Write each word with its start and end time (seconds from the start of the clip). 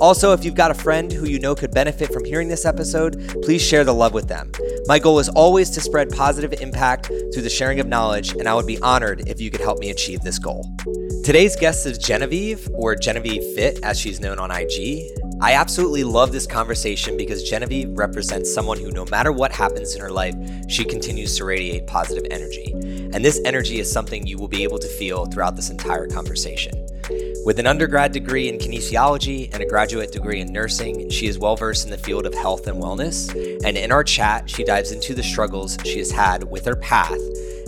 Also, 0.00 0.32
if 0.32 0.44
you've 0.44 0.54
got 0.54 0.70
a 0.70 0.74
friend 0.74 1.12
who 1.12 1.26
you 1.26 1.38
know 1.38 1.54
could 1.54 1.70
benefit 1.70 2.12
from 2.12 2.24
hearing 2.24 2.48
this 2.48 2.64
episode, 2.64 3.36
please 3.42 3.62
share 3.62 3.84
the 3.84 3.94
love 3.94 4.12
with 4.12 4.28
them. 4.28 4.50
My 4.86 4.98
goal 4.98 5.18
is 5.18 5.28
always 5.28 5.70
to 5.70 5.80
spread 5.80 6.10
positive 6.10 6.52
impact 6.60 7.06
through 7.06 7.42
the 7.42 7.50
sharing 7.50 7.78
of 7.78 7.86
knowledge, 7.86 8.32
and 8.32 8.48
I 8.48 8.54
would 8.54 8.66
be 8.66 8.80
honored 8.80 9.28
if 9.28 9.40
you 9.40 9.50
could 9.50 9.60
help 9.60 9.78
me 9.78 9.90
achieve 9.90 10.20
this 10.22 10.38
goal. 10.38 10.66
Today's 11.24 11.54
guest 11.54 11.86
is 11.86 11.98
Genevieve, 11.98 12.68
or 12.74 12.96
Genevieve 12.96 13.44
Fit, 13.54 13.78
as 13.84 13.98
she's 13.98 14.20
known 14.20 14.38
on 14.38 14.50
IG. 14.50 15.02
I 15.40 15.54
absolutely 15.54 16.04
love 16.04 16.32
this 16.32 16.46
conversation 16.46 17.16
because 17.16 17.48
Genevieve 17.48 17.90
represents 17.96 18.52
someone 18.52 18.78
who, 18.78 18.90
no 18.90 19.04
matter 19.06 19.30
what 19.30 19.52
happens 19.52 19.94
in 19.94 20.00
her 20.00 20.10
life, 20.10 20.34
she 20.68 20.84
continues 20.84 21.36
to 21.36 21.44
radiate 21.44 21.86
positive 21.86 22.24
energy. 22.30 22.72
And 23.12 23.24
this 23.24 23.40
energy 23.44 23.78
is 23.78 23.90
something 23.90 24.26
you 24.26 24.38
will 24.38 24.48
be 24.48 24.62
able 24.62 24.78
to 24.78 24.88
feel 24.88 25.26
throughout 25.26 25.54
this 25.54 25.70
entire 25.70 26.06
conversation. 26.06 26.74
With 27.44 27.58
an 27.58 27.66
undergrad 27.66 28.12
degree 28.12 28.48
in 28.48 28.58
kinesiology 28.58 29.52
and 29.52 29.60
a 29.60 29.66
graduate 29.66 30.12
degree 30.12 30.38
in 30.38 30.52
nursing, 30.52 31.10
she 31.10 31.26
is 31.26 31.40
well 31.40 31.56
versed 31.56 31.84
in 31.84 31.90
the 31.90 31.98
field 31.98 32.24
of 32.24 32.32
health 32.34 32.68
and 32.68 32.80
wellness. 32.80 33.30
And 33.64 33.76
in 33.76 33.90
our 33.90 34.04
chat, 34.04 34.48
she 34.48 34.62
dives 34.62 34.92
into 34.92 35.12
the 35.12 35.24
struggles 35.24 35.76
she 35.84 35.98
has 35.98 36.12
had 36.12 36.44
with 36.44 36.64
her 36.66 36.76
path 36.76 37.18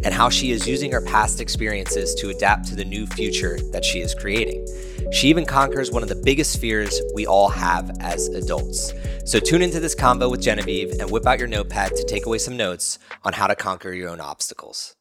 and 0.04 0.14
how 0.14 0.30
she 0.30 0.52
is 0.52 0.68
using 0.68 0.92
her 0.92 1.00
past 1.00 1.40
experiences 1.40 2.14
to 2.16 2.28
adapt 2.28 2.66
to 2.68 2.76
the 2.76 2.84
new 2.84 3.04
future 3.08 3.58
that 3.72 3.84
she 3.84 3.98
is 3.98 4.14
creating. 4.14 4.64
She 5.10 5.26
even 5.26 5.44
conquers 5.44 5.90
one 5.90 6.04
of 6.04 6.08
the 6.08 6.22
biggest 6.24 6.60
fears 6.60 7.00
we 7.12 7.26
all 7.26 7.48
have 7.48 7.90
as 7.98 8.28
adults. 8.28 8.92
So 9.24 9.40
tune 9.40 9.62
into 9.62 9.80
this 9.80 9.96
combo 9.96 10.28
with 10.28 10.40
Genevieve 10.40 11.00
and 11.00 11.10
whip 11.10 11.26
out 11.26 11.40
your 11.40 11.48
notepad 11.48 11.96
to 11.96 12.04
take 12.04 12.26
away 12.26 12.38
some 12.38 12.56
notes 12.56 13.00
on 13.24 13.32
how 13.32 13.48
to 13.48 13.56
conquer 13.56 13.92
your 13.92 14.10
own 14.10 14.20
obstacles. 14.20 14.93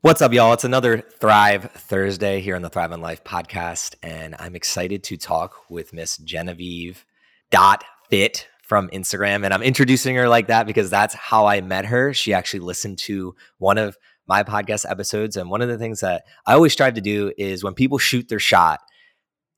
What's 0.00 0.22
up, 0.22 0.32
y'all? 0.32 0.52
It's 0.52 0.62
another 0.62 1.00
Thrive 1.00 1.72
Thursday 1.72 2.40
here 2.40 2.54
on 2.54 2.62
the 2.62 2.70
Thrive 2.70 2.92
on 2.92 3.00
Life 3.00 3.24
podcast, 3.24 3.96
and 4.00 4.36
I'm 4.38 4.54
excited 4.54 5.02
to 5.02 5.16
talk 5.16 5.68
with 5.68 5.92
Miss 5.92 6.18
Genevieve 6.18 7.04
Dot 7.50 7.82
Fit 8.08 8.46
from 8.62 8.88
Instagram, 8.90 9.44
and 9.44 9.52
I'm 9.52 9.64
introducing 9.64 10.14
her 10.14 10.28
like 10.28 10.46
that 10.46 10.68
because 10.68 10.88
that's 10.88 11.14
how 11.14 11.46
I 11.46 11.62
met 11.62 11.86
her. 11.86 12.14
She 12.14 12.32
actually 12.32 12.60
listened 12.60 12.98
to 12.98 13.34
one 13.58 13.76
of 13.76 13.98
my 14.28 14.44
podcast 14.44 14.88
episodes, 14.88 15.36
and 15.36 15.50
one 15.50 15.62
of 15.62 15.68
the 15.68 15.78
things 15.78 15.98
that 15.98 16.22
I 16.46 16.54
always 16.54 16.72
strive 16.72 16.94
to 16.94 17.00
do 17.00 17.32
is 17.36 17.64
when 17.64 17.74
people 17.74 17.98
shoot 17.98 18.28
their 18.28 18.38
shot, 18.38 18.78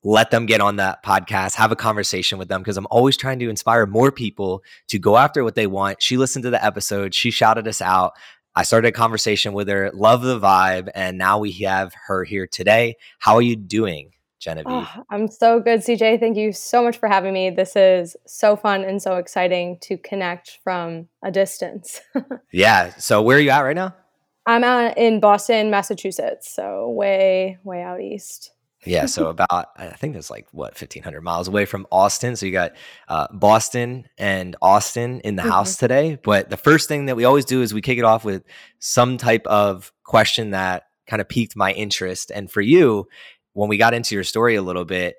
let 0.03 0.31
them 0.31 0.47
get 0.47 0.59
on 0.59 0.77
that 0.77 1.05
podcast, 1.05 1.53
have 1.53 1.71
a 1.71 1.75
conversation 1.75 2.39
with 2.39 2.47
them 2.47 2.61
because 2.61 2.77
I'm 2.77 2.87
always 2.89 3.15
trying 3.15 3.37
to 3.37 3.49
inspire 3.49 3.85
more 3.85 4.11
people 4.11 4.63
to 4.87 4.97
go 4.97 5.17
after 5.17 5.43
what 5.43 5.53
they 5.53 5.67
want. 5.67 6.01
She 6.01 6.17
listened 6.17 6.41
to 6.45 6.49
the 6.49 6.65
episode, 6.65 7.13
she 7.13 7.29
shouted 7.29 7.67
us 7.67 7.79
out. 7.79 8.13
I 8.55 8.63
started 8.63 8.89
a 8.89 8.91
conversation 8.91 9.53
with 9.53 9.69
her, 9.69 9.91
love 9.93 10.23
the 10.23 10.39
vibe, 10.39 10.89
and 10.93 11.17
now 11.17 11.39
we 11.39 11.51
have 11.63 11.93
her 12.07 12.23
here 12.23 12.45
today. 12.45 12.97
How 13.19 13.35
are 13.35 13.41
you 13.41 13.55
doing, 13.55 14.11
Genevieve? 14.39 14.65
Oh, 14.67 15.03
I'm 15.09 15.29
so 15.29 15.61
good, 15.61 15.79
CJ. 15.79 16.19
Thank 16.19 16.35
you 16.35 16.51
so 16.51 16.83
much 16.83 16.97
for 16.97 17.07
having 17.07 17.33
me. 17.33 17.49
This 17.49 17.75
is 17.77 18.17
so 18.27 18.57
fun 18.57 18.83
and 18.83 19.01
so 19.01 19.15
exciting 19.15 19.77
to 19.83 19.97
connect 19.97 20.59
from 20.63 21.07
a 21.23 21.31
distance. 21.31 22.01
yeah. 22.51 22.93
So, 22.95 23.21
where 23.21 23.37
are 23.37 23.41
you 23.41 23.51
at 23.51 23.61
right 23.61 23.75
now? 23.75 23.95
I'm 24.45 24.65
out 24.65 24.97
in 24.97 25.21
Boston, 25.21 25.71
Massachusetts. 25.71 26.53
So, 26.53 26.89
way, 26.89 27.57
way 27.63 27.81
out 27.81 28.01
east 28.01 28.51
yeah, 28.85 29.05
so 29.05 29.27
about 29.29 29.69
I 29.77 29.87
think 29.89 30.15
it's 30.15 30.29
like 30.29 30.47
what 30.51 30.77
fifteen 30.77 31.03
hundred 31.03 31.21
miles 31.21 31.47
away 31.47 31.65
from 31.65 31.87
Austin. 31.91 32.35
So 32.35 32.45
you 32.45 32.51
got 32.51 32.73
uh, 33.07 33.27
Boston 33.31 34.07
and 34.17 34.55
Austin 34.61 35.21
in 35.21 35.35
the 35.35 35.43
mm-hmm. 35.43 35.51
house 35.51 35.77
today. 35.77 36.17
But 36.21 36.49
the 36.49 36.57
first 36.57 36.87
thing 36.87 37.05
that 37.05 37.15
we 37.15 37.25
always 37.25 37.45
do 37.45 37.61
is 37.61 37.73
we 37.73 37.81
kick 37.81 37.97
it 37.97 38.03
off 38.03 38.25
with 38.25 38.43
some 38.79 39.17
type 39.17 39.45
of 39.47 39.91
question 40.03 40.51
that 40.51 40.83
kind 41.07 41.21
of 41.21 41.29
piqued 41.29 41.55
my 41.55 41.71
interest. 41.73 42.31
And 42.31 42.49
for 42.49 42.61
you, 42.61 43.07
when 43.53 43.69
we 43.69 43.77
got 43.77 43.93
into 43.93 44.15
your 44.15 44.23
story 44.23 44.55
a 44.55 44.61
little 44.61 44.85
bit, 44.85 45.15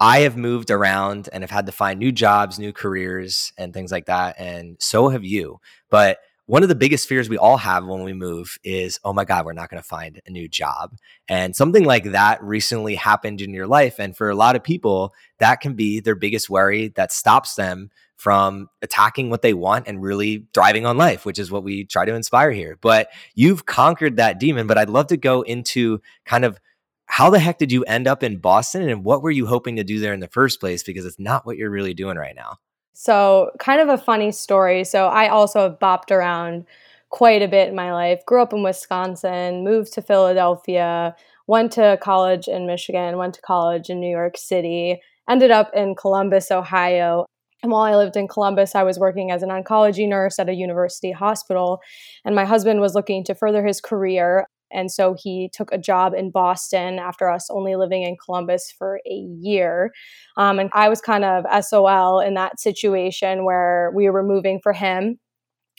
I 0.00 0.20
have 0.20 0.36
moved 0.36 0.70
around 0.70 1.28
and 1.32 1.42
have 1.42 1.50
had 1.50 1.66
to 1.66 1.72
find 1.72 1.98
new 1.98 2.12
jobs, 2.12 2.58
new 2.58 2.72
careers, 2.72 3.52
and 3.56 3.72
things 3.72 3.92
like 3.92 4.06
that. 4.06 4.36
And 4.38 4.76
so 4.80 5.08
have 5.08 5.24
you. 5.24 5.60
But 5.90 6.18
one 6.46 6.62
of 6.62 6.68
the 6.68 6.74
biggest 6.74 7.08
fears 7.08 7.28
we 7.28 7.38
all 7.38 7.56
have 7.56 7.86
when 7.86 8.02
we 8.02 8.12
move 8.12 8.58
is, 8.62 9.00
oh 9.02 9.14
my 9.14 9.24
God, 9.24 9.46
we're 9.46 9.54
not 9.54 9.70
going 9.70 9.82
to 9.82 9.88
find 9.88 10.20
a 10.26 10.30
new 10.30 10.46
job. 10.46 10.94
And 11.26 11.56
something 11.56 11.84
like 11.84 12.04
that 12.12 12.42
recently 12.42 12.96
happened 12.96 13.40
in 13.40 13.54
your 13.54 13.66
life. 13.66 13.98
And 13.98 14.14
for 14.14 14.28
a 14.28 14.34
lot 14.34 14.54
of 14.54 14.62
people, 14.62 15.14
that 15.38 15.60
can 15.60 15.74
be 15.74 16.00
their 16.00 16.14
biggest 16.14 16.50
worry 16.50 16.88
that 16.96 17.12
stops 17.12 17.54
them 17.54 17.90
from 18.16 18.68
attacking 18.82 19.30
what 19.30 19.42
they 19.42 19.54
want 19.54 19.88
and 19.88 20.02
really 20.02 20.46
thriving 20.52 20.84
on 20.84 20.98
life, 20.98 21.24
which 21.24 21.38
is 21.38 21.50
what 21.50 21.64
we 21.64 21.84
try 21.84 22.04
to 22.04 22.14
inspire 22.14 22.52
here. 22.52 22.78
But 22.80 23.08
you've 23.34 23.64
conquered 23.64 24.16
that 24.16 24.38
demon. 24.38 24.66
But 24.66 24.78
I'd 24.78 24.90
love 24.90 25.08
to 25.08 25.16
go 25.16 25.42
into 25.42 26.00
kind 26.26 26.44
of 26.44 26.60
how 27.06 27.30
the 27.30 27.38
heck 27.38 27.58
did 27.58 27.72
you 27.72 27.84
end 27.84 28.06
up 28.06 28.22
in 28.22 28.38
Boston 28.38 28.88
and 28.88 29.04
what 29.04 29.22
were 29.22 29.30
you 29.30 29.46
hoping 29.46 29.76
to 29.76 29.84
do 29.84 29.98
there 29.98 30.12
in 30.12 30.20
the 30.20 30.28
first 30.28 30.60
place? 30.60 30.82
Because 30.82 31.06
it's 31.06 31.18
not 31.18 31.46
what 31.46 31.56
you're 31.56 31.70
really 31.70 31.94
doing 31.94 32.16
right 32.16 32.36
now. 32.36 32.58
So, 32.94 33.50
kind 33.58 33.80
of 33.80 33.88
a 33.88 33.98
funny 33.98 34.30
story. 34.32 34.84
So, 34.84 35.06
I 35.06 35.28
also 35.28 35.60
have 35.62 35.78
bopped 35.80 36.10
around 36.10 36.64
quite 37.10 37.42
a 37.42 37.48
bit 37.48 37.68
in 37.68 37.74
my 37.74 37.92
life. 37.92 38.24
Grew 38.26 38.40
up 38.42 38.52
in 38.52 38.62
Wisconsin, 38.62 39.64
moved 39.64 39.92
to 39.94 40.02
Philadelphia, 40.02 41.14
went 41.46 41.72
to 41.72 41.98
college 42.00 42.48
in 42.48 42.66
Michigan, 42.66 43.18
went 43.18 43.34
to 43.34 43.42
college 43.42 43.90
in 43.90 44.00
New 44.00 44.10
York 44.10 44.36
City, 44.36 45.00
ended 45.28 45.50
up 45.50 45.70
in 45.74 45.94
Columbus, 45.96 46.50
Ohio. 46.50 47.26
And 47.62 47.72
while 47.72 47.82
I 47.82 47.96
lived 47.96 48.16
in 48.16 48.28
Columbus, 48.28 48.74
I 48.74 48.82
was 48.84 48.98
working 48.98 49.30
as 49.30 49.42
an 49.42 49.48
oncology 49.50 50.08
nurse 50.08 50.38
at 50.38 50.48
a 50.48 50.54
university 50.54 51.12
hospital. 51.12 51.80
And 52.24 52.34
my 52.34 52.44
husband 52.44 52.80
was 52.80 52.94
looking 52.94 53.24
to 53.24 53.34
further 53.34 53.64
his 53.66 53.80
career. 53.80 54.46
And 54.74 54.90
so 54.90 55.14
he 55.18 55.50
took 55.52 55.72
a 55.72 55.78
job 55.78 56.12
in 56.14 56.30
Boston 56.30 56.98
after 56.98 57.30
us 57.30 57.48
only 57.50 57.76
living 57.76 58.02
in 58.02 58.16
Columbus 58.22 58.72
for 58.76 59.00
a 59.06 59.14
year. 59.40 59.92
Um, 60.36 60.58
and 60.58 60.70
I 60.72 60.88
was 60.88 61.00
kind 61.00 61.24
of 61.24 61.44
SOL 61.64 62.20
in 62.20 62.34
that 62.34 62.60
situation 62.60 63.44
where 63.44 63.92
we 63.94 64.10
were 64.10 64.22
moving 64.22 64.60
for 64.60 64.72
him. 64.72 65.18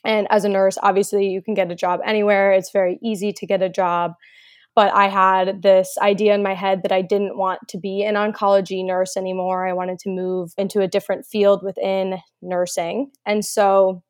And 0.05 0.27
as 0.29 0.45
a 0.45 0.49
nurse, 0.49 0.77
obviously, 0.81 1.27
you 1.27 1.41
can 1.41 1.55
get 1.55 1.71
a 1.71 1.75
job 1.75 1.99
anywhere, 2.05 2.51
it's 2.51 2.71
very 2.71 2.99
easy 3.03 3.33
to 3.33 3.45
get 3.45 3.61
a 3.61 3.69
job. 3.69 4.13
But 4.75 4.93
I 4.93 5.07
had 5.07 5.61
this 5.61 5.97
idea 6.01 6.35
in 6.35 6.43
my 6.43 6.53
head 6.53 6.83
that 6.83 6.91
I 6.91 7.01
didn't 7.01 7.37
want 7.37 7.61
to 7.69 7.77
be 7.77 8.03
an 8.03 8.15
oncology 8.15 8.85
nurse 8.85 9.15
anymore. 9.15 9.65
I 9.65 9.73
wanted 9.73 9.99
to 9.99 10.09
move 10.09 10.51
into 10.57 10.81
a 10.81 10.87
different 10.87 11.25
field 11.25 11.63
within 11.63 12.17
nursing. 12.41 13.11
And 13.25 13.43
so, 13.45 14.03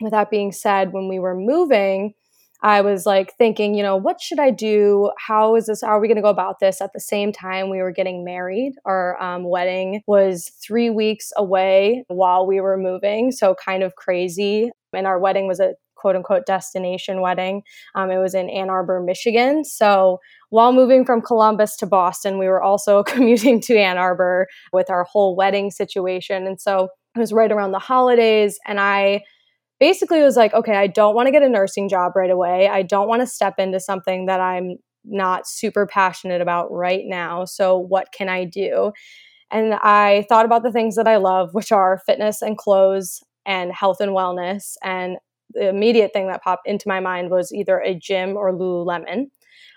with 0.00 0.10
that 0.10 0.30
being 0.30 0.52
said, 0.52 0.92
when 0.92 1.08
we 1.08 1.18
were 1.18 1.36
moving, 1.36 2.14
I 2.62 2.80
was 2.80 3.06
like 3.06 3.34
thinking, 3.36 3.74
you 3.74 3.82
know, 3.82 3.96
what 3.96 4.20
should 4.20 4.40
I 4.40 4.50
do? 4.50 5.10
How 5.18 5.54
is 5.54 5.66
this? 5.66 5.82
How 5.82 5.88
are 5.88 6.00
we 6.00 6.08
going 6.08 6.16
to 6.16 6.22
go 6.22 6.28
about 6.28 6.58
this? 6.58 6.80
At 6.80 6.92
the 6.92 7.00
same 7.00 7.32
time, 7.32 7.70
we 7.70 7.78
were 7.78 7.92
getting 7.92 8.24
married. 8.24 8.72
Our 8.84 9.20
um, 9.22 9.44
wedding 9.44 10.02
was 10.06 10.50
three 10.60 10.90
weeks 10.90 11.32
away 11.36 12.04
while 12.08 12.46
we 12.46 12.60
were 12.60 12.76
moving. 12.76 13.30
So 13.30 13.54
kind 13.54 13.82
of 13.82 13.94
crazy. 13.94 14.70
And 14.92 15.06
our 15.06 15.18
wedding 15.18 15.46
was 15.46 15.60
a 15.60 15.74
quote 15.98 16.16
unquote 16.16 16.46
destination 16.46 17.20
wedding. 17.20 17.62
Um, 17.94 18.10
it 18.10 18.18
was 18.18 18.34
in 18.34 18.48
Ann 18.50 18.70
Arbor, 18.70 19.00
Michigan. 19.00 19.64
So 19.64 20.18
while 20.50 20.72
moving 20.72 21.04
from 21.04 21.20
Columbus 21.20 21.76
to 21.76 21.86
Boston, 21.86 22.38
we 22.38 22.48
were 22.48 22.62
also 22.62 23.02
commuting 23.04 23.60
to 23.62 23.76
Ann 23.76 23.98
Arbor 23.98 24.46
with 24.72 24.90
our 24.90 25.04
whole 25.04 25.36
wedding 25.36 25.70
situation. 25.70 26.46
And 26.46 26.60
so 26.60 26.88
it 27.14 27.18
was 27.18 27.32
right 27.32 27.52
around 27.52 27.72
the 27.72 27.78
holidays. 27.78 28.58
And 28.66 28.80
I, 28.80 29.22
basically 29.80 30.20
it 30.20 30.24
was 30.24 30.36
like, 30.36 30.54
okay, 30.54 30.76
I 30.76 30.86
don't 30.86 31.14
want 31.14 31.26
to 31.26 31.32
get 31.32 31.42
a 31.42 31.48
nursing 31.48 31.88
job 31.88 32.12
right 32.16 32.30
away. 32.30 32.68
I 32.68 32.82
don't 32.82 33.08
want 33.08 33.22
to 33.22 33.26
step 33.26 33.54
into 33.58 33.80
something 33.80 34.26
that 34.26 34.40
I'm 34.40 34.76
not 35.04 35.46
super 35.46 35.86
passionate 35.86 36.40
about 36.40 36.70
right 36.70 37.04
now. 37.04 37.44
So, 37.44 37.78
what 37.78 38.12
can 38.12 38.28
I 38.28 38.44
do? 38.44 38.92
And 39.50 39.74
I 39.74 40.26
thought 40.28 40.44
about 40.44 40.62
the 40.62 40.72
things 40.72 40.96
that 40.96 41.08
I 41.08 41.16
love, 41.16 41.50
which 41.52 41.72
are 41.72 42.02
fitness 42.04 42.42
and 42.42 42.58
clothes 42.58 43.22
and 43.46 43.72
health 43.72 44.00
and 44.00 44.12
wellness. 44.12 44.74
And 44.82 45.16
the 45.50 45.68
immediate 45.68 46.12
thing 46.12 46.28
that 46.28 46.42
popped 46.42 46.68
into 46.68 46.86
my 46.88 47.00
mind 47.00 47.30
was 47.30 47.52
either 47.52 47.80
a 47.80 47.94
gym 47.94 48.36
or 48.36 48.52
Lululemon. 48.52 49.26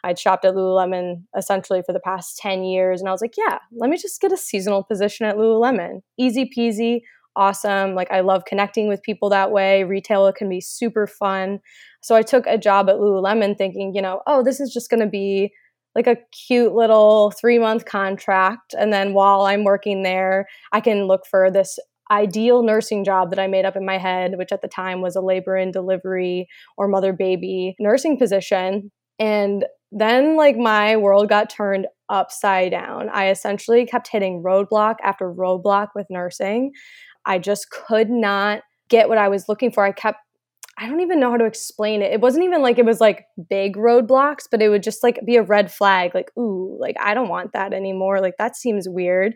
I'd 0.03 0.19
shopped 0.19 0.45
at 0.45 0.55
Lululemon 0.55 1.23
essentially 1.37 1.81
for 1.85 1.93
the 1.93 1.99
past 1.99 2.37
10 2.37 2.63
years. 2.63 2.99
And 2.99 3.07
I 3.07 3.11
was 3.11 3.21
like, 3.21 3.35
yeah, 3.37 3.59
let 3.71 3.89
me 3.89 3.97
just 3.97 4.19
get 4.19 4.33
a 4.33 4.37
seasonal 4.37 4.83
position 4.83 5.25
at 5.25 5.37
Lululemon. 5.37 6.01
Easy 6.17 6.49
peasy, 6.57 7.01
awesome. 7.35 7.95
Like 7.95 8.11
I 8.11 8.21
love 8.21 8.45
connecting 8.45 8.87
with 8.87 9.03
people 9.03 9.29
that 9.29 9.51
way. 9.51 9.83
Retail 9.83 10.31
can 10.33 10.49
be 10.49 10.61
super 10.61 11.07
fun. 11.07 11.59
So 12.01 12.15
I 12.15 12.21
took 12.21 12.45
a 12.47 12.57
job 12.57 12.89
at 12.89 12.97
Lululemon 12.97 13.57
thinking, 13.57 13.93
you 13.95 14.01
know, 14.01 14.21
oh, 14.27 14.43
this 14.43 14.59
is 14.59 14.73
just 14.73 14.89
going 14.89 15.01
to 15.01 15.09
be 15.09 15.51
like 15.95 16.07
a 16.07 16.17
cute 16.47 16.73
little 16.73 17.31
3 17.31 17.59
month 17.59 17.85
contract 17.85 18.73
and 18.77 18.93
then 18.93 19.13
while 19.13 19.41
I'm 19.41 19.63
working 19.65 20.03
there, 20.03 20.47
I 20.71 20.79
can 20.79 21.05
look 21.05 21.25
for 21.29 21.51
this 21.51 21.77
ideal 22.11 22.61
nursing 22.61 23.03
job 23.03 23.29
that 23.29 23.39
I 23.39 23.47
made 23.47 23.65
up 23.65 23.75
in 23.75 23.85
my 23.85 23.97
head, 23.97 24.37
which 24.37 24.51
at 24.51 24.61
the 24.61 24.67
time 24.67 25.01
was 25.01 25.15
a 25.15 25.21
labor 25.21 25.55
and 25.55 25.71
delivery 25.71 26.47
or 26.77 26.87
mother 26.87 27.13
baby 27.13 27.75
nursing 27.79 28.17
position. 28.17 28.91
And 29.17 29.65
then, 29.91 30.35
like, 30.35 30.57
my 30.57 30.97
world 30.97 31.29
got 31.29 31.49
turned 31.49 31.87
upside 32.09 32.71
down. 32.71 33.09
I 33.09 33.29
essentially 33.29 33.85
kept 33.85 34.07
hitting 34.07 34.43
roadblock 34.43 34.95
after 35.03 35.33
roadblock 35.33 35.89
with 35.95 36.07
nursing. 36.09 36.71
I 37.25 37.39
just 37.39 37.69
could 37.69 38.09
not 38.09 38.63
get 38.89 39.09
what 39.09 39.17
I 39.17 39.29
was 39.29 39.47
looking 39.47 39.71
for. 39.71 39.83
I 39.85 39.91
kept 39.91 40.19
I 40.77 40.87
don't 40.87 41.01
even 41.01 41.19
know 41.19 41.29
how 41.29 41.37
to 41.37 41.45
explain 41.45 42.01
it. 42.01 42.11
It 42.11 42.21
wasn't 42.21 42.45
even 42.45 42.61
like 42.61 42.79
it 42.79 42.85
was 42.85 42.99
like 42.99 43.25
big 43.49 43.75
roadblocks, 43.75 44.47
but 44.49 44.63
it 44.63 44.69
would 44.69 44.81
just 44.81 45.03
like 45.03 45.19
be 45.25 45.35
a 45.35 45.43
red 45.43 45.71
flag, 45.71 46.15
like, 46.15 46.31
ooh, 46.37 46.75
like 46.79 46.95
I 46.99 47.13
don't 47.13 47.29
want 47.29 47.53
that 47.53 47.73
anymore. 47.73 48.19
Like 48.19 48.37
that 48.39 48.55
seems 48.55 48.89
weird. 48.89 49.35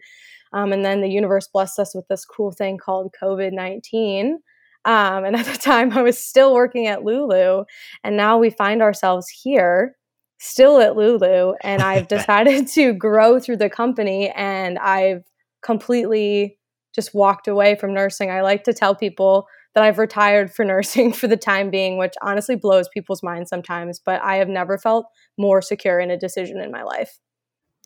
Um, 0.53 0.71
and 0.71 0.83
then 0.83 1.01
the 1.01 1.09
universe 1.09 1.47
blessed 1.47 1.77
us 1.79 1.93
with 1.93 2.07
this 2.07 2.25
cool 2.25 2.51
thing 2.51 2.77
called 2.77 3.13
COVID 3.21 3.51
19. 3.51 4.39
Um, 4.85 5.25
and 5.25 5.35
at 5.35 5.45
the 5.45 5.57
time, 5.57 5.93
I 5.93 6.01
was 6.01 6.17
still 6.17 6.53
working 6.53 6.87
at 6.87 7.03
Lulu. 7.03 7.65
And 8.03 8.17
now 8.17 8.37
we 8.37 8.49
find 8.49 8.81
ourselves 8.81 9.27
here, 9.27 9.95
still 10.39 10.79
at 10.79 10.95
Lulu. 10.95 11.53
And 11.61 11.81
I've 11.81 12.07
decided 12.07 12.67
to 12.73 12.93
grow 12.93 13.39
through 13.39 13.57
the 13.57 13.69
company. 13.69 14.29
And 14.29 14.79
I've 14.79 15.23
completely 15.61 16.57
just 16.95 17.13
walked 17.13 17.47
away 17.47 17.75
from 17.75 17.93
nursing. 17.93 18.31
I 18.31 18.41
like 18.41 18.63
to 18.63 18.73
tell 18.73 18.95
people 18.95 19.47
that 19.75 19.83
I've 19.83 19.99
retired 19.99 20.51
for 20.51 20.65
nursing 20.65 21.13
for 21.13 21.27
the 21.27 21.37
time 21.37 21.69
being, 21.69 21.97
which 21.97 22.13
honestly 22.21 22.55
blows 22.55 22.87
people's 22.87 23.21
minds 23.21 23.49
sometimes, 23.49 23.99
but 24.03 24.21
I 24.23 24.37
have 24.37 24.47
never 24.47 24.77
felt 24.77 25.05
more 25.37 25.61
secure 25.61 25.99
in 25.99 26.09
a 26.09 26.17
decision 26.17 26.59
in 26.59 26.71
my 26.71 26.83
life. 26.83 27.19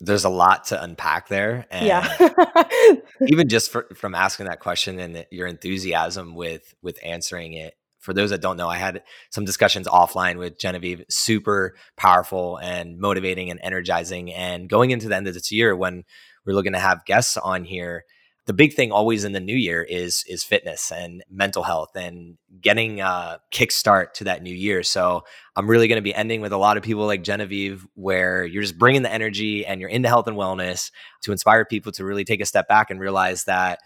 There's 0.02 0.24
a 0.24 0.30
lot 0.30 0.64
to 0.66 0.82
unpack 0.82 1.28
there. 1.28 1.66
And 1.70 1.86
yeah. 1.86 2.94
even 3.26 3.50
just 3.50 3.70
for, 3.70 3.86
from 3.94 4.14
asking 4.14 4.46
that 4.46 4.60
question 4.60 4.98
and 4.98 5.26
your 5.30 5.46
enthusiasm 5.46 6.34
with 6.34 6.74
with 6.80 6.98
answering 7.04 7.52
it. 7.52 7.74
For 7.98 8.14
those 8.14 8.30
that 8.30 8.40
don't 8.40 8.56
know, 8.56 8.68
I 8.68 8.78
had 8.78 9.02
some 9.28 9.44
discussions 9.44 9.86
offline 9.86 10.38
with 10.38 10.58
Genevieve, 10.58 11.04
super 11.10 11.74
powerful 11.98 12.56
and 12.56 12.98
motivating 12.98 13.50
and 13.50 13.60
energizing. 13.62 14.32
And 14.32 14.70
going 14.70 14.90
into 14.90 15.06
the 15.06 15.16
end 15.16 15.28
of 15.28 15.34
this 15.34 15.52
year, 15.52 15.76
when 15.76 16.04
we're 16.46 16.54
looking 16.54 16.72
to 16.72 16.78
have 16.78 17.04
guests 17.04 17.36
on 17.36 17.64
here, 17.64 18.04
the 18.46 18.52
big 18.52 18.74
thing 18.74 18.90
always 18.90 19.24
in 19.24 19.32
the 19.32 19.40
new 19.40 19.56
year 19.56 19.82
is 19.82 20.24
is 20.28 20.42
fitness 20.42 20.90
and 20.90 21.22
mental 21.30 21.62
health 21.62 21.94
and 21.94 22.36
getting 22.60 23.00
uh, 23.00 23.38
a 23.38 23.54
kickstart 23.54 24.12
to 24.14 24.24
that 24.24 24.42
new 24.42 24.54
year. 24.54 24.82
So 24.82 25.22
I'm 25.56 25.68
really 25.68 25.88
going 25.88 25.98
to 25.98 26.02
be 26.02 26.14
ending 26.14 26.40
with 26.40 26.52
a 26.52 26.56
lot 26.56 26.76
of 26.76 26.82
people 26.82 27.06
like 27.06 27.22
Genevieve, 27.22 27.86
where 27.94 28.44
you're 28.44 28.62
just 28.62 28.78
bringing 28.78 29.02
the 29.02 29.12
energy 29.12 29.64
and 29.66 29.80
you're 29.80 29.90
into 29.90 30.08
health 30.08 30.26
and 30.26 30.36
wellness 30.36 30.90
to 31.22 31.32
inspire 31.32 31.64
people 31.64 31.92
to 31.92 32.04
really 32.04 32.24
take 32.24 32.40
a 32.40 32.46
step 32.46 32.66
back 32.66 32.90
and 32.90 32.98
realize 33.00 33.44
that 33.44 33.80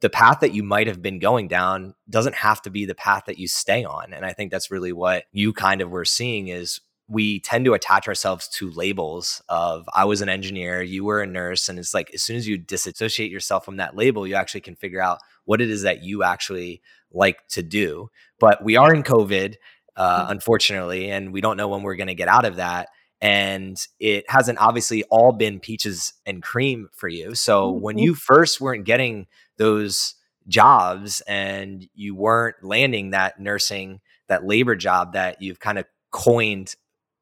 the 0.00 0.10
path 0.10 0.40
that 0.40 0.54
you 0.54 0.62
might 0.62 0.86
have 0.86 1.02
been 1.02 1.18
going 1.18 1.48
down 1.48 1.94
doesn't 2.08 2.36
have 2.36 2.62
to 2.62 2.70
be 2.70 2.86
the 2.86 2.94
path 2.94 3.24
that 3.26 3.38
you 3.38 3.48
stay 3.48 3.84
on. 3.84 4.12
And 4.12 4.24
I 4.24 4.32
think 4.32 4.50
that's 4.52 4.70
really 4.70 4.92
what 4.92 5.24
you 5.32 5.52
kind 5.52 5.80
of 5.80 5.90
were 5.90 6.04
seeing 6.04 6.48
is 6.48 6.80
we 7.08 7.40
tend 7.40 7.64
to 7.64 7.72
attach 7.72 8.06
ourselves 8.06 8.48
to 8.48 8.70
labels 8.70 9.42
of 9.48 9.88
I 9.94 10.04
was 10.04 10.20
an 10.20 10.28
engineer, 10.28 10.82
you 10.82 11.04
were 11.04 11.22
a 11.22 11.26
nurse. 11.26 11.68
And 11.68 11.78
it's 11.78 11.94
like 11.94 12.10
as 12.12 12.22
soon 12.22 12.36
as 12.36 12.46
you 12.46 12.58
disassociate 12.58 13.30
yourself 13.30 13.64
from 13.64 13.78
that 13.78 13.96
label, 13.96 14.26
you 14.26 14.34
actually 14.34 14.60
can 14.60 14.76
figure 14.76 15.00
out 15.00 15.18
what 15.46 15.62
it 15.62 15.70
is 15.70 15.82
that 15.82 16.02
you 16.02 16.22
actually 16.22 16.82
like 17.10 17.46
to 17.48 17.62
do. 17.62 18.10
But 18.38 18.62
we 18.62 18.76
are 18.76 18.94
in 18.94 19.02
COVID, 19.02 19.54
uh, 19.96 20.22
mm-hmm. 20.22 20.32
unfortunately, 20.32 21.10
and 21.10 21.32
we 21.32 21.40
don't 21.40 21.56
know 21.56 21.68
when 21.68 21.82
we're 21.82 21.96
going 21.96 22.08
to 22.08 22.14
get 22.14 22.28
out 22.28 22.44
of 22.44 22.56
that. 22.56 22.90
And 23.22 23.76
it 23.98 24.30
hasn't 24.30 24.60
obviously 24.60 25.02
all 25.04 25.32
been 25.32 25.60
peaches 25.60 26.12
and 26.26 26.42
cream 26.42 26.88
for 26.92 27.08
you. 27.08 27.34
So 27.34 27.72
mm-hmm. 27.72 27.82
when 27.82 27.98
you 27.98 28.14
first 28.14 28.60
weren't 28.60 28.84
getting 28.84 29.26
those 29.56 30.14
jobs 30.46 31.22
and 31.22 31.88
you 31.94 32.14
weren't 32.14 32.56
landing 32.62 33.10
that 33.10 33.40
nursing, 33.40 34.00
that 34.28 34.44
labor 34.44 34.76
job 34.76 35.14
that 35.14 35.40
you've 35.40 35.58
kind 35.58 35.78
of 35.78 35.86
coined 36.10 36.74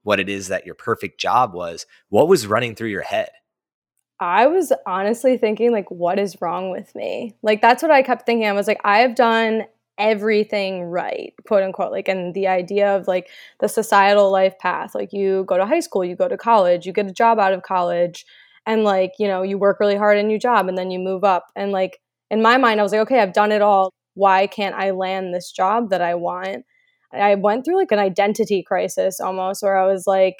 what 0.06 0.20
it 0.20 0.28
is 0.28 0.46
that 0.46 0.64
your 0.64 0.76
perfect 0.76 1.18
job 1.18 1.52
was, 1.52 1.84
what 2.10 2.28
was 2.28 2.46
running 2.46 2.76
through 2.76 2.90
your 2.90 3.02
head? 3.02 3.28
I 4.20 4.46
was 4.46 4.72
honestly 4.86 5.36
thinking, 5.36 5.72
like, 5.72 5.90
what 5.90 6.20
is 6.20 6.40
wrong 6.40 6.70
with 6.70 6.94
me? 6.94 7.36
Like, 7.42 7.60
that's 7.60 7.82
what 7.82 7.90
I 7.90 8.02
kept 8.02 8.24
thinking. 8.24 8.46
I 8.46 8.52
was 8.52 8.68
like, 8.68 8.80
I 8.84 8.98
have 8.98 9.16
done 9.16 9.64
everything 9.98 10.84
right, 10.84 11.34
quote 11.48 11.64
unquote. 11.64 11.90
Like, 11.90 12.06
and 12.06 12.34
the 12.34 12.46
idea 12.46 12.94
of 12.94 13.08
like 13.08 13.28
the 13.58 13.68
societal 13.68 14.30
life 14.30 14.56
path, 14.60 14.94
like, 14.94 15.12
you 15.12 15.44
go 15.48 15.58
to 15.58 15.66
high 15.66 15.80
school, 15.80 16.04
you 16.04 16.14
go 16.14 16.28
to 16.28 16.36
college, 16.36 16.86
you 16.86 16.92
get 16.92 17.08
a 17.08 17.12
job 17.12 17.40
out 17.40 17.52
of 17.52 17.64
college, 17.64 18.24
and 18.64 18.84
like, 18.84 19.10
you 19.18 19.26
know, 19.26 19.42
you 19.42 19.58
work 19.58 19.80
really 19.80 19.96
hard 19.96 20.18
in 20.18 20.30
your 20.30 20.38
job 20.38 20.68
and 20.68 20.78
then 20.78 20.92
you 20.92 21.00
move 21.00 21.24
up. 21.24 21.46
And 21.56 21.72
like, 21.72 21.98
in 22.30 22.40
my 22.40 22.58
mind, 22.58 22.78
I 22.78 22.84
was 22.84 22.92
like, 22.92 23.02
okay, 23.02 23.18
I've 23.18 23.32
done 23.32 23.50
it 23.50 23.60
all. 23.60 23.92
Why 24.14 24.46
can't 24.46 24.76
I 24.76 24.92
land 24.92 25.34
this 25.34 25.50
job 25.50 25.90
that 25.90 26.00
I 26.00 26.14
want? 26.14 26.64
I 27.20 27.34
went 27.34 27.64
through 27.64 27.76
like 27.76 27.92
an 27.92 27.98
identity 27.98 28.62
crisis 28.62 29.20
almost 29.20 29.62
where 29.62 29.76
I 29.76 29.86
was 29.86 30.06
like, 30.06 30.36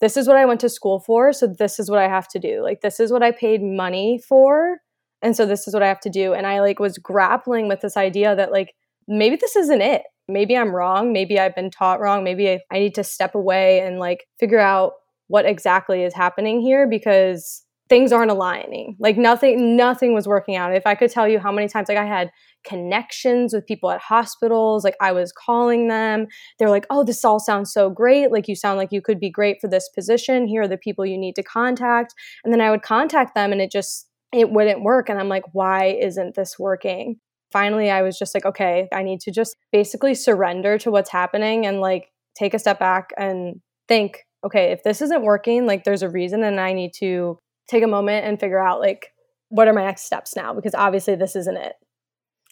this 0.00 0.16
is 0.16 0.26
what 0.26 0.36
I 0.36 0.44
went 0.44 0.60
to 0.60 0.68
school 0.68 1.00
for. 1.00 1.32
So 1.32 1.46
this 1.46 1.78
is 1.78 1.90
what 1.90 1.98
I 1.98 2.08
have 2.08 2.28
to 2.28 2.38
do. 2.38 2.62
Like, 2.62 2.80
this 2.80 3.00
is 3.00 3.12
what 3.12 3.22
I 3.22 3.30
paid 3.30 3.62
money 3.62 4.20
for. 4.28 4.78
And 5.22 5.34
so 5.36 5.46
this 5.46 5.66
is 5.66 5.72
what 5.72 5.82
I 5.82 5.88
have 5.88 6.00
to 6.00 6.10
do. 6.10 6.34
And 6.34 6.46
I 6.46 6.60
like 6.60 6.78
was 6.78 6.98
grappling 6.98 7.68
with 7.68 7.80
this 7.80 7.96
idea 7.96 8.36
that 8.36 8.52
like, 8.52 8.74
maybe 9.08 9.36
this 9.36 9.56
isn't 9.56 9.80
it. 9.80 10.02
Maybe 10.28 10.56
I'm 10.56 10.74
wrong. 10.74 11.12
Maybe 11.12 11.38
I've 11.38 11.54
been 11.54 11.70
taught 11.70 12.00
wrong. 12.00 12.24
Maybe 12.24 12.50
I, 12.50 12.78
need 12.78 12.94
to 12.96 13.04
step 13.04 13.34
away 13.34 13.80
and 13.80 13.98
like 13.98 14.26
figure 14.38 14.58
out 14.58 14.92
what 15.28 15.46
exactly 15.46 16.02
is 16.02 16.14
happening 16.14 16.60
here 16.60 16.88
because 16.88 17.62
things 17.94 18.10
aren't 18.10 18.32
aligning. 18.32 18.96
Like 18.98 19.16
nothing, 19.16 19.76
nothing 19.76 20.14
was 20.14 20.26
working 20.26 20.56
out. 20.56 20.74
If 20.74 20.84
I 20.84 20.96
could 20.96 21.12
tell 21.12 21.28
you 21.28 21.38
how 21.38 21.52
many 21.52 21.68
times 21.68 21.88
like 21.88 21.96
I 21.96 22.04
had 22.04 22.32
connections 22.64 23.54
with 23.54 23.68
people 23.68 23.88
at 23.88 24.00
hospitals. 24.00 24.82
Like 24.82 24.96
I 25.00 25.12
was 25.12 25.30
calling 25.30 25.86
them. 25.86 26.26
They're 26.58 26.70
like, 26.70 26.88
oh, 26.90 27.04
this 27.04 27.24
all 27.24 27.38
sounds 27.38 27.72
so 27.72 27.90
great. 27.90 28.32
Like 28.32 28.48
you 28.48 28.56
sound 28.56 28.78
like 28.78 28.90
you 28.90 29.00
could 29.00 29.20
be 29.20 29.30
great 29.30 29.58
for 29.60 29.68
this 29.68 29.88
position. 29.90 30.48
Here 30.48 30.62
are 30.62 30.66
the 30.66 30.76
people 30.76 31.06
you 31.06 31.16
need 31.16 31.36
to 31.36 31.44
contact. 31.44 32.14
And 32.42 32.52
then 32.52 32.60
I 32.60 32.72
would 32.72 32.82
contact 32.82 33.36
them 33.36 33.52
and 33.52 33.60
it 33.60 33.70
just, 33.70 34.08
it 34.32 34.50
wouldn't 34.50 34.82
work. 34.82 35.08
And 35.08 35.20
I'm 35.20 35.28
like, 35.28 35.44
why 35.52 35.84
isn't 35.84 36.34
this 36.34 36.58
working? 36.58 37.20
Finally, 37.52 37.92
I 37.92 38.02
was 38.02 38.18
just 38.18 38.34
like, 38.34 38.44
okay, 38.44 38.88
I 38.92 39.04
need 39.04 39.20
to 39.20 39.30
just 39.30 39.54
basically 39.70 40.16
surrender 40.16 40.78
to 40.78 40.90
what's 40.90 41.10
happening 41.10 41.64
and 41.64 41.78
like 41.78 42.10
take 42.34 42.54
a 42.54 42.58
step 42.58 42.80
back 42.80 43.10
and 43.16 43.60
think, 43.86 44.24
okay, 44.44 44.72
if 44.72 44.82
this 44.82 45.00
isn't 45.00 45.22
working, 45.22 45.64
like 45.64 45.84
there's 45.84 46.02
a 46.02 46.10
reason 46.10 46.42
and 46.42 46.58
I 46.58 46.72
need 46.72 46.90
to 46.94 47.38
take 47.68 47.82
a 47.82 47.88
moment 47.88 48.26
and 48.26 48.38
figure 48.38 48.58
out 48.58 48.80
like 48.80 49.12
what 49.48 49.68
are 49.68 49.72
my 49.72 49.84
next 49.84 50.02
steps 50.02 50.34
now 50.36 50.54
because 50.54 50.74
obviously 50.74 51.14
this 51.14 51.36
isn't 51.36 51.56
it. 51.56 51.74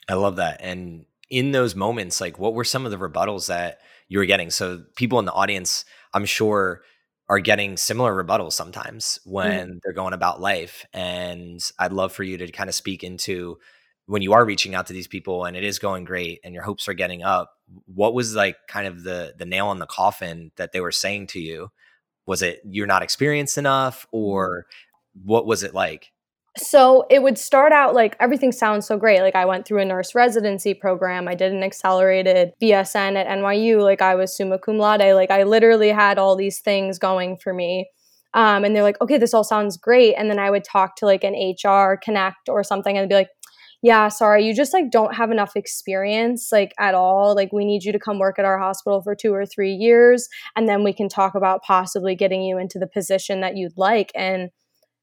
I 0.08 0.14
love 0.14 0.36
that. 0.36 0.60
And 0.60 1.06
in 1.30 1.52
those 1.52 1.74
moments, 1.74 2.20
like 2.20 2.38
what 2.38 2.54
were 2.54 2.64
some 2.64 2.84
of 2.84 2.90
the 2.90 2.98
rebuttals 2.98 3.48
that 3.48 3.78
you 4.08 4.18
were 4.18 4.26
getting? 4.26 4.50
So 4.50 4.84
people 4.96 5.18
in 5.18 5.24
the 5.24 5.32
audience, 5.32 5.84
I'm 6.12 6.24
sure, 6.24 6.82
are 7.28 7.38
getting 7.38 7.76
similar 7.76 8.12
rebuttals 8.12 8.52
sometimes 8.52 9.18
when 9.24 9.50
mm-hmm. 9.50 9.78
they're 9.82 9.94
going 9.94 10.12
about 10.12 10.40
life. 10.40 10.84
And 10.92 11.60
I'd 11.78 11.92
love 11.92 12.12
for 12.12 12.22
you 12.22 12.36
to 12.38 12.50
kind 12.50 12.68
of 12.68 12.74
speak 12.74 13.02
into 13.02 13.58
when 14.06 14.20
you 14.22 14.32
are 14.32 14.44
reaching 14.44 14.74
out 14.74 14.88
to 14.88 14.92
these 14.92 15.06
people 15.06 15.44
and 15.44 15.56
it 15.56 15.64
is 15.64 15.78
going 15.78 16.04
great 16.04 16.40
and 16.44 16.52
your 16.52 16.64
hopes 16.64 16.88
are 16.88 16.94
getting 16.94 17.22
up. 17.22 17.52
What 17.86 18.14
was 18.14 18.34
like 18.34 18.56
kind 18.68 18.86
of 18.86 19.02
the 19.02 19.34
the 19.38 19.46
nail 19.46 19.72
in 19.72 19.78
the 19.78 19.86
coffin 19.86 20.52
that 20.56 20.72
they 20.72 20.80
were 20.80 20.92
saying 20.92 21.28
to 21.28 21.40
you? 21.40 21.70
Was 22.26 22.42
it 22.42 22.60
you're 22.64 22.86
not 22.86 23.02
experienced 23.02 23.56
enough 23.56 24.00
mm-hmm. 24.00 24.18
or 24.18 24.66
what 25.14 25.46
was 25.46 25.62
it 25.62 25.74
like? 25.74 26.12
so 26.58 27.06
it 27.08 27.22
would 27.22 27.38
start 27.38 27.72
out 27.72 27.94
like 27.94 28.14
everything 28.20 28.52
sounds 28.52 28.86
so 28.86 28.98
great. 28.98 29.20
Like 29.22 29.34
I 29.34 29.46
went 29.46 29.66
through 29.66 29.80
a 29.80 29.84
nurse 29.84 30.14
residency 30.14 30.74
program. 30.74 31.26
I 31.26 31.34
did 31.34 31.52
an 31.52 31.62
accelerated 31.62 32.52
BSN 32.62 33.16
at 33.16 33.26
NYU. 33.26 33.82
Like 33.82 34.02
I 34.02 34.14
was 34.14 34.36
summa 34.36 34.58
cum 34.58 34.78
laude. 34.78 35.14
Like 35.14 35.30
I 35.30 35.44
literally 35.44 35.88
had 35.88 36.18
all 36.18 36.36
these 36.36 36.60
things 36.60 36.98
going 36.98 37.38
for 37.38 37.54
me. 37.54 37.88
Um, 38.34 38.64
and 38.64 38.74
they're 38.74 38.82
like, 38.82 39.00
okay, 39.00 39.18
this 39.18 39.34
all 39.34 39.44
sounds 39.44 39.76
great. 39.76 40.14
And 40.14 40.30
then 40.30 40.38
I 40.38 40.50
would 40.50 40.64
talk 40.64 40.96
to 40.96 41.06
like 41.06 41.24
an 41.24 41.34
HR 41.34 41.98
connect 42.02 42.48
or 42.48 42.64
something 42.64 42.96
and 42.98 43.08
be 43.08 43.14
like, 43.14 43.28
yeah, 43.82 44.08
sorry, 44.08 44.46
you 44.46 44.54
just 44.54 44.72
like 44.72 44.90
don't 44.90 45.14
have 45.14 45.30
enough 45.30 45.56
experience 45.56 46.50
like 46.52 46.72
at 46.78 46.94
all. 46.94 47.34
Like 47.34 47.52
we 47.52 47.64
need 47.64 47.82
you 47.82 47.92
to 47.92 47.98
come 47.98 48.18
work 48.18 48.38
at 48.38 48.44
our 48.44 48.58
hospital 48.58 49.02
for 49.02 49.16
two 49.16 49.34
or 49.34 49.44
three 49.44 49.72
years, 49.72 50.28
and 50.54 50.68
then 50.68 50.84
we 50.84 50.92
can 50.92 51.08
talk 51.08 51.34
about 51.34 51.62
possibly 51.62 52.14
getting 52.14 52.42
you 52.42 52.58
into 52.58 52.78
the 52.78 52.86
position 52.86 53.40
that 53.40 53.56
you'd 53.56 53.76
like. 53.76 54.12
And 54.14 54.50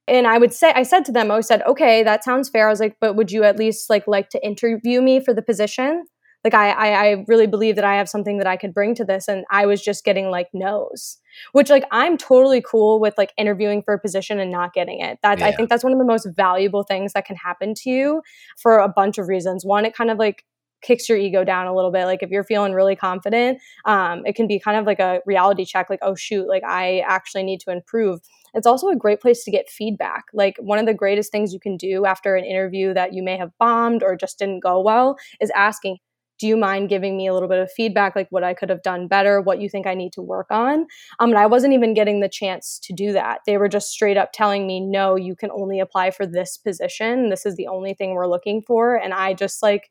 and 0.09 0.27
I 0.27 0.37
would 0.37 0.53
say 0.53 0.71
I 0.75 0.83
said 0.83 1.05
to 1.05 1.11
them, 1.11 1.31
I 1.31 1.41
said, 1.41 1.61
okay, 1.63 2.03
that 2.03 2.23
sounds 2.23 2.49
fair. 2.49 2.67
I 2.67 2.71
was 2.71 2.79
like, 2.79 2.97
but 2.99 3.15
would 3.15 3.31
you 3.31 3.43
at 3.43 3.57
least 3.57 3.89
like 3.89 4.07
like 4.07 4.29
to 4.29 4.45
interview 4.45 5.01
me 5.01 5.19
for 5.19 5.33
the 5.33 5.41
position? 5.41 6.05
Like 6.43 6.53
I, 6.53 6.69
I, 6.69 7.05
I 7.05 7.25
really 7.27 7.47
believe 7.47 7.75
that 7.75 7.83
I 7.83 7.95
have 7.95 8.07
something 8.07 8.37
that 8.37 8.47
I 8.47 8.55
could 8.55 8.73
bring 8.73 8.95
to 8.95 9.03
this, 9.03 9.27
and 9.27 9.43
I 9.51 9.65
was 9.65 9.83
just 9.83 10.05
getting 10.05 10.29
like 10.29 10.47
no's, 10.53 11.17
which 11.51 11.69
like 11.69 11.83
I'm 11.91 12.17
totally 12.17 12.61
cool 12.61 12.99
with 12.99 13.13
like 13.17 13.33
interviewing 13.37 13.83
for 13.83 13.93
a 13.93 13.99
position 13.99 14.39
and 14.39 14.51
not 14.51 14.73
getting 14.73 15.01
it. 15.01 15.19
That 15.21 15.39
yeah. 15.39 15.47
I 15.47 15.51
think 15.51 15.69
that's 15.69 15.83
one 15.83 15.91
of 15.91 15.99
the 15.99 16.05
most 16.05 16.27
valuable 16.35 16.83
things 16.83 17.11
that 17.13 17.25
can 17.25 17.35
happen 17.35 17.73
to 17.75 17.89
you 17.89 18.21
for 18.61 18.79
a 18.79 18.87
bunch 18.87 19.17
of 19.17 19.27
reasons. 19.27 19.65
One, 19.65 19.85
it 19.85 19.93
kind 19.93 20.09
of 20.09 20.17
like 20.17 20.45
kicks 20.81 21.09
your 21.09 21.17
ego 21.17 21.43
down 21.43 21.67
a 21.67 21.75
little 21.75 21.91
bit 21.91 22.05
like 22.05 22.23
if 22.23 22.29
you're 22.29 22.43
feeling 22.43 22.73
really 22.73 22.95
confident 22.95 23.59
um, 23.85 24.25
it 24.25 24.33
can 24.33 24.47
be 24.47 24.59
kind 24.59 24.77
of 24.77 24.85
like 24.85 24.99
a 24.99 25.19
reality 25.25 25.65
check 25.65 25.89
like 25.89 25.99
oh 26.01 26.15
shoot 26.15 26.47
like 26.47 26.63
i 26.63 27.03
actually 27.07 27.43
need 27.43 27.59
to 27.59 27.69
improve 27.69 28.21
it's 28.53 28.67
also 28.67 28.87
a 28.89 28.95
great 28.95 29.21
place 29.21 29.43
to 29.43 29.51
get 29.51 29.69
feedback. 29.69 30.25
Like 30.33 30.55
one 30.59 30.79
of 30.79 30.85
the 30.85 30.93
greatest 30.93 31.31
things 31.31 31.53
you 31.53 31.59
can 31.59 31.77
do 31.77 32.05
after 32.05 32.35
an 32.35 32.45
interview 32.45 32.93
that 32.93 33.13
you 33.13 33.23
may 33.23 33.37
have 33.37 33.51
bombed 33.59 34.03
or 34.03 34.15
just 34.15 34.39
didn't 34.39 34.61
go 34.61 34.79
well 34.79 35.17
is 35.39 35.51
asking, 35.51 35.97
do 36.39 36.47
you 36.47 36.55
mind 36.55 36.89
giving 36.89 37.17
me 37.17 37.27
a 37.27 37.33
little 37.33 37.49
bit 37.49 37.59
of 37.59 37.71
feedback 37.71 38.15
like 38.15 38.27
what 38.29 38.43
i 38.43 38.53
could 38.53 38.69
have 38.69 38.81
done 38.81 39.07
better 39.07 39.41
what 39.41 39.59
you 39.59 39.69
think 39.69 39.85
i 39.85 39.93
need 39.93 40.13
to 40.13 40.21
work 40.21 40.47
on? 40.49 40.87
Um, 41.19 41.29
and 41.31 41.37
i 41.37 41.45
wasn't 41.45 41.73
even 41.73 41.93
getting 41.93 42.21
the 42.21 42.29
chance 42.29 42.79
to 42.83 42.93
do 42.93 43.11
that. 43.13 43.41
They 43.45 43.57
were 43.57 43.67
just 43.67 43.89
straight 43.89 44.17
up 44.17 44.31
telling 44.33 44.65
me 44.65 44.79
no 44.79 45.15
you 45.15 45.35
can 45.35 45.51
only 45.51 45.79
apply 45.79 46.11
for 46.11 46.25
this 46.25 46.57
position. 46.57 47.29
This 47.29 47.45
is 47.45 47.55
the 47.55 47.67
only 47.67 47.93
thing 47.93 48.13
we're 48.13 48.27
looking 48.27 48.61
for. 48.65 48.95
And 48.95 49.13
i 49.13 49.33
just 49.33 49.61
like 49.61 49.89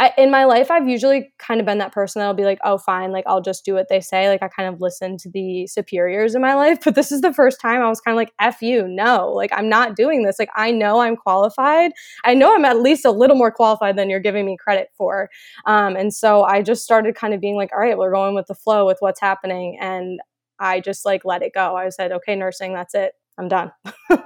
I, 0.00 0.14
in 0.16 0.30
my 0.30 0.44
life, 0.44 0.70
I've 0.70 0.88
usually 0.88 1.30
kind 1.38 1.60
of 1.60 1.66
been 1.66 1.76
that 1.76 1.92
person 1.92 2.20
that'll 2.20 2.32
be 2.32 2.46
like, 2.46 2.58
oh, 2.64 2.78
fine, 2.78 3.12
like 3.12 3.24
I'll 3.26 3.42
just 3.42 3.66
do 3.66 3.74
what 3.74 3.90
they 3.90 4.00
say. 4.00 4.30
Like 4.30 4.42
I 4.42 4.48
kind 4.48 4.66
of 4.66 4.80
listen 4.80 5.18
to 5.18 5.28
the 5.28 5.66
superiors 5.66 6.34
in 6.34 6.40
my 6.40 6.54
life. 6.54 6.78
But 6.82 6.94
this 6.94 7.12
is 7.12 7.20
the 7.20 7.34
first 7.34 7.60
time 7.60 7.82
I 7.82 7.88
was 7.88 8.00
kind 8.00 8.14
of 8.14 8.16
like, 8.16 8.32
F 8.40 8.62
you, 8.62 8.88
no, 8.88 9.30
like 9.30 9.50
I'm 9.52 9.68
not 9.68 9.96
doing 9.96 10.22
this. 10.22 10.38
Like 10.38 10.48
I 10.56 10.70
know 10.70 11.00
I'm 11.00 11.16
qualified. 11.16 11.92
I 12.24 12.32
know 12.32 12.54
I'm 12.54 12.64
at 12.64 12.80
least 12.80 13.04
a 13.04 13.10
little 13.10 13.36
more 13.36 13.50
qualified 13.50 13.96
than 13.96 14.08
you're 14.08 14.20
giving 14.20 14.46
me 14.46 14.56
credit 14.56 14.88
for. 14.96 15.28
Um, 15.66 15.96
and 15.96 16.14
so 16.14 16.44
I 16.44 16.62
just 16.62 16.82
started 16.82 17.14
kind 17.14 17.34
of 17.34 17.40
being 17.42 17.56
like, 17.56 17.70
all 17.70 17.80
right, 17.80 17.98
we're 17.98 18.10
going 18.10 18.34
with 18.34 18.46
the 18.46 18.54
flow 18.54 18.86
with 18.86 18.96
what's 19.00 19.20
happening. 19.20 19.76
And 19.82 20.18
I 20.58 20.80
just 20.80 21.04
like 21.04 21.26
let 21.26 21.42
it 21.42 21.52
go. 21.52 21.76
I 21.76 21.90
said, 21.90 22.10
okay, 22.10 22.34
nursing, 22.36 22.72
that's 22.72 22.94
it. 22.94 23.12
I'm 23.36 23.48
done. 23.48 23.70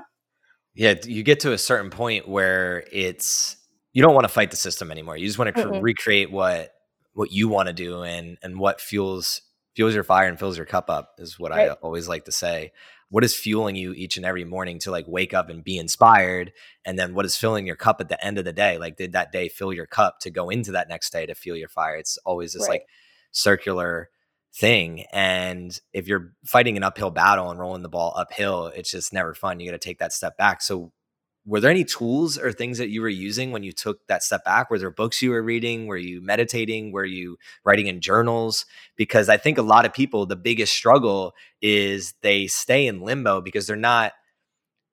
yeah, 0.75 0.95
you 1.05 1.25
get 1.25 1.41
to 1.41 1.53
a 1.53 1.59
certain 1.59 1.91
point 1.91 2.29
where 2.29 2.85
it's 2.93 3.57
you 3.95 4.03
don't 4.03 4.15
want 4.15 4.25
to 4.25 4.29
fight 4.29 4.51
the 4.51 4.57
system 4.57 4.91
anymore. 4.91 5.17
You 5.17 5.27
just 5.27 5.39
want 5.39 5.57
to 5.57 5.63
cr- 5.63 5.81
recreate 5.81 6.31
what 6.31 6.73
what 7.15 7.33
you 7.33 7.49
want 7.49 7.69
to 7.69 7.73
do 7.73 8.03
and 8.03 8.37
and 8.43 8.59
what 8.59 8.81
fuels 8.81 9.41
fuels 9.75 9.95
your 9.95 10.05
fire 10.05 10.29
and 10.29 10.39
fills 10.39 10.57
your 10.57 10.67
cup 10.67 10.91
up 10.91 11.15
is 11.19 11.39
what 11.39 11.51
right. 11.51 11.71
I 11.71 11.73
always 11.75 12.09
like 12.09 12.27
to 12.27 12.33
say. 12.33 12.73
What 13.11 13.25
is 13.25 13.35
fueling 13.35 13.77
you 13.77 13.93
each 13.93 14.17
and 14.17 14.27
every 14.27 14.45
morning 14.45 14.81
to 14.81 14.91
like 14.91 15.07
wake 15.07 15.35
up 15.35 15.49
and 15.49 15.63
be 15.63 15.79
inspired? 15.79 16.53
And 16.85 16.99
then 16.99 17.15
what 17.15 17.25
is 17.25 17.37
filling 17.37 17.67
your 17.67 17.77
cup 17.77 18.01
at 18.01 18.09
the 18.09 18.25
end 18.25 18.39
of 18.39 18.45
the 18.45 18.53
day? 18.53 18.77
Like, 18.79 18.97
did 18.97 19.13
that 19.13 19.31
day 19.31 19.49
fill 19.49 19.73
your 19.73 19.87
cup 19.87 20.19
to 20.21 20.31
go 20.31 20.49
into 20.49 20.73
that 20.73 20.89
next 20.89 21.13
day 21.13 21.27
to 21.27 21.35
fuel 21.35 21.57
your 21.57 21.69
fire? 21.69 21.97
It's 21.97 22.19
always 22.25 22.55
this 22.55 22.63
right. 22.63 22.71
like 22.71 22.87
circular 23.31 24.11
thing. 24.53 25.05
And 25.13 25.79
if 25.93 26.09
you're 26.09 26.33
fighting 26.45 26.77
an 26.77 26.83
uphill 26.83 27.11
battle 27.11 27.51
and 27.51 27.61
rolling 27.61 27.83
the 27.83 27.89
ball 27.89 28.15
uphill, 28.17 28.69
it's 28.69 28.91
just 28.91 29.13
never 29.13 29.35
fun. 29.35 29.61
You 29.61 29.71
got 29.71 29.81
to 29.81 29.87
take 29.87 29.99
that 29.99 30.13
step 30.13 30.37
back. 30.37 30.63
So, 30.63 30.93
were 31.47 31.61
there 31.61 31.71
any 31.71 31.85
tools 31.85 32.39
or 32.39 32.53
things 32.53 32.79
that 32.79 32.89
you 32.89 33.03
were 33.03 33.09
using 33.09 33.53
when 33.53 33.63
you 33.63 33.73
took 33.73 34.07
that 34.07 34.23
step 34.23 34.45
back? 34.45 34.71
Were 34.71 34.79
there 34.79 34.91
books 34.91 35.21
you 35.21 35.31
were 35.31 35.43
reading? 35.43 35.87
Were 35.87 35.97
you 35.97 36.23
meditating? 36.23 36.91
Were 36.91 37.05
you 37.05 37.37
writing 37.65 37.87
in 37.87 38.01
journals? 38.01 38.65
Because 38.97 39.29
I 39.29 39.37
think 39.37 39.59
a 39.59 39.63
lot 39.63 39.85
of 39.85 39.93
people, 39.93 40.25
the 40.25 40.37
biggest 40.37 40.73
struggle 40.73 41.35
is 41.61 42.15
they 42.23 42.47
stay 42.47 42.87
in 42.87 43.03
limbo 43.03 43.43
because 43.43 43.67
they're 43.67 43.77
not, 43.77 44.13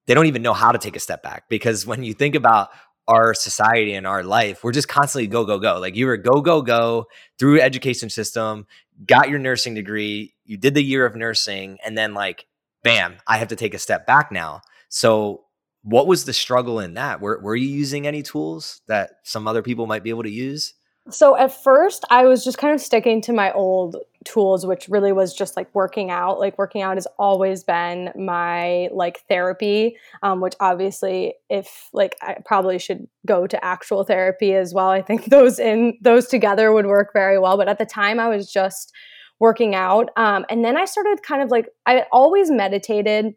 they 0.08 0.14
don't 0.14 0.26
even 0.26 0.42
know 0.42 0.54
how 0.54 0.74
to 0.74 0.78
take 0.78 0.98
a 0.98 1.00
step 1.00 1.24
back. 1.24 1.48
Because 1.48 1.86
when 1.86 2.04
you 2.04 2.14
think 2.14 2.36
about 2.36 2.70
our 3.08 3.34
society 3.34 3.94
and 3.94 4.06
our 4.06 4.24
life, 4.24 4.64
we're 4.64 4.74
just 4.74 4.90
constantly 4.90 5.28
go, 5.28 5.46
go, 5.46 5.58
go. 5.58 5.80
Like 5.80 5.96
you 5.96 6.06
were 6.06 6.18
go, 6.18 6.42
go, 6.42 6.62
go 6.62 7.06
through 7.40 7.62
education 7.62 8.10
system, 8.10 8.68
got 9.06 9.30
your 9.30 9.40
nursing 9.40 9.74
degree, 9.74 10.34
you 10.44 10.58
did 10.58 10.74
the 10.74 10.84
year 10.84 11.06
of 11.06 11.16
nursing, 11.16 11.78
and 11.86 11.98
then 11.98 12.14
like, 12.14 12.46
bam, 12.84 13.16
I 13.26 13.38
have 13.38 13.50
to 13.50 13.56
take 13.56 13.74
a 13.74 13.80
step 13.80 14.06
back 14.06 14.32
now. 14.32 14.62
So 14.90 15.46
what 15.84 16.08
was 16.08 16.26
the 16.26 16.34
struggle 16.34 16.80
in 16.80 16.94
that? 16.96 17.22
Were, 17.22 17.40
were 17.42 17.56
you 17.56 17.68
using 17.68 18.06
any 18.06 18.22
tools 18.22 18.82
that 18.88 19.12
some 19.24 19.48
other 19.48 19.62
people 19.62 19.88
might 19.88 20.04
be 20.04 20.10
able 20.10 20.24
to 20.24 20.30
use? 20.30 20.74
So 21.10 21.36
at 21.36 21.52
first, 21.52 22.06
I 22.12 22.26
was 22.26 22.44
just 22.44 22.60
kind 22.60 22.76
of 22.76 22.80
sticking 22.80 23.22
to 23.24 23.34
my 23.34 23.52
old 23.54 23.96
tools, 24.24 24.68
which 24.68 24.88
really 24.88 25.12
was 25.12 25.34
just 25.34 25.58
like 25.58 25.74
working 25.74 26.12
out. 26.12 26.40
Like 26.40 26.58
working 26.60 26.84
out 26.84 26.96
has 26.96 27.08
always 27.18 27.64
been 27.64 28.12
my 28.16 28.88
like 28.94 29.22
therapy, 29.28 29.98
um, 30.22 30.42
which 30.42 30.54
obviously, 30.60 31.34
if 31.50 31.90
like 31.92 32.16
I 32.22 32.38
probably 32.46 32.78
should 32.78 33.08
go 33.26 33.48
to 33.48 33.66
actual 33.66 34.04
therapy 34.04 34.54
as 34.54 34.76
well. 34.76 34.90
I 34.90 35.02
think 35.02 35.26
those 35.30 35.58
in 35.58 35.98
those 36.02 36.28
together 36.28 36.72
would 36.72 36.86
work 36.86 37.12
very 37.14 37.40
well. 37.40 37.58
But 37.58 37.68
at 37.68 37.80
the 37.80 37.86
time, 37.86 38.20
I 38.20 38.28
was 38.28 38.52
just 38.52 38.94
working 39.40 39.74
out, 39.74 40.10
um, 40.18 40.46
and 40.52 40.64
then 40.64 40.78
I 40.78 40.86
started 40.86 41.24
kind 41.24 41.42
of 41.42 41.50
like 41.50 41.68
I 41.88 42.06
always 42.12 42.52
meditated 42.52 43.34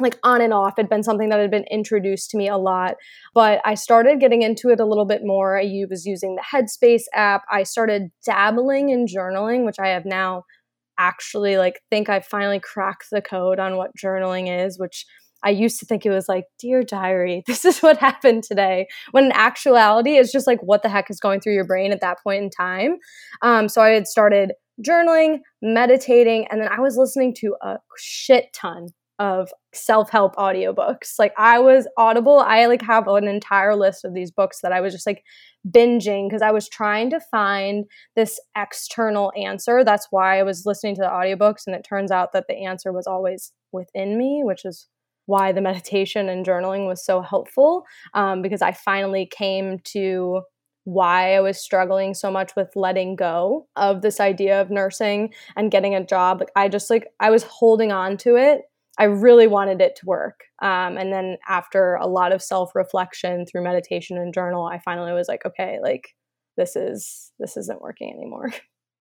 like 0.00 0.18
on 0.24 0.40
and 0.40 0.52
off 0.52 0.74
had 0.76 0.88
been 0.88 1.02
something 1.02 1.28
that 1.28 1.38
had 1.38 1.50
been 1.50 1.66
introduced 1.70 2.30
to 2.30 2.36
me 2.36 2.48
a 2.48 2.56
lot 2.56 2.94
but 3.32 3.60
i 3.64 3.74
started 3.74 4.20
getting 4.20 4.42
into 4.42 4.70
it 4.70 4.80
a 4.80 4.84
little 4.84 5.04
bit 5.04 5.22
more. 5.24 5.58
I 5.58 5.84
was 5.88 6.04
using 6.04 6.36
the 6.36 6.42
headspace 6.42 7.04
app. 7.14 7.42
I 7.50 7.62
started 7.62 8.10
dabbling 8.24 8.88
in 8.88 9.06
journaling 9.06 9.64
which 9.64 9.78
i 9.78 9.88
have 9.88 10.04
now 10.04 10.44
actually 10.98 11.56
like 11.56 11.80
think 11.90 12.08
i 12.08 12.20
finally 12.20 12.60
cracked 12.60 13.06
the 13.10 13.22
code 13.22 13.58
on 13.58 13.76
what 13.76 13.90
journaling 13.96 14.64
is 14.64 14.78
which 14.78 15.06
i 15.42 15.50
used 15.50 15.80
to 15.80 15.86
think 15.86 16.06
it 16.06 16.10
was 16.10 16.28
like 16.28 16.44
dear 16.58 16.82
diary 16.82 17.42
this 17.46 17.64
is 17.64 17.80
what 17.80 17.98
happened 17.98 18.44
today 18.44 18.86
when 19.10 19.24
in 19.24 19.32
actuality 19.32 20.16
it's 20.16 20.32
just 20.32 20.46
like 20.46 20.60
what 20.62 20.82
the 20.82 20.88
heck 20.88 21.10
is 21.10 21.20
going 21.20 21.40
through 21.40 21.54
your 21.54 21.66
brain 21.66 21.92
at 21.92 22.00
that 22.00 22.18
point 22.22 22.42
in 22.42 22.50
time? 22.50 22.96
Um, 23.42 23.68
so 23.68 23.82
i 23.82 23.90
had 23.90 24.06
started 24.06 24.52
journaling 24.84 25.38
meditating 25.62 26.46
and 26.50 26.60
then 26.60 26.68
i 26.68 26.80
was 26.80 26.96
listening 26.96 27.34
to 27.34 27.54
a 27.62 27.78
shit 27.96 28.52
ton 28.52 28.88
of 29.18 29.50
self-help 29.72 30.34
audiobooks. 30.36 31.14
Like 31.18 31.32
I 31.38 31.58
was 31.58 31.86
Audible, 31.96 32.40
I 32.40 32.66
like 32.66 32.82
have 32.82 33.06
an 33.06 33.28
entire 33.28 33.76
list 33.76 34.04
of 34.04 34.14
these 34.14 34.30
books 34.30 34.60
that 34.62 34.72
I 34.72 34.80
was 34.80 34.92
just 34.92 35.06
like 35.06 35.22
binging 35.68 36.28
because 36.28 36.42
I 36.42 36.50
was 36.50 36.68
trying 36.68 37.10
to 37.10 37.20
find 37.20 37.84
this 38.16 38.40
external 38.56 39.32
answer. 39.36 39.84
That's 39.84 40.08
why 40.10 40.38
I 40.38 40.42
was 40.42 40.66
listening 40.66 40.96
to 40.96 41.02
the 41.02 41.08
audiobooks 41.08 41.66
and 41.66 41.76
it 41.76 41.84
turns 41.84 42.10
out 42.10 42.32
that 42.32 42.46
the 42.48 42.64
answer 42.64 42.92
was 42.92 43.06
always 43.06 43.52
within 43.72 44.18
me, 44.18 44.42
which 44.44 44.64
is 44.64 44.88
why 45.26 45.52
the 45.52 45.60
meditation 45.62 46.28
and 46.28 46.44
journaling 46.44 46.86
was 46.86 47.04
so 47.04 47.20
helpful 47.20 47.84
um, 48.14 48.42
because 48.42 48.62
I 48.62 48.72
finally 48.72 49.26
came 49.26 49.78
to 49.84 50.42
why 50.84 51.34
I 51.34 51.40
was 51.40 51.58
struggling 51.58 52.12
so 52.12 52.30
much 52.30 52.54
with 52.56 52.68
letting 52.76 53.16
go 53.16 53.66
of 53.74 54.02
this 54.02 54.20
idea 54.20 54.60
of 54.60 54.70
nursing 54.70 55.32
and 55.56 55.70
getting 55.70 55.94
a 55.94 56.04
job. 56.04 56.40
Like 56.40 56.50
I 56.56 56.68
just 56.68 56.90
like 56.90 57.08
I 57.20 57.30
was 57.30 57.42
holding 57.44 57.90
on 57.90 58.18
to 58.18 58.36
it 58.36 58.62
I 58.98 59.04
really 59.04 59.46
wanted 59.46 59.80
it 59.80 59.96
to 59.96 60.06
work. 60.06 60.44
Um, 60.62 60.96
and 60.96 61.12
then 61.12 61.36
after 61.48 61.96
a 61.96 62.06
lot 62.06 62.32
of 62.32 62.42
self 62.42 62.74
reflection 62.74 63.46
through 63.46 63.64
meditation 63.64 64.16
and 64.18 64.32
journal, 64.32 64.64
I 64.64 64.78
finally 64.78 65.12
was 65.12 65.28
like, 65.28 65.44
okay, 65.44 65.78
like 65.82 66.14
this 66.56 66.76
is 66.76 67.32
this 67.38 67.56
isn't 67.56 67.80
working 67.82 68.12
anymore. 68.14 68.52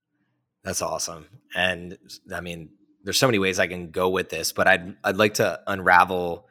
That's 0.64 0.82
awesome. 0.82 1.28
And 1.56 1.98
I 2.34 2.42
mean, 2.42 2.70
there's 3.04 3.20
so 3.20 3.28
many 3.28 3.40
ways 3.40 3.60
I 3.60 3.68
can 3.68 3.92
go 3.92 4.10
with 4.10 4.30
this, 4.30 4.52
but 4.52 4.68
I'd 4.68 4.96
I'd 5.04 5.18
like 5.18 5.36
to 5.36 5.60
unravel 5.68 6.48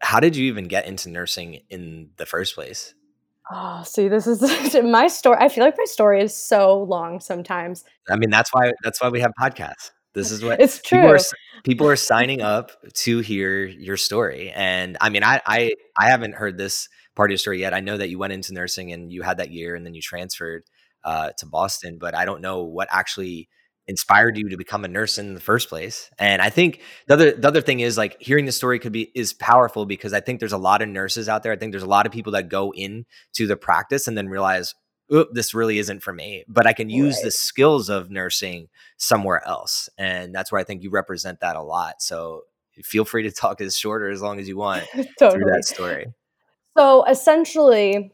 how 0.00 0.18
did 0.18 0.34
you 0.34 0.46
even 0.46 0.64
get 0.64 0.86
into 0.86 1.08
nursing 1.10 1.60
in 1.68 2.10
the 2.16 2.26
first 2.26 2.54
place? 2.54 2.94
Oh, 3.50 3.82
see, 3.84 4.08
this 4.08 4.26
is 4.26 4.40
my 4.82 5.08
story. 5.08 5.36
I 5.40 5.48
feel 5.48 5.64
like 5.64 5.76
my 5.76 5.84
story 5.84 6.22
is 6.22 6.34
so 6.34 6.82
long 6.82 7.20
sometimes. 7.20 7.84
I 8.08 8.16
mean, 8.16 8.30
that's 8.30 8.52
why 8.52 8.72
that's 8.82 9.00
why 9.00 9.08
we 9.08 9.20
have 9.20 9.32
podcasts. 9.40 9.90
This 10.12 10.30
is 10.30 10.42
what 10.42 10.60
it's 10.60 10.80
true. 10.80 10.98
People 10.98 11.14
are, 11.14 11.18
people 11.64 11.86
are 11.88 11.96
signing 11.96 12.42
up 12.42 12.70
to 12.94 13.18
hear 13.20 13.64
your 13.64 13.96
story, 13.96 14.50
and 14.50 14.96
I 15.00 15.10
mean, 15.10 15.22
I, 15.22 15.40
I 15.46 15.72
I 15.98 16.08
haven't 16.08 16.34
heard 16.34 16.58
this 16.58 16.88
part 17.16 17.30
of 17.30 17.32
your 17.32 17.38
story 17.38 17.60
yet. 17.60 17.74
I 17.74 17.80
know 17.80 17.96
that 17.96 18.08
you 18.08 18.18
went 18.18 18.32
into 18.32 18.54
nursing 18.54 18.92
and 18.92 19.12
you 19.12 19.22
had 19.22 19.38
that 19.38 19.50
year, 19.50 19.74
and 19.74 19.84
then 19.84 19.94
you 19.94 20.02
transferred 20.02 20.62
uh, 21.04 21.30
to 21.38 21.46
Boston, 21.46 21.98
but 21.98 22.14
I 22.14 22.24
don't 22.24 22.40
know 22.40 22.62
what 22.62 22.88
actually 22.90 23.48
inspired 23.90 24.36
you 24.36 24.48
to 24.48 24.56
become 24.56 24.84
a 24.84 24.88
nurse 24.88 25.18
in 25.18 25.34
the 25.34 25.40
first 25.40 25.68
place. 25.68 26.10
And 26.18 26.40
I 26.40 26.48
think 26.48 26.80
the 27.08 27.14
other 27.14 27.32
the 27.32 27.48
other 27.48 27.60
thing 27.60 27.80
is 27.80 27.98
like 27.98 28.16
hearing 28.20 28.46
the 28.46 28.52
story 28.52 28.78
could 28.78 28.92
be 28.92 29.10
is 29.14 29.32
powerful 29.32 29.84
because 29.84 30.12
I 30.12 30.20
think 30.20 30.38
there's 30.38 30.52
a 30.52 30.58
lot 30.58 30.80
of 30.80 30.88
nurses 30.88 31.28
out 31.28 31.42
there. 31.42 31.52
I 31.52 31.56
think 31.56 31.72
there's 31.72 31.82
a 31.82 31.88
lot 31.88 32.06
of 32.06 32.12
people 32.12 32.32
that 32.32 32.48
go 32.48 32.72
into 32.72 33.46
the 33.48 33.56
practice 33.56 34.06
and 34.06 34.16
then 34.16 34.28
realize, 34.28 34.74
this 35.32 35.54
really 35.54 35.78
isn't 35.78 36.02
for 36.02 36.12
me, 36.12 36.44
but 36.46 36.66
I 36.66 36.72
can 36.72 36.88
use 36.88 37.16
right. 37.16 37.24
the 37.24 37.30
skills 37.30 37.88
of 37.88 38.10
nursing 38.10 38.68
somewhere 38.96 39.46
else. 39.46 39.88
And 39.98 40.34
that's 40.34 40.52
where 40.52 40.60
I 40.60 40.64
think 40.64 40.82
you 40.82 40.90
represent 40.90 41.40
that 41.40 41.56
a 41.56 41.62
lot. 41.62 42.00
So 42.00 42.42
feel 42.82 43.04
free 43.04 43.24
to 43.24 43.30
talk 43.30 43.60
as 43.60 43.76
short 43.76 44.02
or 44.02 44.10
as 44.10 44.22
long 44.22 44.38
as 44.38 44.48
you 44.48 44.56
want 44.56 44.84
totally. 45.18 45.30
through 45.42 45.50
that 45.52 45.64
story. 45.64 46.06
So 46.78 47.04
essentially, 47.04 48.12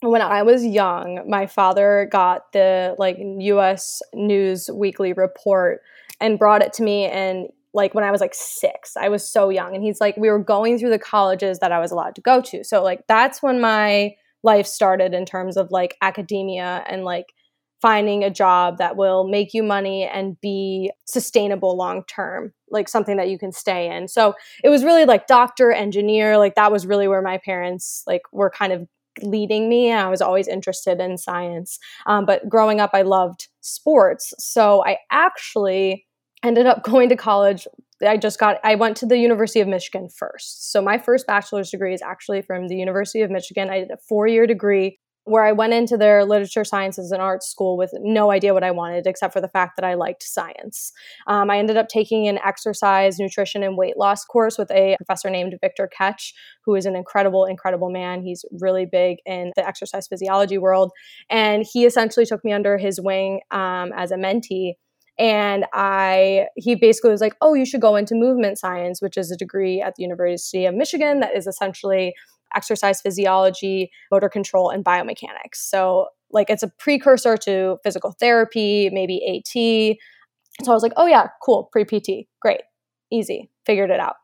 when 0.00 0.22
I 0.22 0.42
was 0.42 0.64
young, 0.64 1.28
my 1.28 1.46
father 1.46 2.08
got 2.10 2.52
the 2.52 2.94
like 2.98 3.18
US 3.20 4.00
News 4.14 4.70
Weekly 4.72 5.12
report 5.12 5.82
and 6.20 6.38
brought 6.38 6.62
it 6.62 6.72
to 6.74 6.82
me 6.82 7.04
and 7.04 7.48
like 7.72 7.94
when 7.94 8.02
I 8.02 8.10
was 8.10 8.20
like 8.20 8.34
6. 8.34 8.96
I 8.96 9.08
was 9.08 9.28
so 9.28 9.48
young 9.50 9.74
and 9.74 9.84
he's 9.84 10.00
like 10.00 10.16
we 10.16 10.30
were 10.30 10.38
going 10.38 10.78
through 10.78 10.90
the 10.90 10.98
colleges 10.98 11.58
that 11.58 11.70
I 11.70 11.78
was 11.78 11.90
allowed 11.90 12.14
to 12.16 12.20
go 12.20 12.40
to. 12.40 12.64
So 12.64 12.82
like 12.82 13.06
that's 13.06 13.42
when 13.42 13.60
my 13.60 14.14
life 14.42 14.66
started 14.66 15.14
in 15.14 15.24
terms 15.24 15.56
of 15.56 15.70
like 15.70 15.96
academia 16.02 16.84
and 16.88 17.04
like 17.04 17.26
finding 17.80 18.22
a 18.22 18.30
job 18.30 18.78
that 18.78 18.96
will 18.96 19.26
make 19.26 19.54
you 19.54 19.62
money 19.62 20.04
and 20.04 20.38
be 20.40 20.90
sustainable 21.06 21.76
long 21.76 22.04
term 22.04 22.52
like 22.70 22.88
something 22.88 23.16
that 23.16 23.30
you 23.30 23.38
can 23.38 23.52
stay 23.52 23.94
in. 23.94 24.06
So 24.06 24.34
it 24.62 24.68
was 24.68 24.84
really 24.84 25.06
like 25.06 25.26
doctor 25.26 25.72
engineer 25.72 26.36
like 26.36 26.54
that 26.54 26.70
was 26.70 26.86
really 26.86 27.08
where 27.08 27.22
my 27.22 27.38
parents 27.38 28.02
like 28.06 28.22
were 28.32 28.50
kind 28.50 28.72
of 28.72 28.86
leading 29.22 29.68
me 29.68 29.90
i 29.90 30.08
was 30.08 30.22
always 30.22 30.46
interested 30.46 31.00
in 31.00 31.18
science. 31.18 31.78
Um, 32.06 32.26
but 32.26 32.48
growing 32.48 32.80
up 32.80 32.90
i 32.92 33.02
loved 33.02 33.48
sports. 33.60 34.32
So 34.38 34.84
i 34.84 34.98
actually 35.10 36.06
ended 36.42 36.66
up 36.66 36.82
going 36.84 37.08
to 37.08 37.16
college 37.16 37.66
I 38.06 38.16
just 38.16 38.38
got, 38.38 38.58
I 38.64 38.74
went 38.74 38.96
to 38.98 39.06
the 39.06 39.18
University 39.18 39.60
of 39.60 39.68
Michigan 39.68 40.08
first. 40.08 40.72
So 40.72 40.80
my 40.80 40.98
first 40.98 41.26
bachelor's 41.26 41.70
degree 41.70 41.94
is 41.94 42.02
actually 42.02 42.42
from 42.42 42.68
the 42.68 42.76
University 42.76 43.22
of 43.22 43.30
Michigan. 43.30 43.70
I 43.70 43.80
did 43.80 43.90
a 43.90 43.98
four 44.08 44.26
year 44.26 44.46
degree 44.46 44.98
where 45.24 45.44
I 45.44 45.52
went 45.52 45.72
into 45.72 45.96
their 45.96 46.24
literature 46.24 46.64
sciences 46.64 47.12
and 47.12 47.20
arts 47.20 47.48
school 47.48 47.76
with 47.76 47.90
no 48.00 48.30
idea 48.30 48.54
what 48.54 48.64
I 48.64 48.70
wanted 48.70 49.06
except 49.06 49.32
for 49.32 49.40
the 49.40 49.48
fact 49.48 49.76
that 49.76 49.84
I 49.84 49.94
liked 49.94 50.22
science. 50.22 50.92
Um, 51.26 51.50
I 51.50 51.58
ended 51.58 51.76
up 51.76 51.88
taking 51.88 52.26
an 52.26 52.38
exercise, 52.44 53.18
nutrition, 53.18 53.62
and 53.62 53.76
weight 53.76 53.96
loss 53.96 54.24
course 54.24 54.56
with 54.56 54.70
a 54.70 54.96
professor 54.96 55.28
named 55.30 55.54
Victor 55.60 55.88
Katch, 55.96 56.32
who 56.64 56.74
is 56.74 56.86
an 56.86 56.96
incredible, 56.96 57.44
incredible 57.44 57.90
man. 57.90 58.22
He's 58.22 58.44
really 58.60 58.86
big 58.90 59.18
in 59.26 59.52
the 59.56 59.66
exercise 59.66 60.08
physiology 60.08 60.58
world. 60.58 60.90
And 61.28 61.66
he 61.70 61.84
essentially 61.84 62.26
took 62.26 62.44
me 62.44 62.52
under 62.52 62.78
his 62.78 63.00
wing 63.00 63.40
um, 63.50 63.92
as 63.94 64.10
a 64.10 64.16
mentee 64.16 64.74
and 65.18 65.64
i 65.72 66.46
he 66.56 66.74
basically 66.74 67.10
was 67.10 67.20
like 67.20 67.34
oh 67.40 67.54
you 67.54 67.66
should 67.66 67.80
go 67.80 67.96
into 67.96 68.14
movement 68.14 68.58
science 68.58 69.02
which 69.02 69.16
is 69.16 69.30
a 69.30 69.36
degree 69.36 69.80
at 69.80 69.94
the 69.96 70.02
university 70.02 70.64
of 70.64 70.74
michigan 70.74 71.20
that 71.20 71.36
is 71.36 71.46
essentially 71.46 72.14
exercise 72.54 73.00
physiology 73.00 73.90
motor 74.10 74.28
control 74.28 74.70
and 74.70 74.84
biomechanics. 74.84 75.56
So 75.56 76.08
like 76.30 76.50
it's 76.50 76.62
a 76.62 76.68
precursor 76.68 77.36
to 77.36 77.78
physical 77.82 78.12
therapy 78.12 78.88
maybe 78.92 79.20
at 79.26 79.52
so 80.64 80.72
i 80.72 80.74
was 80.74 80.82
like 80.82 80.92
oh 80.96 81.06
yeah 81.06 81.26
cool 81.42 81.68
pre 81.72 81.84
pt 81.84 82.28
great 82.40 82.60
easy 83.10 83.50
figured 83.66 83.90
it 83.90 84.00
out. 84.00 84.16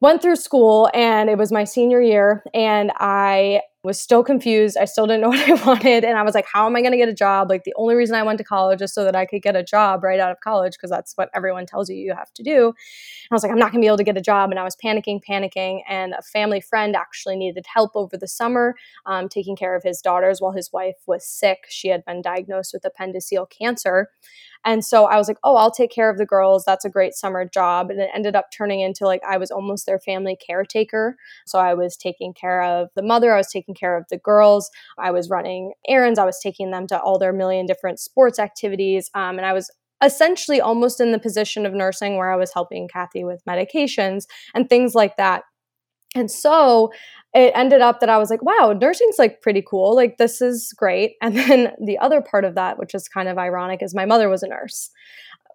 Went 0.00 0.22
through 0.22 0.36
school 0.36 0.88
and 0.94 1.28
it 1.28 1.36
was 1.36 1.52
my 1.52 1.64
senior 1.64 2.00
year 2.00 2.42
and 2.54 2.92
i 2.96 3.60
was 3.84 4.00
still 4.00 4.24
confused. 4.24 4.76
I 4.76 4.84
still 4.86 5.06
didn't 5.06 5.20
know 5.20 5.28
what 5.28 5.48
I 5.48 5.64
wanted. 5.64 6.04
And 6.04 6.18
I 6.18 6.22
was 6.22 6.34
like, 6.34 6.46
how 6.52 6.66
am 6.66 6.76
I 6.76 6.80
going 6.80 6.92
to 6.92 6.98
get 6.98 7.08
a 7.08 7.14
job? 7.14 7.48
Like, 7.48 7.64
the 7.64 7.74
only 7.76 7.94
reason 7.94 8.16
I 8.16 8.22
went 8.22 8.38
to 8.38 8.44
college 8.44 8.82
is 8.82 8.92
so 8.92 9.04
that 9.04 9.14
I 9.14 9.24
could 9.26 9.42
get 9.42 9.56
a 9.56 9.62
job 9.62 10.02
right 10.02 10.20
out 10.20 10.30
of 10.30 10.40
college 10.40 10.72
because 10.72 10.90
that's 10.90 11.14
what 11.16 11.30
everyone 11.34 11.66
tells 11.66 11.88
you 11.88 11.96
you 11.96 12.14
have 12.14 12.32
to 12.34 12.42
do. 12.42 12.66
And 12.66 12.74
I 13.30 13.34
was 13.34 13.42
like, 13.42 13.52
I'm 13.52 13.58
not 13.58 13.72
going 13.72 13.80
to 13.80 13.84
be 13.84 13.86
able 13.86 13.98
to 13.98 14.04
get 14.04 14.16
a 14.16 14.22
job. 14.22 14.50
And 14.50 14.58
I 14.58 14.64
was 14.64 14.76
panicking, 14.76 15.20
panicking. 15.28 15.80
And 15.88 16.14
a 16.14 16.22
family 16.22 16.60
friend 16.60 16.96
actually 16.96 17.36
needed 17.36 17.64
help 17.72 17.92
over 17.94 18.16
the 18.16 18.28
summer 18.28 18.74
um, 19.06 19.28
taking 19.28 19.56
care 19.56 19.76
of 19.76 19.82
his 19.82 20.00
daughters 20.00 20.40
while 20.40 20.52
his 20.52 20.72
wife 20.72 20.96
was 21.06 21.26
sick. 21.26 21.66
She 21.68 21.88
had 21.88 22.04
been 22.04 22.22
diagnosed 22.22 22.74
with 22.74 22.84
appendiceal 22.84 23.48
cancer. 23.48 24.08
And 24.64 24.84
so 24.84 25.04
I 25.04 25.16
was 25.16 25.28
like, 25.28 25.38
oh, 25.44 25.56
I'll 25.56 25.70
take 25.70 25.90
care 25.90 26.10
of 26.10 26.18
the 26.18 26.26
girls. 26.26 26.64
That's 26.64 26.84
a 26.84 26.90
great 26.90 27.14
summer 27.14 27.48
job. 27.48 27.90
And 27.90 28.00
it 28.00 28.10
ended 28.14 28.34
up 28.34 28.46
turning 28.50 28.80
into 28.80 29.04
like 29.04 29.22
I 29.28 29.38
was 29.38 29.50
almost 29.50 29.86
their 29.86 29.98
family 29.98 30.36
caretaker. 30.36 31.16
So 31.46 31.58
I 31.58 31.74
was 31.74 31.96
taking 31.96 32.34
care 32.34 32.62
of 32.62 32.88
the 32.94 33.02
mother, 33.02 33.32
I 33.32 33.38
was 33.38 33.50
taking 33.50 33.67
care 33.74 33.96
of 33.96 34.04
the 34.10 34.18
girls, 34.18 34.70
I 34.98 35.10
was 35.10 35.30
running 35.30 35.72
errands, 35.88 36.18
I 36.18 36.24
was 36.24 36.40
taking 36.42 36.70
them 36.70 36.86
to 36.88 37.00
all 37.00 37.18
their 37.18 37.32
million 37.32 37.66
different 37.66 38.00
sports 38.00 38.38
activities. 38.38 39.10
Um, 39.14 39.38
and 39.38 39.46
I 39.46 39.52
was 39.52 39.70
essentially 40.02 40.60
almost 40.60 41.00
in 41.00 41.12
the 41.12 41.18
position 41.18 41.66
of 41.66 41.74
nursing 41.74 42.16
where 42.16 42.32
I 42.32 42.36
was 42.36 42.52
helping 42.52 42.88
Kathy 42.88 43.24
with 43.24 43.42
medications 43.48 44.24
and 44.54 44.68
things 44.68 44.94
like 44.94 45.16
that. 45.16 45.42
And 46.14 46.30
so 46.30 46.92
it 47.34 47.52
ended 47.54 47.82
up 47.82 48.00
that 48.00 48.08
I 48.08 48.16
was 48.16 48.30
like, 48.30 48.42
wow, 48.42 48.74
nursing's 48.78 49.18
like 49.18 49.42
pretty 49.42 49.62
cool. 49.68 49.94
Like, 49.94 50.16
this 50.16 50.40
is 50.40 50.72
great. 50.76 51.16
And 51.22 51.36
then 51.36 51.72
the 51.84 51.98
other 51.98 52.22
part 52.22 52.44
of 52.44 52.54
that, 52.54 52.78
which 52.78 52.94
is 52.94 53.08
kind 53.08 53.28
of 53.28 53.38
ironic, 53.38 53.82
is 53.82 53.94
my 53.94 54.06
mother 54.06 54.28
was 54.28 54.42
a 54.42 54.48
nurse. 54.48 54.90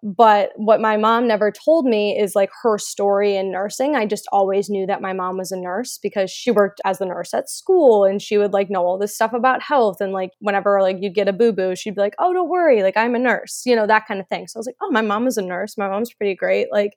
But 0.06 0.50
what 0.56 0.82
my 0.82 0.98
mom 0.98 1.26
never 1.26 1.50
told 1.50 1.86
me 1.86 2.14
is 2.18 2.34
like 2.36 2.50
her 2.62 2.76
story 2.76 3.36
in 3.36 3.50
nursing. 3.50 3.96
I 3.96 4.04
just 4.04 4.28
always 4.32 4.68
knew 4.68 4.86
that 4.86 5.00
my 5.00 5.14
mom 5.14 5.38
was 5.38 5.50
a 5.50 5.56
nurse 5.56 5.98
because 6.02 6.30
she 6.30 6.50
worked 6.50 6.78
as 6.84 6.98
the 6.98 7.06
nurse 7.06 7.32
at 7.32 7.48
school 7.48 8.04
and 8.04 8.20
she 8.20 8.36
would 8.36 8.52
like 8.52 8.68
know 8.68 8.84
all 8.84 8.98
this 8.98 9.14
stuff 9.14 9.32
about 9.32 9.62
health. 9.62 10.02
And 10.02 10.12
like 10.12 10.32
whenever 10.40 10.82
like 10.82 10.98
you'd 11.00 11.14
get 11.14 11.26
a 11.26 11.32
boo 11.32 11.52
boo, 11.52 11.74
she'd 11.74 11.94
be 11.94 12.02
like, 12.02 12.16
oh, 12.18 12.34
don't 12.34 12.50
worry, 12.50 12.82
like 12.82 12.98
I'm 12.98 13.14
a 13.14 13.18
nurse, 13.18 13.62
you 13.64 13.74
know, 13.74 13.86
that 13.86 14.06
kind 14.06 14.20
of 14.20 14.28
thing. 14.28 14.46
So 14.46 14.58
I 14.58 14.60
was 14.60 14.66
like, 14.66 14.76
oh, 14.82 14.90
my 14.90 15.00
mom 15.00 15.26
is 15.26 15.38
a 15.38 15.42
nurse. 15.42 15.78
My 15.78 15.88
mom's 15.88 16.12
pretty 16.12 16.34
great. 16.34 16.70
Like, 16.70 16.92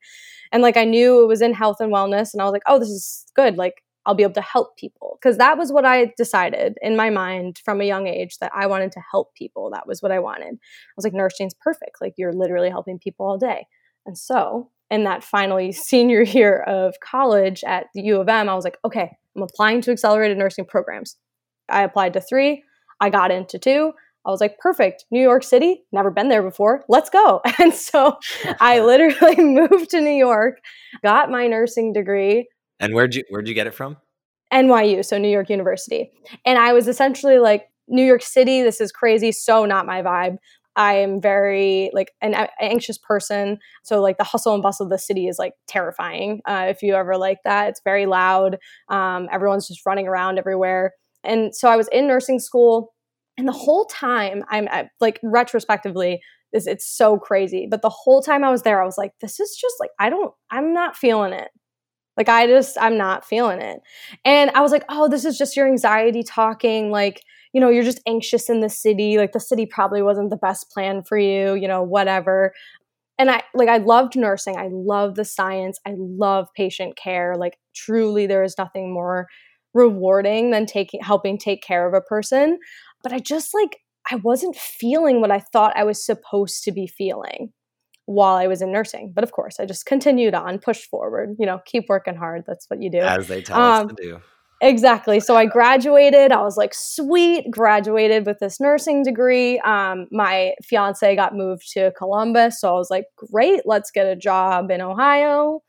and 0.52 0.62
like 0.62 0.76
I 0.76 0.84
knew 0.84 1.24
it 1.24 1.28
was 1.28 1.42
in 1.42 1.54
health 1.54 1.78
and 1.80 1.94
wellness. 1.94 2.34
And 2.34 2.42
I 2.42 2.44
was 2.44 2.52
like, 2.52 2.64
oh, 2.68 2.78
this 2.78 2.90
is 2.90 3.26
good. 3.36 3.56
Like, 3.56 3.76
I'll 4.08 4.16
be 4.16 4.24
able 4.24 4.34
to 4.34 4.42
help 4.42 4.78
people. 4.78 5.20
Because 5.22 5.38
that 5.38 5.58
was 5.58 5.72
what 5.72 5.86
I 5.86 6.14
decided 6.18 6.78
in 6.82 6.96
my 6.96 7.10
mind 7.10 7.60
from 7.64 7.82
a 7.82 7.86
young 7.86 8.08
age 8.08 8.38
that 8.40 8.52
I 8.56 8.66
wanted 8.66 8.92
to 8.94 9.02
help 9.12 9.36
people. 9.36 9.70
That 9.72 9.86
was 9.86 10.02
what 10.02 10.12
I 10.12 10.20
wanted. 10.20 10.56
I 10.56 10.94
was 10.96 11.04
like, 11.04 11.14
nursing's 11.14 11.54
perfect. 11.54 11.98
Like, 12.02 12.14
you're 12.18 12.34
literally 12.34 12.70
helping 12.70 12.98
people 12.98 13.28
all 13.28 13.38
day. 13.38 13.68
And 14.06 14.18
so, 14.18 14.72
in 14.90 15.04
that 15.04 15.24
finally 15.24 15.72
senior 15.72 16.22
year 16.24 16.62
of 16.64 16.96
college 17.04 17.64
at 17.66 17.88
the 17.94 18.02
U 18.04 18.22
of 18.22 18.30
M, 18.30 18.50
I 18.50 18.56
was 18.56 18.64
like, 18.64 18.78
okay, 18.86 19.12
I'm 19.36 19.44
applying 19.44 19.82
to 19.82 19.92
accelerated 19.92 20.38
nursing 20.38 20.66
programs. 20.66 21.18
I 21.70 21.84
applied 21.84 22.14
to 22.14 22.22
three, 22.22 22.64
I 23.02 23.10
got 23.10 23.32
into 23.32 23.60
two. 23.60 23.92
I 24.26 24.32
was 24.32 24.42
like, 24.42 24.58
perfect, 24.60 25.06
New 25.10 25.22
York 25.22 25.44
City, 25.44 25.84
never 25.94 26.12
been 26.12 26.28
there 26.28 26.44
before, 26.44 26.84
let's 26.90 27.10
go. 27.10 27.42
And 27.60 27.74
so 27.74 28.18
I 28.60 28.80
literally 28.92 29.36
moved 29.42 29.90
to 29.92 30.02
New 30.02 30.10
York, 30.10 30.58
got 31.04 31.32
my 31.32 31.48
nursing 31.48 31.94
degree, 31.94 32.48
and 32.80 32.94
where'd 32.94 33.16
you 33.16 33.24
where'd 33.30 33.48
you 33.48 33.54
get 33.54 33.68
it 33.68 33.74
from? 33.74 33.98
NYU, 34.54 35.04
so 35.04 35.18
New 35.18 35.30
York 35.30 35.50
University. 35.50 36.12
And 36.46 36.58
I 36.58 36.74
was 36.74 36.88
essentially 36.88 37.38
like, 37.38 37.66
New 37.90 38.04
York 38.04 38.22
City, 38.22 38.62
this 38.62 38.82
is 38.82 38.92
crazy, 38.92 39.32
so 39.32 39.66
not 39.66 39.86
my 39.86 40.02
vibe. 40.02 40.38
I 40.76 40.96
am 40.96 41.20
very 41.20 41.90
like 41.92 42.12
an 42.22 42.36
anxious 42.62 42.98
person. 43.00 43.58
So 43.84 44.00
like 44.00 44.18
the 44.18 44.24
hustle 44.24 44.54
and 44.54 44.62
bustle 44.62 44.86
of 44.86 44.92
the 44.92 45.00
city 45.00 45.28
is 45.28 45.40
like 45.40 45.54
terrifying. 45.68 46.42
Uh, 46.46 46.68
if 46.70 46.84
you 46.84 46.94
ever 46.94 47.18
like 47.18 47.40
that, 47.46 47.70
it's 47.70 47.82
very 47.84 48.06
loud. 48.06 48.58
Um, 48.90 49.28
everyone's 49.32 49.68
just 49.68 49.86
running 49.88 50.08
around 50.08 50.38
everywhere. 50.38 50.94
And 51.24 51.56
so 51.56 51.68
I 51.68 51.76
was 51.76 51.88
in 51.90 52.08
nursing 52.08 52.40
school, 52.40 52.94
and 53.38 53.48
the 53.48 53.54
whole 53.54 53.86
time 53.86 54.44
I'm 54.50 54.68
I, 54.70 54.90
like 55.02 55.20
retrospectively, 55.24 56.22
this 56.54 56.68
it's 56.68 56.88
so 56.88 57.18
crazy. 57.18 57.68
But 57.70 57.82
the 57.82 57.90
whole 57.90 58.22
time 58.22 58.44
I 58.44 58.52
was 58.52 58.62
there, 58.62 58.82
I 58.82 58.86
was 58.86 58.98
like, 58.98 59.14
this 59.20 59.40
is 59.40 59.58
just 59.60 59.76
like 59.80 59.90
I 60.00 60.10
don't, 60.10 60.34
I'm 60.52 60.74
not 60.74 60.96
feeling 60.96 61.34
it. 61.34 61.50
Like 62.18 62.30
I 62.30 62.48
just 62.48 62.78
I'm 62.80 62.98
not 62.98 63.26
feeling 63.26 63.62
it. 63.62 63.82
And 64.26 64.50
I 64.52 64.62
was 64.62 64.72
like, 64.72 64.84
"Oh, 64.90 65.08
this 65.08 65.26
is 65.26 65.38
just 65.38 65.56
your 65.56 65.68
anxiety 65.68 66.24
talking 66.24 66.92
like, 66.92 67.22
you 67.54 67.62
know, 67.62 67.70
you're 67.70 67.84
just 67.84 68.02
anxious 68.08 68.50
in 68.50 68.62
the 68.62 68.70
city. 68.70 69.18
Like 69.18 69.32
the 69.34 69.40
city 69.40 69.66
probably 69.66 70.02
wasn't 70.02 70.30
the 70.32 70.38
best 70.38 70.72
plan 70.72 71.04
for 71.04 71.18
you, 71.18 71.56
you 71.56 71.68
know, 71.68 71.84
whatever." 71.84 72.54
And 73.20 73.32
I 73.32 73.44
like 73.54 73.70
I 73.70 73.78
loved 73.78 74.16
nursing. 74.16 74.58
I 74.58 74.70
love 74.72 75.16
the 75.16 75.26
science. 75.26 75.80
I 75.86 75.96
love 75.98 76.48
patient 76.56 76.96
care. 76.98 77.36
Like 77.38 77.58
truly 77.76 78.28
there 78.28 78.44
is 78.44 78.58
nothing 78.58 78.94
more 78.94 79.28
rewarding 79.74 80.52
than 80.52 80.66
taking 80.66 81.02
helping 81.02 81.38
take 81.38 81.64
care 81.64 81.88
of 81.88 81.94
a 81.94 82.02
person. 82.02 82.60
But 83.04 83.14
I 83.14 83.20
just 83.20 83.54
like 83.54 83.78
I 84.12 84.16
wasn't 84.18 84.56
feeling 84.56 85.20
what 85.22 85.32
I 85.32 85.40
thought 85.40 85.76
I 85.76 85.84
was 85.84 86.04
supposed 86.06 86.64
to 86.64 86.72
be 86.72 86.88
feeling 86.88 87.52
while 88.08 88.38
I 88.38 88.48
was 88.48 88.62
in 88.62 88.72
nursing. 88.72 89.12
But 89.14 89.24
of 89.24 89.32
course, 89.32 89.60
I 89.60 89.66
just 89.66 89.86
continued 89.86 90.34
on, 90.34 90.60
pushed 90.60 90.90
forward, 90.90 91.36
you 91.38 91.46
know, 91.46 91.60
keep 91.66 91.86
working 91.88 92.16
hard. 92.16 92.46
That's 92.48 92.66
what 92.70 92.82
you 92.82 92.90
do. 92.90 93.00
As 93.00 93.28
they 93.28 93.42
tell 93.42 93.62
um, 93.62 93.86
us 93.88 93.94
to 93.96 94.04
do. 94.04 94.22
Exactly. 94.62 95.20
So 95.20 95.36
I 95.36 95.46
graduated. 95.46 96.32
I 96.32 96.42
was 96.42 96.58
like, 96.58 96.74
sweet, 96.74 97.52
graduated 97.52 98.26
with 98.26 98.40
this 98.40 98.60
nursing 98.60 99.04
degree. 99.04 99.60
Um, 99.60 100.08
my 100.12 100.54
fiance 100.64 101.16
got 101.16 101.36
moved 101.36 101.72
to 101.74 101.92
Columbus. 101.96 102.62
So 102.62 102.70
I 102.70 102.78
was 102.78 102.90
like, 102.90 103.06
great, 103.16 103.62
let's 103.66 103.92
get 103.92 104.08
a 104.08 104.16
job 104.16 104.72
in 104.72 104.82
Ohio. 104.82 105.62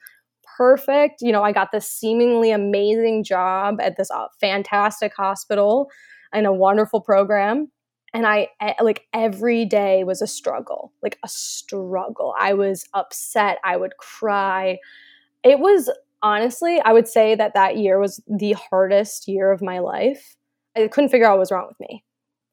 Perfect. 0.57 1.17
You 1.21 1.33
know, 1.33 1.43
I 1.43 1.53
got 1.53 1.71
this 1.71 1.91
seemingly 1.91 2.51
amazing 2.51 3.25
job 3.25 3.79
at 3.81 3.97
this 3.97 4.11
uh, 4.11 4.29
fantastic 4.41 5.13
hospital 5.15 5.91
and 6.33 6.47
a 6.47 6.53
wonderful 6.53 7.01
program 7.01 7.71
and 8.15 8.27
I 8.27 8.49
like 8.81 9.07
every 9.13 9.65
day 9.65 10.05
was 10.05 10.23
a 10.23 10.27
struggle, 10.27 10.93
like 11.03 11.19
a 11.25 11.29
struggle. 11.29 12.35
I 12.39 12.55
was 12.55 12.85
upset, 12.95 13.59
I 13.65 13.77
would 13.77 13.97
cry. 13.99 14.79
It 15.45 15.59
was 15.61 15.91
honestly, 16.23 16.81
I 16.81 16.93
would 16.93 17.09
say 17.09 17.35
that 17.35 17.55
that 17.55 17.77
year 17.77 17.99
was 17.99 18.21
the 18.27 18.53
hardest 18.53 19.29
year 19.29 19.53
of 19.53 19.63
my 19.63 19.79
life. 19.79 20.37
I 20.77 20.89
couldn't 20.89 21.11
figure 21.11 21.27
out 21.27 21.33
what 21.33 21.41
was 21.41 21.51
wrong 21.51 21.67
with 21.69 21.81
me. 21.81 22.05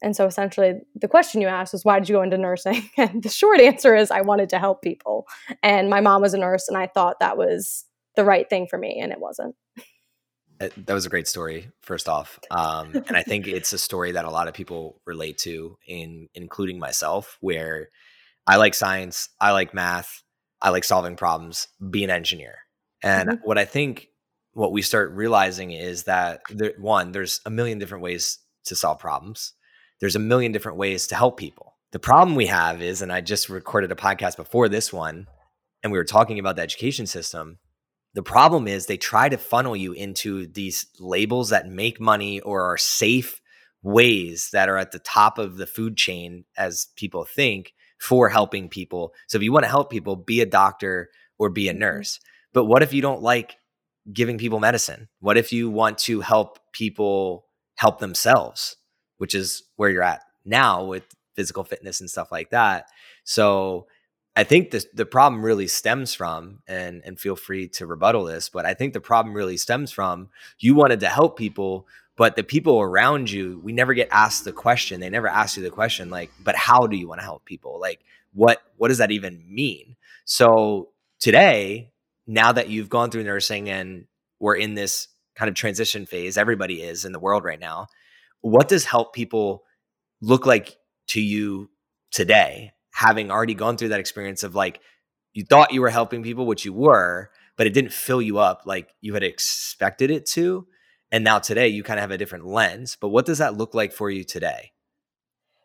And 0.01 0.15
so 0.15 0.25
essentially, 0.25 0.73
the 0.95 1.07
question 1.07 1.41
you 1.41 1.47
asked 1.47 1.73
was, 1.73 1.85
why 1.85 1.99
did 1.99 2.09
you 2.09 2.15
go 2.15 2.21
into 2.21 2.37
nursing? 2.37 2.89
And 2.97 3.23
the 3.23 3.29
short 3.29 3.59
answer 3.59 3.95
is, 3.95 4.11
I 4.11 4.21
wanted 4.21 4.49
to 4.49 4.59
help 4.59 4.81
people. 4.81 5.25
And 5.63 5.89
my 5.89 6.01
mom 6.01 6.21
was 6.21 6.33
a 6.33 6.37
nurse, 6.37 6.67
and 6.67 6.77
I 6.77 6.87
thought 6.87 7.19
that 7.19 7.37
was 7.37 7.85
the 8.15 8.25
right 8.25 8.49
thing 8.49 8.67
for 8.69 8.77
me, 8.77 8.99
and 9.01 9.11
it 9.11 9.19
wasn't. 9.19 9.55
Uh, 10.65 10.69
that 10.85 10.93
was 10.93 11.05
a 11.05 11.09
great 11.09 11.27
story 11.27 11.69
first 11.81 12.09
off 12.09 12.39
um, 12.51 12.91
and 13.07 13.15
i 13.15 13.23
think 13.29 13.47
it's 13.47 13.73
a 13.73 13.77
story 13.77 14.11
that 14.11 14.25
a 14.25 14.29
lot 14.29 14.47
of 14.47 14.53
people 14.53 15.01
relate 15.05 15.37
to 15.37 15.77
in 15.87 16.27
including 16.33 16.79
myself 16.79 17.37
where 17.41 17.89
i 18.47 18.55
like 18.57 18.73
science 18.73 19.29
i 19.39 19.51
like 19.51 19.73
math 19.73 20.23
i 20.61 20.69
like 20.69 20.83
solving 20.83 21.15
problems 21.15 21.67
be 21.89 22.03
an 22.03 22.09
engineer. 22.09 22.55
And 23.03 23.29
mm-hmm. 23.29 23.47
what 23.47 23.57
i 23.57 23.65
think 23.65 24.09
what 24.53 24.71
we 24.71 24.81
start 24.81 25.11
realizing 25.11 25.71
is 25.71 26.03
that 26.03 26.41
there, 26.49 26.73
one 26.79 27.11
there's 27.11 27.41
a 27.45 27.49
million 27.49 27.77
different 27.77 28.03
ways 28.03 28.39
to 28.65 28.75
solve 28.75 28.99
problems. 28.99 29.53
There's 29.99 30.15
a 30.15 30.19
million 30.19 30.51
different 30.51 30.77
ways 30.77 31.07
to 31.07 31.15
help 31.15 31.37
people. 31.37 31.75
The 31.91 31.99
problem 31.99 32.35
we 32.35 32.47
have 32.47 32.81
is 32.81 33.01
and 33.01 33.11
i 33.11 33.21
just 33.21 33.49
recorded 33.49 33.91
a 33.91 33.95
podcast 33.95 34.37
before 34.37 34.67
this 34.67 34.91
one 34.91 35.27
and 35.83 35.91
we 35.91 35.99
were 35.99 36.05
talking 36.05 36.39
about 36.39 36.55
the 36.55 36.63
education 36.63 37.05
system 37.05 37.59
the 38.15 38.23
problem 38.23 38.67
is 38.67 38.85
they 38.85 38.97
try 38.97 39.29
to 39.29 39.37
funnel 39.37 39.75
you 39.75 39.91
into 39.91 40.47
these 40.47 40.87
labels 40.99 41.49
that 41.49 41.67
make 41.67 41.99
money 41.99 42.39
or 42.39 42.61
are 42.61 42.77
safe 42.77 43.41
ways 43.83 44.49
that 44.53 44.69
are 44.69 44.77
at 44.77 44.91
the 44.91 44.99
top 44.99 45.37
of 45.37 45.57
the 45.57 45.67
food 45.67 45.97
chain 45.97 46.45
as 46.57 46.87
people 46.95 47.25
think 47.25 47.73
for 47.99 48.29
helping 48.29 48.69
people. 48.69 49.13
So 49.27 49.37
if 49.37 49.43
you 49.43 49.51
want 49.51 49.65
to 49.65 49.69
help 49.69 49.91
people, 49.91 50.15
be 50.15 50.41
a 50.41 50.45
doctor 50.45 51.09
or 51.37 51.49
be 51.49 51.67
a 51.67 51.73
Mhm. 51.73 51.79
nurse. 51.79 52.19
But 52.53 52.65
what 52.65 52.81
if 52.81 52.93
you 52.93 53.01
don't 53.01 53.21
like 53.21 53.57
giving 54.11 54.37
people 54.37 54.59
medicine? 54.59 55.09
What 55.19 55.37
if 55.37 55.51
you 55.51 55.69
want 55.69 55.97
to 55.99 56.21
help 56.21 56.59
people 56.71 57.47
help 57.75 57.99
themselves, 57.99 58.77
which 59.17 59.35
is 59.35 59.63
where 59.75 59.89
you're 59.89 60.03
at 60.03 60.21
now 60.45 60.83
with 60.85 61.03
physical 61.35 61.65
fitness 61.65 61.99
and 61.99 62.09
stuff 62.09 62.31
like 62.31 62.49
that. 62.51 62.87
So 63.25 63.87
I 64.35 64.43
think 64.43 64.71
the 64.71 64.85
the 64.93 65.05
problem 65.05 65.43
really 65.43 65.67
stems 65.67 66.13
from, 66.13 66.59
and 66.67 67.01
and 67.05 67.19
feel 67.19 67.35
free 67.35 67.67
to 67.69 67.85
rebuttal 67.85 68.25
this, 68.25 68.49
but 68.49 68.65
I 68.65 68.73
think 68.73 68.93
the 68.93 69.01
problem 69.01 69.35
really 69.35 69.57
stems 69.57 69.91
from 69.91 70.29
you 70.59 70.75
wanted 70.75 70.99
to 71.01 71.07
help 71.07 71.37
people, 71.37 71.87
but 72.17 72.35
the 72.35 72.43
people 72.43 72.81
around 72.81 73.31
you, 73.31 73.61
we 73.63 73.71
never 73.71 73.93
get 73.93 74.09
asked 74.11 74.43
the 74.43 74.51
question. 74.51 74.99
They 74.99 75.09
never 75.09 75.27
ask 75.27 75.57
you 75.57 75.63
the 75.63 75.69
question, 75.69 76.09
like, 76.09 76.31
but 76.43 76.55
how 76.55 76.87
do 76.87 76.97
you 76.97 77.07
want 77.07 77.21
to 77.21 77.25
help 77.25 77.45
people? 77.45 77.79
Like, 77.79 78.01
what 78.33 78.61
what 78.77 78.89
does 78.89 78.97
that 78.97 79.11
even 79.11 79.43
mean? 79.47 79.95
So 80.25 80.89
today, 81.19 81.91
now 82.27 82.51
that 82.51 82.69
you've 82.69 82.89
gone 82.89 83.11
through 83.11 83.23
nursing 83.23 83.69
and 83.69 84.05
we're 84.39 84.55
in 84.55 84.75
this 84.75 85.07
kind 85.35 85.49
of 85.49 85.55
transition 85.55 86.05
phase, 86.05 86.37
everybody 86.37 86.81
is 86.81 87.05
in 87.05 87.11
the 87.11 87.19
world 87.19 87.43
right 87.43 87.59
now. 87.59 87.87
What 88.41 88.67
does 88.67 88.85
help 88.85 89.13
people 89.13 89.63
look 90.21 90.45
like 90.45 90.77
to 91.07 91.21
you 91.21 91.69
today, 92.11 92.73
having 92.95 93.29
already 93.29 93.53
gone 93.53 93.75
through 93.75 93.89
that 93.89 93.99
experience 93.99 94.41
of 94.41 94.55
like 94.55 94.79
you 95.33 95.43
thought 95.43 95.73
you 95.73 95.81
were 95.81 95.89
helping 95.89 96.23
people, 96.23 96.45
which 96.45 96.63
you 96.63 96.71
were, 96.71 97.29
but 97.57 97.67
it 97.67 97.73
didn't 97.73 97.91
fill 97.91 98.21
you 98.21 98.37
up 98.37 98.61
like 98.65 98.89
you 99.01 99.13
had 99.13 99.23
expected 99.23 100.09
it 100.09 100.25
to. 100.25 100.65
And 101.11 101.21
now 101.21 101.39
today 101.39 101.67
you 101.67 101.83
kind 101.83 101.99
of 101.99 102.01
have 102.01 102.11
a 102.11 102.17
different 102.17 102.45
lens. 102.45 102.97
But 102.99 103.09
what 103.09 103.25
does 103.25 103.39
that 103.39 103.57
look 103.57 103.73
like 103.73 103.91
for 103.91 104.09
you 104.09 104.23
today? 104.23 104.71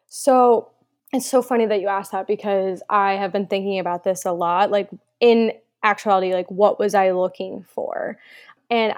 So 0.09 0.73
it's 1.13 1.31
so 1.31 1.41
funny 1.41 1.67
that 1.67 1.81
you 1.81 1.87
asked 1.87 2.11
that 2.11 2.27
because 2.27 2.83
I 2.91 3.13
have 3.13 3.33
been 3.33 3.47
thinking 3.47 3.79
about 3.79 4.03
this 4.03 4.25
a 4.25 4.33
lot. 4.33 4.73
Like, 4.73 4.91
in 5.21 5.53
actuality, 5.85 6.35
like, 6.35 6.51
what 6.51 6.81
was 6.81 6.97
I 6.97 7.13
looking 7.13 7.65
for? 7.69 8.19
And 8.71 8.93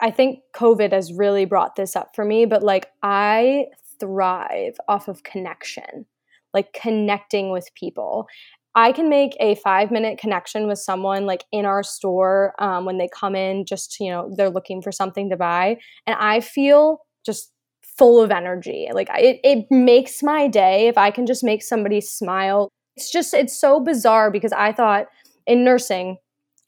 I 0.00 0.12
think 0.12 0.40
COVID 0.54 0.92
has 0.92 1.12
really 1.12 1.46
brought 1.46 1.74
this 1.74 1.96
up 1.96 2.14
for 2.14 2.24
me, 2.24 2.46
but 2.46 2.62
like, 2.62 2.92
I 3.02 3.66
thrive 3.98 4.76
off 4.88 5.08
of 5.08 5.24
connection, 5.24 6.06
like 6.54 6.72
connecting 6.72 7.50
with 7.50 7.68
people. 7.74 8.26
I 8.74 8.92
can 8.92 9.08
make 9.08 9.36
a 9.38 9.56
five 9.56 9.90
minute 9.90 10.18
connection 10.18 10.66
with 10.66 10.78
someone 10.78 11.26
like 11.26 11.44
in 11.52 11.66
our 11.66 11.82
store 11.82 12.54
um, 12.58 12.84
when 12.86 12.98
they 12.98 13.08
come 13.08 13.34
in, 13.34 13.66
just, 13.66 14.00
you 14.00 14.10
know, 14.10 14.32
they're 14.34 14.50
looking 14.50 14.80
for 14.80 14.90
something 14.90 15.28
to 15.30 15.36
buy. 15.36 15.76
And 16.06 16.16
I 16.18 16.40
feel 16.40 17.00
just 17.24 17.52
full 17.82 18.22
of 18.22 18.30
energy. 18.30 18.88
Like 18.92 19.08
it, 19.12 19.40
it 19.44 19.66
makes 19.70 20.22
my 20.22 20.48
day 20.48 20.88
if 20.88 20.96
I 20.96 21.10
can 21.10 21.26
just 21.26 21.44
make 21.44 21.62
somebody 21.62 22.00
smile. 22.00 22.70
It's 22.96 23.12
just, 23.12 23.34
it's 23.34 23.58
so 23.58 23.80
bizarre 23.80 24.30
because 24.30 24.52
I 24.52 24.72
thought 24.72 25.06
in 25.46 25.64
nursing, 25.64 26.16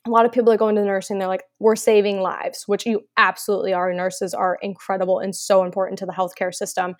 a 0.05 0.09
lot 0.11 0.25
of 0.25 0.31
people 0.31 0.51
are 0.51 0.57
going 0.57 0.75
to 0.75 0.85
nursing, 0.85 1.17
they're 1.17 1.27
like, 1.27 1.45
we're 1.59 1.75
saving 1.75 2.21
lives, 2.21 2.65
which 2.67 2.85
you 2.85 3.01
absolutely 3.17 3.73
are. 3.73 3.91
Nurses 3.91 4.35
are 4.35 4.59
incredible 4.61 5.19
and 5.19 5.35
so 5.35 5.63
important 5.63 5.97
to 5.99 6.05
the 6.05 6.11
healthcare 6.11 6.53
system. 6.53 6.95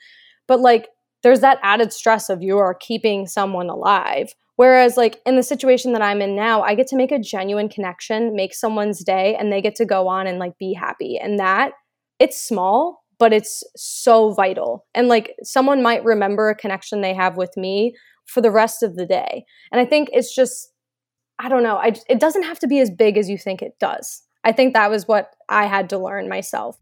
But 0.48 0.60
like, 0.60 0.88
there's 1.26 1.40
that 1.40 1.58
added 1.64 1.92
stress 1.92 2.30
of 2.30 2.44
you 2.44 2.60
are 2.60 2.76
keeping 2.76 3.26
someone 3.26 3.68
alive. 3.68 4.36
Whereas, 4.58 4.96
like 4.96 5.22
in 5.26 5.36
the 5.36 5.42
situation 5.42 5.92
that 5.94 6.02
I'm 6.04 6.22
in 6.22 6.36
now, 6.36 6.62
I 6.62 6.76
get 6.76 6.86
to 6.90 6.96
make 6.96 7.12
a 7.12 7.18
genuine 7.18 7.68
connection, 7.68 8.36
make 8.36 8.54
someone's 8.54 9.04
day, 9.04 9.36
and 9.36 9.52
they 9.52 9.60
get 9.60 9.74
to 9.78 9.86
go 9.86 10.08
on 10.08 10.28
and 10.28 10.38
like 10.38 10.56
be 10.60 10.72
happy. 10.72 11.18
And 11.18 11.40
that 11.40 11.72
it's 12.20 12.40
small, 12.40 13.04
but 13.18 13.34
it's 13.34 13.64
so 13.76 14.34
vital. 14.34 14.86
And 14.94 15.08
like 15.08 15.34
someone 15.42 15.82
might 15.82 16.06
remember 16.06 16.50
a 16.50 16.56
connection 16.56 17.02
they 17.02 17.16
have 17.16 17.38
with 17.38 17.58
me 17.58 17.96
for 18.28 18.40
the 18.40 18.52
rest 18.52 18.84
of 18.84 18.96
the 18.96 19.08
day. 19.08 19.46
And 19.72 19.82
I 19.82 19.86
think 19.86 20.10
it's 20.14 20.34
just, 20.34 20.72
I 21.40 21.50
don't 21.50 21.64
know, 21.64 21.78
I, 21.78 21.94
it 22.08 22.20
doesn't 22.20 22.44
have 22.44 22.60
to 22.60 22.68
be 22.68 22.80
as 22.82 22.92
big 22.92 23.18
as 23.18 23.32
you 23.32 23.40
think 23.40 23.64
it 23.64 23.74
does. 23.80 24.22
I 24.44 24.52
think 24.52 24.76
that 24.76 24.92
was 24.92 25.08
what 25.08 25.32
I 25.50 25.66
had 25.66 25.90
to 25.90 25.98
learn 25.98 26.30
myself. 26.30 26.78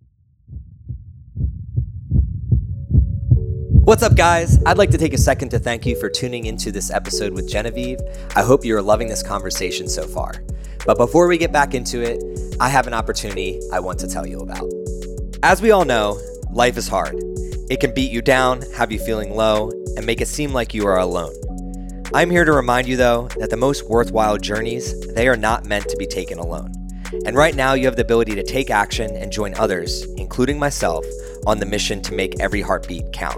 What's 3.86 4.02
up, 4.02 4.16
guys? 4.16 4.64
I'd 4.66 4.78
like 4.78 4.92
to 4.92 4.98
take 4.98 5.14
a 5.14 5.18
second 5.18 5.50
to 5.50 5.60
thank 5.60 5.86
you 5.86 6.00
for 6.00 6.10
tuning 6.10 6.46
into 6.46 6.72
this 6.72 6.90
episode 6.90 7.34
with 7.34 7.50
Genevieve. 7.50 8.00
I 8.34 8.42
hope 8.42 8.64
you 8.64 8.78
are 8.78 8.82
loving 8.82 9.10
this 9.10 9.22
conversation 9.22 9.90
so 9.90 10.08
far. 10.08 10.42
But 10.86 10.96
before 10.96 11.28
we 11.28 11.38
get 11.38 11.52
back 11.52 11.74
into 11.74 12.02
it, 12.02 12.56
I 12.62 12.70
have 12.70 12.88
an 12.88 12.94
opportunity 12.94 13.60
I 13.74 13.82
want 13.82 14.00
to 14.00 14.08
tell 14.08 14.26
you 14.26 14.40
about. 14.40 14.72
As 15.44 15.62
we 15.62 15.72
all 15.72 15.84
know, 15.84 16.18
life 16.50 16.78
is 16.78 16.88
hard. 16.88 17.16
It 17.70 17.82
can 17.82 17.94
beat 17.94 18.10
you 18.10 18.22
down, 18.22 18.62
have 18.74 18.90
you 18.90 19.00
feeling 19.00 19.36
low, 19.36 19.70
and 19.98 20.06
make 20.06 20.22
it 20.22 20.30
seem 20.30 20.54
like 20.54 20.74
you 20.74 20.88
are 20.88 21.00
alone. 21.00 21.34
I'm 22.14 22.30
here 22.30 22.46
to 22.46 22.54
remind 22.54 22.88
you 22.88 22.96
though 22.96 23.28
that 23.38 23.50
the 23.50 23.58
most 23.58 23.90
worthwhile 23.90 24.38
journeys, 24.38 24.98
they 25.14 25.28
are 25.28 25.36
not 25.36 25.66
meant 25.66 25.90
to 25.90 25.98
be 25.98 26.08
taken 26.08 26.40
alone. 26.40 26.72
And 27.26 27.36
right 27.36 27.54
now 27.54 27.74
you 27.74 27.86
have 27.86 27.98
the 27.98 28.04
ability 28.04 28.36
to 28.36 28.44
take 28.44 28.70
action 28.70 29.14
and 29.18 29.30
join 29.30 29.54
others, 29.56 30.04
including 30.16 30.58
myself, 30.58 31.06
on 31.46 31.60
the 31.60 31.66
mission 31.66 32.02
to 32.04 32.14
make 32.14 32.40
every 32.40 32.62
heartbeat 32.62 33.12
count. 33.12 33.38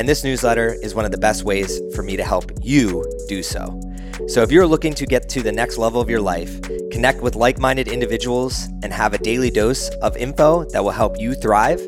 And 0.00 0.08
this 0.08 0.24
newsletter 0.24 0.78
is 0.82 0.94
one 0.94 1.04
of 1.04 1.10
the 1.10 1.18
best 1.18 1.44
ways 1.44 1.78
for 1.94 2.02
me 2.02 2.16
to 2.16 2.24
help 2.24 2.50
you 2.62 3.04
do 3.28 3.42
so. 3.42 3.78
So 4.28 4.40
if 4.40 4.50
you're 4.50 4.66
looking 4.66 4.94
to 4.94 5.04
get 5.04 5.28
to 5.28 5.42
the 5.42 5.52
next 5.52 5.76
level 5.76 6.00
of 6.00 6.08
your 6.08 6.22
life, 6.22 6.58
connect 6.90 7.20
with 7.20 7.36
like 7.36 7.58
minded 7.58 7.86
individuals, 7.86 8.64
and 8.82 8.94
have 8.94 9.12
a 9.12 9.18
daily 9.18 9.50
dose 9.50 9.90
of 9.96 10.16
info 10.16 10.64
that 10.70 10.82
will 10.82 10.90
help 10.90 11.20
you 11.20 11.34
thrive, 11.34 11.82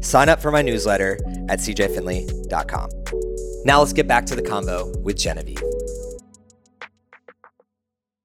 sign 0.00 0.30
up 0.30 0.40
for 0.40 0.50
my 0.50 0.62
newsletter 0.62 1.18
at 1.50 1.58
cjfinley.com. 1.58 2.88
Now 3.66 3.80
let's 3.80 3.92
get 3.92 4.08
back 4.08 4.24
to 4.24 4.34
the 4.34 4.40
combo 4.40 4.90
with 5.02 5.18
Genevieve. 5.18 5.62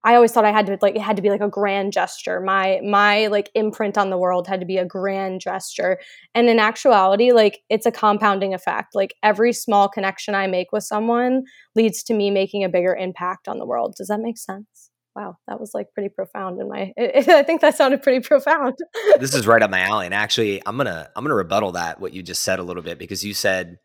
I 0.03 0.15
always 0.15 0.31
thought 0.31 0.45
I 0.45 0.51
had 0.51 0.65
to 0.67 0.77
like 0.81 0.95
it 0.95 1.01
had 1.01 1.15
to 1.15 1.21
be 1.21 1.29
like 1.29 1.41
a 1.41 1.49
grand 1.49 1.93
gesture. 1.93 2.41
My 2.41 2.81
my 2.83 3.27
like 3.27 3.49
imprint 3.55 3.97
on 3.97 4.09
the 4.09 4.17
world 4.17 4.47
had 4.47 4.59
to 4.59 4.65
be 4.65 4.77
a 4.77 4.85
grand 4.85 5.41
gesture. 5.41 5.99
And 6.35 6.49
in 6.49 6.59
actuality, 6.59 7.31
like 7.31 7.61
it's 7.69 7.85
a 7.85 7.91
compounding 7.91 8.53
effect. 8.53 8.95
Like 8.95 9.15
every 9.23 9.53
small 9.53 9.87
connection 9.87 10.35
I 10.35 10.47
make 10.47 10.71
with 10.71 10.83
someone 10.83 11.43
leads 11.75 12.03
to 12.03 12.13
me 12.13 12.31
making 12.31 12.63
a 12.63 12.69
bigger 12.69 12.95
impact 12.95 13.47
on 13.47 13.59
the 13.59 13.65
world. 13.65 13.95
Does 13.97 14.07
that 14.07 14.19
make 14.19 14.37
sense? 14.37 14.89
Wow, 15.15 15.37
that 15.47 15.59
was 15.59 15.75
like 15.75 15.93
pretty 15.93 16.09
profound 16.09 16.59
in 16.59 16.67
my 16.67 16.91
I 16.97 17.43
think 17.43 17.61
that 17.61 17.77
sounded 17.77 18.01
pretty 18.01 18.25
profound. 18.25 18.75
this 19.19 19.33
is 19.33 19.47
right 19.47 19.61
up 19.61 19.69
my 19.69 19.81
alley. 19.81 20.05
And 20.05 20.13
actually, 20.13 20.61
I'm 20.65 20.75
going 20.75 20.87
to 20.87 21.09
I'm 21.15 21.23
going 21.23 21.29
to 21.29 21.35
rebuttal 21.35 21.73
that 21.73 22.01
what 22.01 22.13
you 22.13 22.23
just 22.23 22.41
said 22.41 22.59
a 22.59 22.63
little 22.63 22.83
bit 22.83 22.99
because 22.99 23.23
you 23.23 23.33
said 23.33 23.77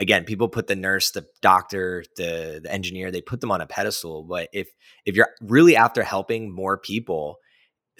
again, 0.00 0.24
people 0.24 0.48
put 0.48 0.66
the 0.66 0.74
nurse, 0.74 1.10
the 1.10 1.26
doctor, 1.42 2.04
the, 2.16 2.60
the 2.62 2.72
engineer, 2.72 3.10
they 3.10 3.20
put 3.20 3.40
them 3.40 3.52
on 3.52 3.60
a 3.60 3.66
pedestal. 3.66 4.24
But 4.24 4.48
if 4.52 4.68
if 5.04 5.14
you're 5.14 5.28
really 5.40 5.76
after 5.76 6.02
helping 6.02 6.52
more 6.52 6.78
people, 6.78 7.36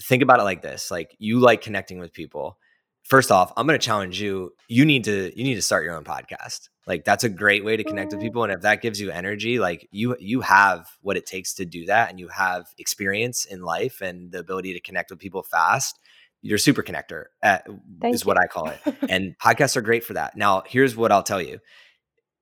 think 0.03 0.23
about 0.23 0.41
it 0.41 0.45
like 0.45 0.63
this: 0.63 0.91
like 0.91 1.15
you 1.19 1.39
like 1.39 1.61
connecting 1.61 1.99
with 1.99 2.13
people. 2.13 2.59
First 3.05 3.33
off, 3.33 3.53
I'm 3.57 3.67
going 3.67 3.79
to 3.79 3.85
challenge 3.85 4.21
you. 4.21 4.53
You 4.69 4.85
need 4.85 5.05
to 5.05 5.33
you 5.37 5.45
need 5.45 5.57
to 5.57 5.63
start 5.63 5.85
your 5.85 5.97
own 5.97 6.05
podcast. 6.05 6.69
Like 6.87 7.05
that's 7.05 7.25
a 7.25 7.29
great 7.29 7.65
way 7.65 7.77
to 7.77 7.85
connect 7.85 8.13
with 8.13 8.21
mm-hmm. 8.21 8.27
people, 8.27 8.45
and 8.45 8.53
if 8.53 8.63
that 8.63 8.83
gives 8.83 9.01
you 9.01 9.11
energy, 9.11 9.59
like 9.59 9.87
you 9.91 10.17
you 10.19 10.41
have 10.41 10.89
what 11.03 11.17
it 11.17 11.27
takes 11.27 11.55
to 11.55 11.65
do 11.65 11.87
that, 11.87 12.11
and 12.11 12.19
you 12.19 12.29
have 12.29 12.67
experience 12.79 13.45
in 13.45 13.63
life 13.63 14.01
and 14.01 14.33
the 14.33 14.39
ability 14.39 14.73
to 14.73 14.81
connect 14.81 15.11
with 15.11 15.19
people 15.19 15.43
fast 15.43 15.99
you're 16.43 16.59
super 16.59 16.83
connector 16.83 17.25
uh, 17.43 17.59
at, 17.59 17.69
is 18.05 18.25
what 18.25 18.39
I 18.39 18.47
call 18.47 18.69
it. 18.69 18.81
and 19.09 19.37
podcasts 19.39 19.77
are 19.77 19.83
great 19.83 20.05
for 20.05 20.15
that. 20.15 20.37
Now, 20.37 20.63
here's 20.67 20.97
what 20.97 21.13
I'll 21.13 21.23
tell 21.23 21.43
you 21.43 21.61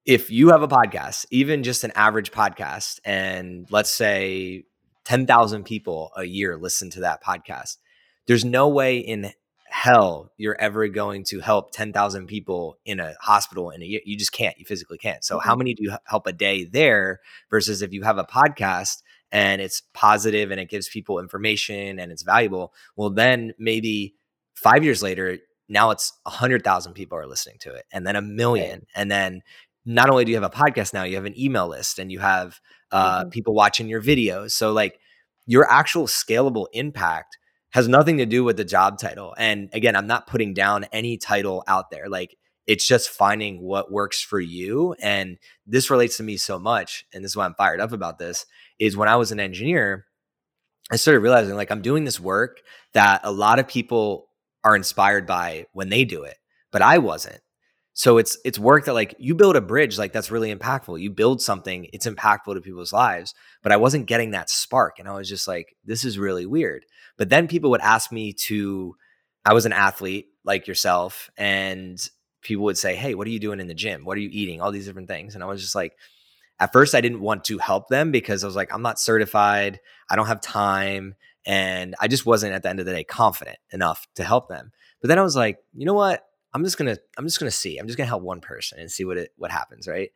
if 0.08 0.30
you 0.30 0.48
have 0.48 0.62
a 0.62 0.68
podcast, 0.68 1.26
even 1.30 1.62
just 1.62 1.84
an 1.84 1.92
average 1.94 2.32
podcast, 2.32 2.98
and 3.04 3.66
let's 3.70 3.90
say 3.90 4.64
10,000 5.04 5.64
people 5.64 6.12
a 6.16 6.24
year 6.24 6.56
listen 6.56 6.88
to 6.88 7.00
that 7.00 7.22
podcast, 7.22 7.76
there's 8.26 8.42
no 8.42 8.68
way 8.68 8.96
in 8.96 9.30
hell 9.68 10.32
you're 10.38 10.58
ever 10.58 10.88
going 10.88 11.24
to 11.24 11.40
help 11.40 11.72
10,000 11.72 12.26
people 12.26 12.78
in 12.86 13.00
a 13.00 13.12
hospital 13.20 13.68
in 13.68 13.82
a 13.82 13.84
year. 13.84 14.00
You 14.02 14.16
just 14.16 14.32
can't. 14.32 14.58
You 14.58 14.64
physically 14.64 14.96
can't. 14.96 15.22
So, 15.22 15.36
mm-hmm. 15.36 15.46
how 15.46 15.54
many 15.54 15.74
do 15.74 15.82
you 15.82 15.94
help 16.04 16.26
a 16.26 16.32
day 16.32 16.64
there 16.64 17.20
versus 17.50 17.82
if 17.82 17.92
you 17.92 18.02
have 18.04 18.16
a 18.16 18.24
podcast 18.24 19.02
and 19.30 19.60
it's 19.60 19.82
positive 19.92 20.50
and 20.50 20.58
it 20.58 20.70
gives 20.70 20.88
people 20.88 21.18
information 21.18 21.98
and 21.98 22.10
it's 22.10 22.22
valuable? 22.22 22.72
Well, 22.96 23.10
then 23.10 23.52
maybe 23.58 24.14
five 24.54 24.84
years 24.84 25.02
later, 25.02 25.36
now 25.68 25.90
it's 25.90 26.14
a 26.24 26.30
hundred 26.30 26.64
thousand 26.64 26.94
people 26.94 27.18
are 27.18 27.26
listening 27.26 27.58
to 27.60 27.74
it 27.74 27.84
and 27.92 28.06
then 28.06 28.16
a 28.16 28.22
million 28.22 28.86
and 28.94 29.10
then 29.10 29.42
not 29.88 30.10
only 30.10 30.26
do 30.26 30.30
you 30.30 30.36
have 30.36 30.44
a 30.44 30.54
podcast 30.54 30.92
now, 30.92 31.04
you 31.04 31.16
have 31.16 31.24
an 31.24 31.38
email 31.40 31.66
list 31.66 31.98
and 31.98 32.12
you 32.12 32.18
have 32.18 32.60
uh, 32.92 33.20
mm-hmm. 33.20 33.30
people 33.30 33.54
watching 33.54 33.88
your 33.88 34.02
videos. 34.02 34.50
So 34.50 34.70
like 34.70 35.00
your 35.46 35.68
actual 35.68 36.06
scalable 36.06 36.66
impact 36.74 37.38
has 37.70 37.88
nothing 37.88 38.18
to 38.18 38.26
do 38.26 38.44
with 38.44 38.58
the 38.58 38.66
job 38.66 38.98
title. 38.98 39.34
And 39.38 39.70
again, 39.72 39.96
I'm 39.96 40.06
not 40.06 40.26
putting 40.26 40.52
down 40.52 40.84
any 40.92 41.16
title 41.16 41.64
out 41.66 41.90
there. 41.90 42.10
Like 42.10 42.36
it's 42.66 42.86
just 42.86 43.08
finding 43.08 43.62
what 43.62 43.90
works 43.90 44.22
for 44.22 44.38
you. 44.38 44.94
And 45.00 45.38
this 45.66 45.88
relates 45.88 46.18
to 46.18 46.22
me 46.22 46.36
so 46.36 46.58
much. 46.58 47.06
And 47.14 47.24
this 47.24 47.32
is 47.32 47.36
why 47.36 47.46
I'm 47.46 47.54
fired 47.54 47.80
up 47.80 47.92
about 47.92 48.18
this 48.18 48.44
is 48.78 48.94
when 48.94 49.08
I 49.08 49.16
was 49.16 49.32
an 49.32 49.40
engineer, 49.40 50.04
I 50.90 50.96
started 50.96 51.20
realizing 51.20 51.56
like 51.56 51.70
I'm 51.70 51.80
doing 51.80 52.04
this 52.04 52.20
work 52.20 52.60
that 52.92 53.22
a 53.24 53.32
lot 53.32 53.58
of 53.58 53.66
people 53.66 54.28
are 54.64 54.76
inspired 54.76 55.26
by 55.26 55.64
when 55.72 55.88
they 55.88 56.04
do 56.04 56.24
it, 56.24 56.36
but 56.70 56.82
I 56.82 56.98
wasn't. 56.98 57.40
So 57.98 58.16
it's 58.18 58.38
it's 58.44 58.60
work 58.60 58.84
that 58.84 58.94
like 58.94 59.16
you 59.18 59.34
build 59.34 59.56
a 59.56 59.60
bridge 59.60 59.98
like 59.98 60.12
that's 60.12 60.30
really 60.30 60.54
impactful. 60.54 61.00
You 61.00 61.10
build 61.10 61.42
something, 61.42 61.88
it's 61.92 62.06
impactful 62.06 62.54
to 62.54 62.60
people's 62.60 62.92
lives, 62.92 63.34
but 63.60 63.72
I 63.72 63.76
wasn't 63.76 64.06
getting 64.06 64.30
that 64.30 64.50
spark 64.50 65.00
and 65.00 65.08
I 65.08 65.14
was 65.14 65.28
just 65.28 65.48
like 65.48 65.74
this 65.84 66.04
is 66.04 66.16
really 66.16 66.46
weird. 66.46 66.86
But 67.16 67.28
then 67.28 67.48
people 67.48 67.70
would 67.70 67.80
ask 67.80 68.12
me 68.12 68.32
to 68.34 68.94
I 69.44 69.52
was 69.52 69.66
an 69.66 69.72
athlete 69.72 70.28
like 70.44 70.68
yourself 70.68 71.28
and 71.36 71.98
people 72.40 72.62
would 72.66 72.78
say, 72.78 72.94
"Hey, 72.94 73.16
what 73.16 73.26
are 73.26 73.30
you 73.30 73.40
doing 73.40 73.58
in 73.58 73.66
the 73.66 73.74
gym? 73.74 74.04
What 74.04 74.16
are 74.16 74.20
you 74.20 74.30
eating? 74.30 74.60
All 74.60 74.70
these 74.70 74.86
different 74.86 75.08
things." 75.08 75.34
And 75.34 75.42
I 75.42 75.48
was 75.48 75.60
just 75.60 75.74
like 75.74 75.94
at 76.60 76.72
first 76.72 76.94
I 76.94 77.00
didn't 77.00 77.20
want 77.20 77.44
to 77.46 77.58
help 77.58 77.88
them 77.88 78.12
because 78.12 78.44
I 78.44 78.46
was 78.46 78.56
like 78.56 78.72
I'm 78.72 78.82
not 78.82 79.00
certified, 79.00 79.80
I 80.10 80.16
don't 80.16 80.26
have 80.28 80.40
time, 80.40 81.16
and 81.46 81.96
I 82.00 82.08
just 82.08 82.26
wasn't 82.26 82.54
at 82.54 82.62
the 82.62 82.70
end 82.70 82.80
of 82.80 82.86
the 82.86 82.92
day 82.92 83.04
confident 83.04 83.58
enough 83.72 84.06
to 84.16 84.24
help 84.24 84.48
them. 84.48 84.72
But 85.00 85.08
then 85.08 85.18
I 85.18 85.22
was 85.22 85.36
like, 85.36 85.58
"You 85.74 85.86
know 85.86 85.94
what? 85.94 86.24
I'm 86.54 86.64
just 86.64 86.78
gonna 86.78 86.96
I'm 87.16 87.26
just 87.26 87.38
gonna 87.38 87.50
see. 87.50 87.78
I'm 87.78 87.86
just 87.86 87.98
gonna 87.98 88.08
help 88.08 88.22
one 88.22 88.40
person 88.40 88.78
and 88.78 88.90
see 88.90 89.04
what 89.04 89.18
it 89.18 89.30
what 89.36 89.50
happens, 89.50 89.86
right? 89.86 90.10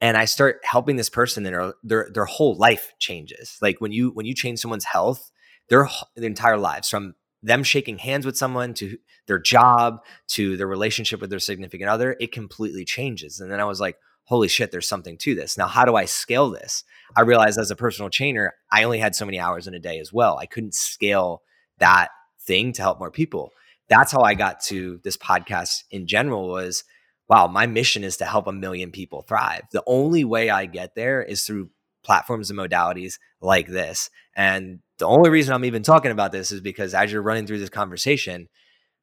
And 0.00 0.16
I 0.16 0.24
start 0.24 0.60
helping 0.64 0.96
this 0.96 1.10
person, 1.10 1.44
and 1.46 1.54
their 1.54 1.74
their 1.82 2.08
their 2.12 2.24
whole 2.24 2.56
life 2.56 2.92
changes. 2.98 3.58
Like 3.60 3.80
when 3.80 3.92
you 3.92 4.10
when 4.10 4.26
you 4.26 4.34
change 4.34 4.60
someone's 4.60 4.84
health, 4.84 5.30
their 5.68 5.88
their 6.16 6.26
entire 6.26 6.58
lives 6.58 6.88
from 6.88 7.14
them 7.42 7.62
shaking 7.62 7.98
hands 7.98 8.24
with 8.24 8.38
someone 8.38 8.72
to 8.74 8.96
their 9.26 9.38
job 9.38 9.98
to 10.28 10.56
their 10.56 10.66
relationship 10.66 11.20
with 11.20 11.28
their 11.28 11.38
significant 11.38 11.90
other, 11.90 12.16
it 12.18 12.32
completely 12.32 12.86
changes. 12.86 13.38
And 13.38 13.52
then 13.52 13.60
I 13.60 13.64
was 13.64 13.80
like, 13.80 13.96
holy 14.24 14.48
shit, 14.48 14.70
there's 14.70 14.88
something 14.88 15.18
to 15.18 15.34
this. 15.34 15.58
Now, 15.58 15.66
how 15.66 15.84
do 15.84 15.94
I 15.94 16.06
scale 16.06 16.50
this? 16.50 16.84
I 17.14 17.20
realized 17.20 17.58
as 17.58 17.70
a 17.70 17.76
personal 17.76 18.08
trainer, 18.08 18.54
I 18.72 18.84
only 18.84 18.98
had 18.98 19.14
so 19.14 19.26
many 19.26 19.38
hours 19.38 19.66
in 19.66 19.74
a 19.74 19.78
day 19.78 19.98
as 19.98 20.10
well. 20.10 20.38
I 20.38 20.46
couldn't 20.46 20.74
scale 20.74 21.42
that 21.78 22.08
thing 22.40 22.72
to 22.72 22.82
help 22.82 22.98
more 22.98 23.10
people 23.10 23.52
that's 23.88 24.12
how 24.12 24.22
I 24.22 24.34
got 24.34 24.60
to 24.64 25.00
this 25.04 25.16
podcast 25.16 25.84
in 25.90 26.06
general 26.06 26.48
was 26.48 26.84
wow, 27.28 27.46
my 27.46 27.66
mission 27.66 28.04
is 28.04 28.18
to 28.18 28.24
help 28.24 28.46
a 28.46 28.52
million 28.52 28.90
people 28.90 29.22
thrive. 29.22 29.62
The 29.72 29.82
only 29.86 30.24
way 30.24 30.50
I 30.50 30.66
get 30.66 30.94
there 30.94 31.22
is 31.22 31.42
through 31.42 31.70
platforms 32.04 32.50
and 32.50 32.58
modalities 32.58 33.18
like 33.40 33.66
this. 33.66 34.10
And 34.36 34.80
the 34.98 35.06
only 35.06 35.30
reason 35.30 35.54
I'm 35.54 35.64
even 35.64 35.82
talking 35.82 36.10
about 36.10 36.32
this 36.32 36.52
is 36.52 36.60
because 36.60 36.94
as 36.94 37.10
you're 37.10 37.22
running 37.22 37.46
through 37.46 37.60
this 37.60 37.70
conversation, 37.70 38.48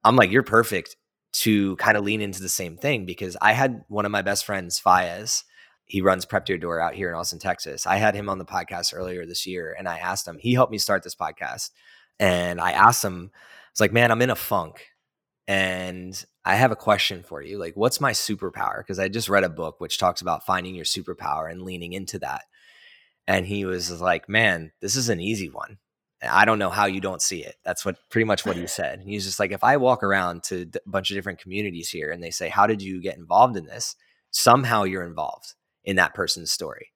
I'm 0.03 0.15
like, 0.15 0.31
you're 0.31 0.43
perfect 0.43 0.95
to 1.33 1.75
kind 1.77 1.97
of 1.97 2.03
lean 2.03 2.21
into 2.21 2.41
the 2.41 2.49
same 2.49 2.77
thing 2.77 3.05
because 3.05 3.37
I 3.41 3.53
had 3.53 3.83
one 3.87 4.05
of 4.05 4.11
my 4.11 4.21
best 4.21 4.45
friends, 4.45 4.79
Fayez. 4.79 5.43
He 5.85 6.01
runs 6.01 6.25
Prep 6.25 6.47
Your 6.47 6.57
Door 6.57 6.79
out 6.79 6.93
here 6.93 7.09
in 7.09 7.15
Austin, 7.15 7.39
Texas. 7.39 7.85
I 7.85 7.97
had 7.97 8.15
him 8.15 8.29
on 8.29 8.37
the 8.37 8.45
podcast 8.45 8.93
earlier 8.93 9.25
this 9.25 9.45
year 9.45 9.75
and 9.77 9.87
I 9.89 9.97
asked 9.97 10.27
him, 10.27 10.37
he 10.39 10.53
helped 10.53 10.71
me 10.71 10.77
start 10.77 11.03
this 11.03 11.15
podcast. 11.15 11.71
And 12.19 12.61
I 12.61 12.71
asked 12.71 13.03
him, 13.03 13.31
it's 13.71 13.79
like, 13.79 13.93
man, 13.93 14.11
I'm 14.11 14.21
in 14.21 14.29
a 14.29 14.35
funk 14.35 14.85
and 15.47 16.23
I 16.45 16.55
have 16.55 16.71
a 16.71 16.75
question 16.75 17.23
for 17.23 17.41
you. 17.41 17.57
Like, 17.57 17.75
what's 17.75 18.01
my 18.01 18.11
superpower? 18.11 18.79
Because 18.79 18.99
I 18.99 19.07
just 19.07 19.29
read 19.29 19.43
a 19.43 19.49
book 19.49 19.79
which 19.79 19.97
talks 19.97 20.21
about 20.21 20.45
finding 20.45 20.75
your 20.75 20.85
superpower 20.85 21.49
and 21.49 21.61
leaning 21.61 21.93
into 21.93 22.19
that. 22.19 22.43
And 23.27 23.45
he 23.45 23.65
was 23.65 24.01
like, 24.01 24.27
man, 24.27 24.71
this 24.81 24.95
is 24.95 25.09
an 25.09 25.19
easy 25.19 25.49
one. 25.49 25.77
I 26.23 26.45
don't 26.45 26.59
know 26.59 26.69
how 26.69 26.85
you 26.85 27.01
don't 27.01 27.21
see 27.21 27.43
it. 27.43 27.55
That's 27.63 27.83
what 27.83 27.97
pretty 28.09 28.25
much 28.25 28.45
what 28.45 28.57
he 28.57 28.67
said. 28.67 28.99
And 28.99 29.09
he's 29.09 29.25
just 29.25 29.39
like, 29.39 29.51
if 29.51 29.63
I 29.63 29.77
walk 29.77 30.03
around 30.03 30.43
to 30.43 30.69
a 30.75 30.89
bunch 30.89 31.09
of 31.11 31.15
different 31.15 31.39
communities 31.39 31.89
here 31.89 32.11
and 32.11 32.23
they 32.23 32.31
say, 32.31 32.49
how 32.49 32.67
did 32.67 32.81
you 32.81 33.01
get 33.01 33.17
involved 33.17 33.57
in 33.57 33.65
this? 33.65 33.95
Somehow 34.31 34.83
you're 34.83 35.05
involved 35.05 35.55
in 35.83 35.95
that 35.95 36.13
person's 36.13 36.51
story. 36.51 36.91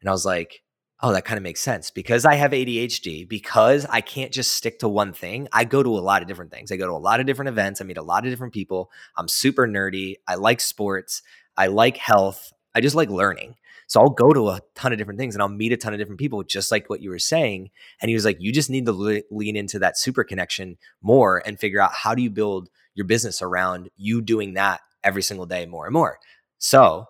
And 0.00 0.08
I 0.08 0.12
was 0.12 0.26
like, 0.26 0.62
oh, 1.02 1.12
that 1.12 1.24
kind 1.24 1.36
of 1.36 1.42
makes 1.42 1.60
sense 1.60 1.90
because 1.90 2.24
I 2.24 2.34
have 2.36 2.52
ADHD, 2.52 3.28
because 3.28 3.84
I 3.90 4.00
can't 4.00 4.32
just 4.32 4.54
stick 4.54 4.78
to 4.78 4.88
one 4.88 5.12
thing. 5.12 5.48
I 5.52 5.64
go 5.64 5.82
to 5.82 5.90
a 5.90 6.00
lot 6.00 6.22
of 6.22 6.28
different 6.28 6.50
things. 6.50 6.72
I 6.72 6.76
go 6.76 6.86
to 6.86 6.92
a 6.92 6.94
lot 6.94 7.20
of 7.20 7.26
different 7.26 7.50
events. 7.50 7.80
I 7.80 7.84
meet 7.84 7.98
a 7.98 8.02
lot 8.02 8.24
of 8.24 8.30
different 8.30 8.54
people. 8.54 8.90
I'm 9.16 9.28
super 9.28 9.66
nerdy. 9.66 10.16
I 10.26 10.36
like 10.36 10.60
sports. 10.60 11.22
I 11.56 11.66
like 11.66 11.96
health. 11.96 12.52
I 12.74 12.80
just 12.80 12.96
like 12.96 13.10
learning. 13.10 13.56
So 13.86 14.00
I'll 14.00 14.10
go 14.10 14.32
to 14.32 14.48
a 14.48 14.60
ton 14.74 14.92
of 14.92 14.98
different 14.98 15.20
things 15.20 15.34
and 15.34 15.42
I'll 15.42 15.48
meet 15.48 15.72
a 15.72 15.76
ton 15.76 15.92
of 15.92 15.98
different 15.98 16.20
people, 16.20 16.42
just 16.42 16.70
like 16.70 16.88
what 16.88 17.00
you 17.00 17.10
were 17.10 17.18
saying. 17.18 17.70
And 18.00 18.08
he 18.08 18.14
was 18.14 18.24
like, 18.24 18.38
you 18.40 18.52
just 18.52 18.70
need 18.70 18.86
to 18.86 18.92
le- 18.92 19.22
lean 19.30 19.56
into 19.56 19.78
that 19.80 19.98
super 19.98 20.24
connection 20.24 20.78
more 21.02 21.42
and 21.44 21.58
figure 21.58 21.80
out 21.80 21.92
how 21.92 22.14
do 22.14 22.22
you 22.22 22.30
build 22.30 22.70
your 22.94 23.06
business 23.06 23.42
around 23.42 23.90
you 23.96 24.22
doing 24.22 24.54
that 24.54 24.80
every 25.02 25.22
single 25.22 25.46
day 25.46 25.66
more 25.66 25.84
and 25.84 25.92
more. 25.92 26.18
So 26.58 27.06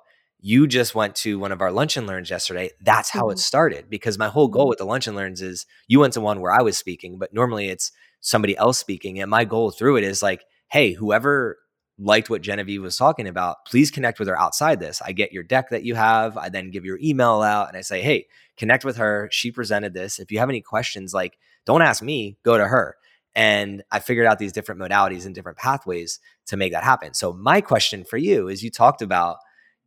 you 0.47 0.67
just 0.67 0.95
went 0.95 1.15
to 1.15 1.39
one 1.39 1.53
of 1.53 1.63
our 1.63 1.73
lunch 1.73 1.97
and 1.97 2.07
learns 2.07 2.29
yesterday. 2.29 2.71
That's 2.79 3.09
how 3.09 3.23
mm-hmm. 3.23 3.33
it 3.33 3.39
started 3.39 3.89
because 3.89 4.19
my 4.19 4.29
whole 4.29 4.49
goal 4.49 4.65
mm-hmm. 4.65 4.69
with 4.69 4.79
the 4.79 4.85
lunch 4.85 5.07
and 5.07 5.17
learns 5.17 5.41
is 5.41 5.65
you 5.89 6.01
went 6.01 6.13
to 6.13 6.21
one 6.21 6.41
where 6.41 6.53
I 6.53 6.61
was 6.61 6.77
speaking, 6.77 7.17
but 7.17 7.33
normally 7.33 7.69
it's 7.69 7.91
somebody 8.21 8.55
else 8.59 8.77
speaking. 8.77 9.19
And 9.19 9.31
my 9.31 9.47
goal 9.47 9.71
through 9.71 9.97
it 9.97 10.05
is 10.05 10.23
like, 10.23 10.45
hey, 10.71 10.93
whoever 10.93 11.57
liked 11.99 12.29
what 12.29 12.43
Genevieve 12.43 12.83
was 12.83 12.99
talking 12.99 13.27
about, 13.27 13.65
please 13.67 13.91
connect 13.91 14.19
with 14.19 14.29
her 14.29 14.39
outside 14.39 14.81
this. 14.81 15.01
I 15.01 15.13
get 15.13 15.33
your 15.33 15.45
deck 15.45 15.71
that 15.71 15.85
you 15.85 15.95
have. 15.95 16.37
I 16.37 16.51
then 16.51 16.71
give 16.71 16.85
your 16.85 16.99
email 17.03 17.41
out 17.41 17.69
and 17.69 17.77
I 17.79 17.81
say, 17.81 18.03
hey, 18.03 18.27
connect 18.59 18.85
with 18.85 18.99
her. 18.99 19.31
She 19.33 19.51
presented 19.51 19.95
this. 19.95 20.19
If 20.19 20.31
you 20.31 20.41
have 20.41 20.51
any 20.51 20.61
questions, 20.61 21.15
like, 21.15 21.39
don't 21.65 21.81
ask 21.81 22.03
me, 22.03 22.37
go 22.45 22.59
to 22.59 22.67
her. 22.67 22.97
And 23.35 23.83
I 23.91 23.99
figured 23.99 24.27
out 24.27 24.39
these 24.39 24.53
different 24.53 24.83
modalities 24.83 25.25
and 25.25 25.35
different 25.35 25.57
pathways 25.57 26.21
to 26.49 26.59
make 26.59 26.73
that 26.73 26.85
happen. 26.85 27.15
So, 27.15 27.33
my 27.33 27.63
question 27.63 28.05
for 28.05 28.19
you 28.19 28.49
is 28.49 28.63
you 28.63 28.71
talked 28.71 29.01
about 29.01 29.39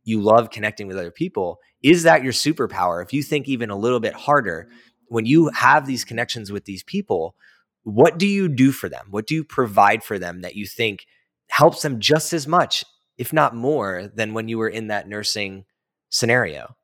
you 0.08 0.22
love 0.22 0.50
connecting 0.50 0.86
with 0.86 0.96
other 0.96 1.10
people. 1.10 1.60
Is 1.82 2.02
that 2.04 2.24
your 2.24 2.32
superpower? 2.32 3.04
If 3.04 3.12
you 3.12 3.22
think 3.22 3.46
even 3.46 3.68
a 3.70 3.76
little 3.76 4.00
bit 4.00 4.14
harder, 4.14 4.68
when 5.08 5.26
you 5.26 5.50
have 5.50 5.86
these 5.86 6.04
connections 6.04 6.50
with 6.50 6.64
these 6.64 6.82
people, 6.82 7.36
what 7.82 8.18
do 8.18 8.26
you 8.26 8.48
do 8.48 8.72
for 8.72 8.88
them? 8.88 9.08
What 9.10 9.26
do 9.26 9.34
you 9.34 9.44
provide 9.44 10.02
for 10.02 10.18
them 10.18 10.40
that 10.40 10.56
you 10.56 10.66
think 10.66 11.06
helps 11.50 11.82
them 11.82 12.00
just 12.00 12.32
as 12.32 12.46
much, 12.46 12.84
if 13.18 13.32
not 13.32 13.54
more, 13.54 14.10
than 14.14 14.32
when 14.32 14.48
you 14.48 14.58
were 14.58 14.68
in 14.68 14.88
that 14.88 15.08
nursing 15.08 15.64
scenario? 16.08 16.74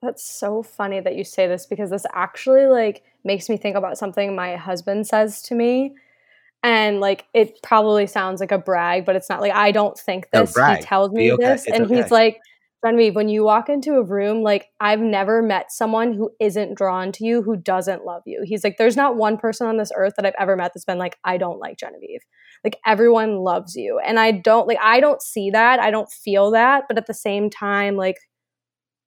That's 0.00 0.22
so 0.22 0.62
funny 0.62 1.00
that 1.00 1.16
you 1.16 1.24
say 1.24 1.48
this 1.48 1.66
because 1.66 1.90
this 1.90 2.06
actually 2.14 2.66
like 2.66 3.02
makes 3.24 3.48
me 3.48 3.56
think 3.56 3.76
about 3.76 3.98
something 3.98 4.34
my 4.34 4.54
husband 4.54 5.08
says 5.08 5.42
to 5.42 5.56
me 5.56 5.94
and 6.62 7.00
like 7.00 7.26
it 7.34 7.62
probably 7.62 8.06
sounds 8.06 8.40
like 8.40 8.52
a 8.52 8.58
brag, 8.58 9.04
but 9.04 9.16
it's 9.16 9.28
not 9.28 9.40
like 9.40 9.52
I 9.52 9.70
don't 9.70 9.98
think 9.98 10.28
this. 10.32 10.56
No, 10.56 10.74
he 10.74 10.82
tells 10.82 11.12
me 11.12 11.32
okay. 11.32 11.44
this, 11.44 11.66
it's 11.66 11.76
and 11.76 11.86
okay. 11.86 11.96
he's 11.96 12.10
like, 12.10 12.40
Genevieve, 12.84 13.16
when 13.16 13.28
you 13.28 13.44
walk 13.44 13.68
into 13.68 13.94
a 13.94 14.02
room, 14.02 14.42
like 14.42 14.66
I've 14.80 15.00
never 15.00 15.42
met 15.42 15.72
someone 15.72 16.12
who 16.12 16.30
isn't 16.40 16.76
drawn 16.76 17.12
to 17.12 17.24
you, 17.24 17.42
who 17.42 17.56
doesn't 17.56 18.04
love 18.04 18.22
you. 18.26 18.42
He's 18.44 18.62
like, 18.62 18.76
there's 18.76 18.96
not 18.96 19.16
one 19.16 19.36
person 19.36 19.66
on 19.66 19.76
this 19.76 19.90
earth 19.96 20.14
that 20.16 20.26
I've 20.26 20.34
ever 20.38 20.56
met 20.56 20.72
that's 20.74 20.84
been 20.84 20.98
like, 20.98 21.16
I 21.24 21.38
don't 21.38 21.58
like 21.58 21.78
Genevieve. 21.78 22.20
Like 22.64 22.78
everyone 22.86 23.38
loves 23.38 23.74
you. 23.74 24.00
And 24.04 24.18
I 24.18 24.32
don't 24.32 24.68
like 24.68 24.78
I 24.82 25.00
don't 25.00 25.22
see 25.22 25.50
that. 25.50 25.80
I 25.80 25.90
don't 25.90 26.10
feel 26.10 26.50
that. 26.52 26.84
But 26.88 26.98
at 26.98 27.06
the 27.06 27.14
same 27.14 27.50
time, 27.50 27.96
like 27.96 28.16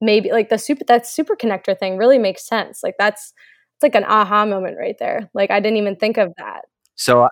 maybe 0.01 0.31
like 0.31 0.49
the 0.49 0.57
super 0.57 0.83
that 0.85 1.07
super 1.07 1.35
connector 1.35 1.77
thing 1.77 1.97
really 1.97 2.17
makes 2.17 2.45
sense. 2.45 2.81
Like 2.83 2.95
that's 2.97 3.33
it's 3.75 3.83
like 3.83 3.95
an 3.95 4.05
aha 4.05 4.45
moment 4.45 4.77
right 4.79 4.95
there. 4.99 5.29
Like 5.33 5.51
I 5.51 5.59
didn't 5.59 5.77
even 5.77 5.95
think 5.95 6.17
of 6.17 6.33
that. 6.37 6.61
So 6.95 7.27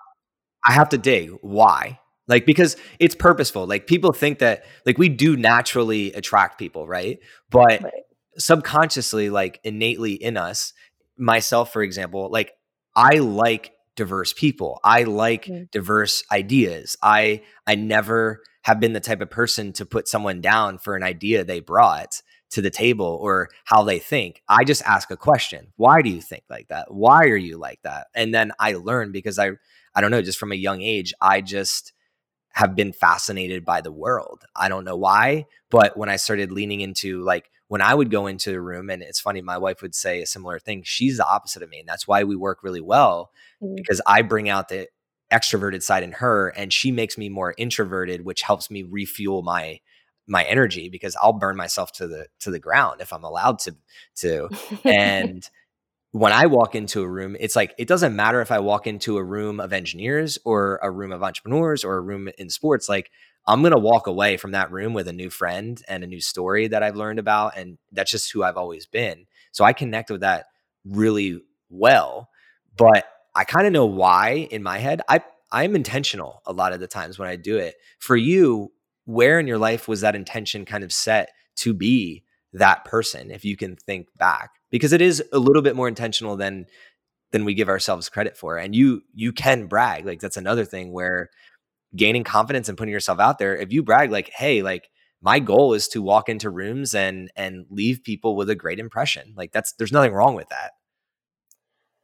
I 0.65 0.73
have 0.73 0.89
to 0.89 0.97
dig 0.97 1.31
why. 1.41 1.99
Like 2.27 2.45
because 2.45 2.77
it's 2.99 3.15
purposeful. 3.15 3.65
Like 3.65 3.87
people 3.87 4.13
think 4.13 4.39
that 4.39 4.63
like 4.85 4.97
we 4.97 5.09
do 5.09 5.35
naturally 5.35 6.13
attract 6.13 6.59
people, 6.59 6.87
right? 6.87 7.19
But 7.49 7.81
right. 7.81 7.93
subconsciously, 8.37 9.29
like 9.31 9.59
innately 9.63 10.13
in 10.13 10.37
us, 10.37 10.73
myself, 11.17 11.73
for 11.73 11.81
example, 11.81 12.29
like 12.31 12.53
I 12.95 13.15
like 13.15 13.73
diverse 13.95 14.31
people. 14.31 14.79
I 14.83 15.03
like 15.03 15.45
mm-hmm. 15.45 15.63
diverse 15.71 16.23
ideas. 16.31 16.95
I 17.01 17.41
I 17.65 17.75
never 17.75 18.41
have 18.63 18.79
been 18.79 18.93
the 18.93 18.99
type 18.99 19.21
of 19.21 19.29
person 19.31 19.73
to 19.73 19.85
put 19.85 20.07
someone 20.07 20.39
down 20.39 20.77
for 20.77 20.95
an 20.95 21.03
idea 21.03 21.43
they 21.43 21.59
brought 21.59 22.21
to 22.51 22.61
the 22.61 22.69
table 22.69 23.17
or 23.21 23.49
how 23.65 23.83
they 23.83 23.99
think. 23.99 24.41
I 24.47 24.63
just 24.63 24.83
ask 24.83 25.11
a 25.11 25.17
question. 25.17 25.73
Why 25.75 26.01
do 26.01 26.09
you 26.09 26.21
think 26.21 26.43
like 26.49 26.67
that? 26.69 26.93
Why 26.93 27.25
are 27.25 27.37
you 27.37 27.57
like 27.57 27.79
that? 27.83 28.07
And 28.15 28.33
then 28.33 28.51
I 28.59 28.73
learn 28.73 29.11
because 29.11 29.39
I 29.39 29.51
I 29.95 30.01
don't 30.01 30.11
know, 30.11 30.21
just 30.21 30.39
from 30.39 30.51
a 30.51 30.55
young 30.55 30.81
age, 30.81 31.13
I 31.21 31.41
just 31.41 31.93
have 32.53 32.75
been 32.75 32.93
fascinated 32.93 33.63
by 33.63 33.81
the 33.81 33.91
world. 33.91 34.43
I 34.55 34.69
don't 34.69 34.85
know 34.85 34.95
why, 34.95 35.45
but 35.69 35.95
when 35.97 36.09
I 36.09 36.15
started 36.15 36.51
leaning 36.51 36.81
into 36.81 37.21
like 37.21 37.49
when 37.67 37.81
I 37.81 37.93
would 37.93 38.09
go 38.09 38.25
into 38.27 38.53
a 38.53 38.59
room, 38.59 38.89
and 38.89 39.03
it's 39.03 39.19
funny, 39.19 39.41
my 39.41 39.57
wife 39.57 39.81
would 39.81 39.93
say 39.93 40.21
a 40.21 40.25
similar 40.25 40.59
thing. 40.59 40.81
She's 40.83 41.17
the 41.17 41.27
opposite 41.27 41.61
of 41.61 41.69
me, 41.69 41.79
and 41.79 41.87
that's 41.87 42.07
why 42.07 42.23
we 42.23 42.35
work 42.35 42.63
really 42.63 42.81
well 42.81 43.31
mm-hmm. 43.61 43.75
because 43.75 44.01
I 44.07 44.23
bring 44.23 44.49
out 44.49 44.69
the 44.69 44.87
extroverted 45.31 45.83
side 45.83 46.03
in 46.03 46.13
her, 46.13 46.49
and 46.49 46.73
she 46.73 46.91
makes 46.91 47.17
me 47.17 47.29
more 47.29 47.53
introverted, 47.57 48.25
which 48.25 48.41
helps 48.41 48.71
me 48.71 48.83
refuel 48.83 49.43
my 49.43 49.79
my 50.27 50.43
energy 50.43 50.89
because 50.89 51.15
I'll 51.21 51.33
burn 51.33 51.55
myself 51.55 51.91
to 51.93 52.07
the 52.07 52.27
to 52.39 52.51
the 52.51 52.59
ground 52.59 53.01
if 53.01 53.13
I'm 53.13 53.23
allowed 53.23 53.59
to 53.59 53.75
to 54.17 54.49
and 54.83 55.47
when 56.11 56.33
I 56.33 56.47
walk 56.47 56.73
into 56.73 57.01
a 57.01 57.07
room, 57.07 57.37
it's 57.39 57.55
like 57.55 57.73
it 57.77 57.87
doesn't 57.87 58.15
matter 58.15 58.41
if 58.41 58.51
I 58.51 58.59
walk 58.59 58.87
into 58.87 59.17
a 59.17 59.23
room 59.23 59.59
of 59.59 59.73
engineers 59.73 60.39
or 60.43 60.79
a 60.81 60.89
room 60.89 61.11
of 61.11 61.21
entrepreneurs 61.21 61.83
or 61.83 61.97
a 61.97 62.01
room 62.01 62.29
in 62.37 62.49
sports. 62.49 62.89
Like 62.89 63.11
I'm 63.45 63.61
going 63.61 63.73
to 63.73 63.79
walk 63.79 64.07
away 64.07 64.37
from 64.37 64.51
that 64.51 64.71
room 64.71 64.93
with 64.93 65.07
a 65.07 65.13
new 65.13 65.29
friend 65.29 65.81
and 65.87 66.03
a 66.03 66.07
new 66.07 66.21
story 66.21 66.67
that 66.67 66.81
I've 66.81 66.95
learned 66.95 67.19
about. 67.19 67.57
And 67.57 67.77
that's 67.91 68.11
just 68.11 68.31
who 68.31 68.43
I've 68.43 68.57
always 68.57 68.87
been. 68.87 69.27
So 69.51 69.63
I 69.63 69.73
connect 69.73 70.09
with 70.09 70.21
that 70.21 70.47
really 70.83 71.41
well. 71.69 72.29
But 72.75 73.05
I 73.35 73.43
kind 73.43 73.67
of 73.67 73.73
know 73.73 73.85
why 73.85 74.47
in 74.49 74.63
my 74.63 74.79
head. 74.79 75.01
I, 75.07 75.21
I'm 75.51 75.75
intentional 75.75 76.41
a 76.45 76.53
lot 76.53 76.73
of 76.73 76.79
the 76.79 76.87
times 76.87 77.19
when 77.19 77.29
I 77.29 77.35
do 77.35 77.57
it. 77.57 77.75
For 77.99 78.15
you, 78.15 78.71
where 79.05 79.39
in 79.39 79.47
your 79.47 79.57
life 79.57 79.87
was 79.87 80.01
that 80.01 80.15
intention 80.15 80.65
kind 80.65 80.83
of 80.83 80.91
set 80.91 81.29
to 81.57 81.73
be 81.73 82.23
that 82.53 82.85
person 82.85 83.31
if 83.31 83.45
you 83.45 83.55
can 83.55 83.75
think 83.75 84.07
back 84.17 84.58
because 84.69 84.93
it 84.93 85.01
is 85.01 85.23
a 85.31 85.39
little 85.39 85.61
bit 85.61 85.75
more 85.75 85.87
intentional 85.87 86.35
than 86.35 86.65
than 87.31 87.45
we 87.45 87.53
give 87.53 87.69
ourselves 87.69 88.09
credit 88.09 88.37
for 88.37 88.57
and 88.57 88.75
you 88.75 89.01
you 89.13 89.31
can 89.31 89.67
brag 89.67 90.05
like 90.05 90.19
that's 90.19 90.37
another 90.37 90.65
thing 90.65 90.91
where 90.91 91.29
gaining 91.95 92.23
confidence 92.23 92.69
and 92.69 92.77
putting 92.77 92.93
yourself 92.93 93.19
out 93.19 93.39
there 93.39 93.55
if 93.55 93.71
you 93.71 93.83
brag 93.83 94.11
like 94.11 94.29
hey 94.35 94.61
like 94.61 94.89
my 95.21 95.39
goal 95.39 95.73
is 95.73 95.87
to 95.87 96.01
walk 96.01 96.29
into 96.29 96.49
rooms 96.49 96.93
and 96.93 97.31
and 97.35 97.65
leave 97.69 98.03
people 98.03 98.35
with 98.35 98.49
a 98.49 98.55
great 98.55 98.79
impression 98.79 99.33
like 99.35 99.51
that's 99.51 99.73
there's 99.73 99.91
nothing 99.91 100.13
wrong 100.13 100.35
with 100.35 100.49
that 100.49 100.71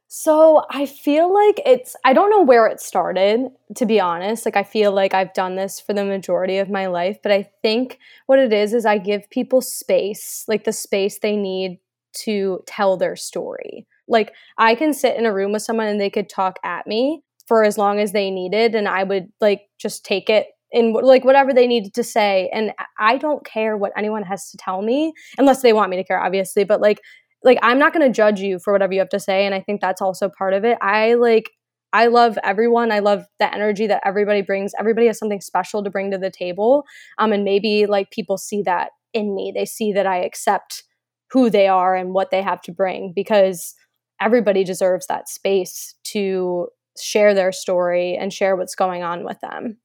so 0.08 0.64
I 0.70 0.86
feel 0.86 1.32
like 1.32 1.60
it's, 1.66 1.96
I 2.04 2.12
don't 2.12 2.30
know 2.30 2.42
where 2.42 2.66
it 2.68 2.80
started, 2.80 3.48
to 3.74 3.86
be 3.86 3.98
honest. 3.98 4.44
Like, 4.44 4.56
I 4.56 4.62
feel 4.62 4.92
like 4.92 5.14
I've 5.14 5.34
done 5.34 5.56
this 5.56 5.80
for 5.80 5.92
the 5.92 6.04
majority 6.04 6.58
of 6.58 6.70
my 6.70 6.86
life, 6.86 7.18
but 7.22 7.32
I 7.32 7.50
think 7.60 7.98
what 8.26 8.38
it 8.38 8.52
is 8.52 8.72
is 8.72 8.86
I 8.86 8.98
give 8.98 9.28
people 9.30 9.60
space, 9.60 10.44
like 10.46 10.62
the 10.62 10.72
space 10.72 11.18
they 11.18 11.36
need 11.36 11.80
to 12.24 12.60
tell 12.66 12.96
their 12.96 13.16
story. 13.16 13.86
Like, 14.08 14.32
I 14.58 14.74
can 14.74 14.94
sit 14.94 15.16
in 15.16 15.26
a 15.26 15.34
room 15.34 15.52
with 15.52 15.62
someone 15.62 15.86
and 15.86 16.00
they 16.00 16.10
could 16.10 16.28
talk 16.28 16.58
at 16.64 16.86
me 16.86 17.22
for 17.46 17.64
as 17.64 17.78
long 17.78 18.00
as 18.00 18.12
they 18.12 18.30
needed, 18.30 18.74
and 18.74 18.88
I 18.88 19.04
would 19.04 19.28
like 19.40 19.62
just 19.78 20.04
take 20.04 20.28
it 20.28 20.48
in 20.72 20.92
like 20.92 21.24
whatever 21.24 21.54
they 21.54 21.68
needed 21.68 21.94
to 21.94 22.02
say 22.02 22.50
and 22.52 22.72
i 22.98 23.16
don't 23.16 23.46
care 23.46 23.76
what 23.76 23.92
anyone 23.96 24.24
has 24.24 24.50
to 24.50 24.56
tell 24.56 24.82
me 24.82 25.12
unless 25.38 25.62
they 25.62 25.72
want 25.72 25.88
me 25.88 25.96
to 25.96 26.02
care 26.02 26.20
obviously 26.20 26.64
but 26.64 26.80
like 26.80 26.98
like 27.46 27.58
I'm 27.62 27.78
not 27.78 27.92
going 27.92 28.06
to 28.06 28.12
judge 28.12 28.40
you 28.40 28.58
for 28.58 28.72
whatever 28.72 28.92
you 28.92 28.98
have 28.98 29.08
to 29.10 29.20
say 29.20 29.46
and 29.46 29.54
I 29.54 29.60
think 29.60 29.80
that's 29.80 30.02
also 30.02 30.28
part 30.28 30.52
of 30.52 30.64
it. 30.64 30.76
I 30.82 31.14
like 31.14 31.50
I 31.92 32.08
love 32.08 32.36
everyone. 32.42 32.92
I 32.92 32.98
love 32.98 33.22
the 33.38 33.54
energy 33.54 33.86
that 33.86 34.02
everybody 34.04 34.42
brings. 34.42 34.72
Everybody 34.78 35.06
has 35.06 35.18
something 35.18 35.40
special 35.40 35.82
to 35.82 35.88
bring 35.88 36.10
to 36.10 36.18
the 36.18 36.30
table. 36.30 36.84
Um 37.18 37.32
and 37.32 37.44
maybe 37.44 37.86
like 37.86 38.10
people 38.10 38.36
see 38.36 38.62
that 38.62 38.90
in 39.14 39.34
me. 39.34 39.52
They 39.54 39.64
see 39.64 39.92
that 39.92 40.06
I 40.06 40.18
accept 40.18 40.82
who 41.30 41.50
they 41.50 41.68
are 41.68 41.94
and 41.94 42.12
what 42.12 42.30
they 42.30 42.42
have 42.42 42.60
to 42.62 42.72
bring 42.72 43.12
because 43.14 43.74
everybody 44.20 44.64
deserves 44.64 45.06
that 45.06 45.28
space 45.28 45.94
to 46.04 46.68
share 46.98 47.34
their 47.34 47.52
story 47.52 48.16
and 48.16 48.32
share 48.32 48.56
what's 48.56 48.74
going 48.74 49.02
on 49.02 49.24
with 49.24 49.38
them. 49.40 49.78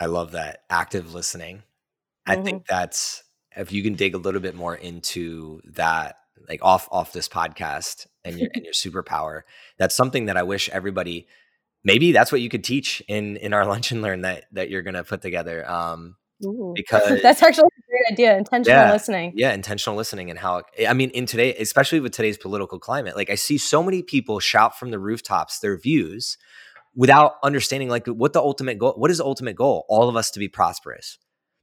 I 0.00 0.06
love 0.06 0.32
that 0.32 0.60
active 0.70 1.14
listening. 1.14 1.62
I 2.26 2.36
mm-hmm. 2.36 2.44
think 2.44 2.66
that's 2.66 3.22
if 3.56 3.72
you 3.72 3.82
can 3.82 3.94
dig 3.94 4.14
a 4.14 4.18
little 4.18 4.40
bit 4.40 4.54
more 4.54 4.74
into 4.74 5.60
that 5.64 6.16
like 6.48 6.60
off 6.62 6.88
off 6.90 7.12
this 7.12 7.28
podcast 7.28 8.06
and 8.24 8.38
your 8.38 8.50
and 8.54 8.64
your 8.64 8.74
superpower. 8.74 9.42
That's 9.78 9.94
something 9.94 10.26
that 10.26 10.36
I 10.36 10.42
wish 10.42 10.68
everybody 10.70 11.26
maybe 11.84 12.12
that's 12.12 12.32
what 12.32 12.40
you 12.40 12.48
could 12.48 12.64
teach 12.64 13.02
in 13.08 13.36
in 13.36 13.52
our 13.52 13.66
lunch 13.66 13.92
and 13.92 14.02
learn 14.02 14.22
that 14.22 14.46
that 14.52 14.70
you're 14.70 14.82
going 14.82 14.94
to 14.94 15.04
put 15.04 15.22
together 15.22 15.68
um 15.70 16.16
Ooh. 16.44 16.72
because 16.76 17.22
that's 17.22 17.42
actually 17.42 17.66
a 17.66 17.90
great 17.90 18.12
idea 18.12 18.36
intentional 18.36 18.80
yeah, 18.80 18.92
listening 18.92 19.32
yeah 19.36 19.52
intentional 19.52 19.96
listening 19.96 20.30
and 20.30 20.38
how 20.38 20.62
i 20.88 20.92
mean 20.92 21.10
in 21.10 21.26
today 21.26 21.54
especially 21.56 22.00
with 22.00 22.12
today's 22.12 22.36
political 22.36 22.78
climate 22.78 23.16
like 23.16 23.30
i 23.30 23.34
see 23.34 23.58
so 23.58 23.82
many 23.82 24.02
people 24.02 24.40
shout 24.40 24.78
from 24.78 24.90
the 24.90 24.98
rooftops 24.98 25.60
their 25.60 25.78
views 25.78 26.36
without 26.94 27.34
understanding 27.42 27.88
like 27.88 28.06
what 28.06 28.32
the 28.32 28.40
ultimate 28.40 28.78
goal 28.78 28.94
what 28.96 29.10
is 29.10 29.18
the 29.18 29.24
ultimate 29.24 29.56
goal 29.56 29.84
all 29.88 30.08
of 30.08 30.16
us 30.16 30.30
to 30.30 30.38
be 30.38 30.48
prosperous 30.48 31.18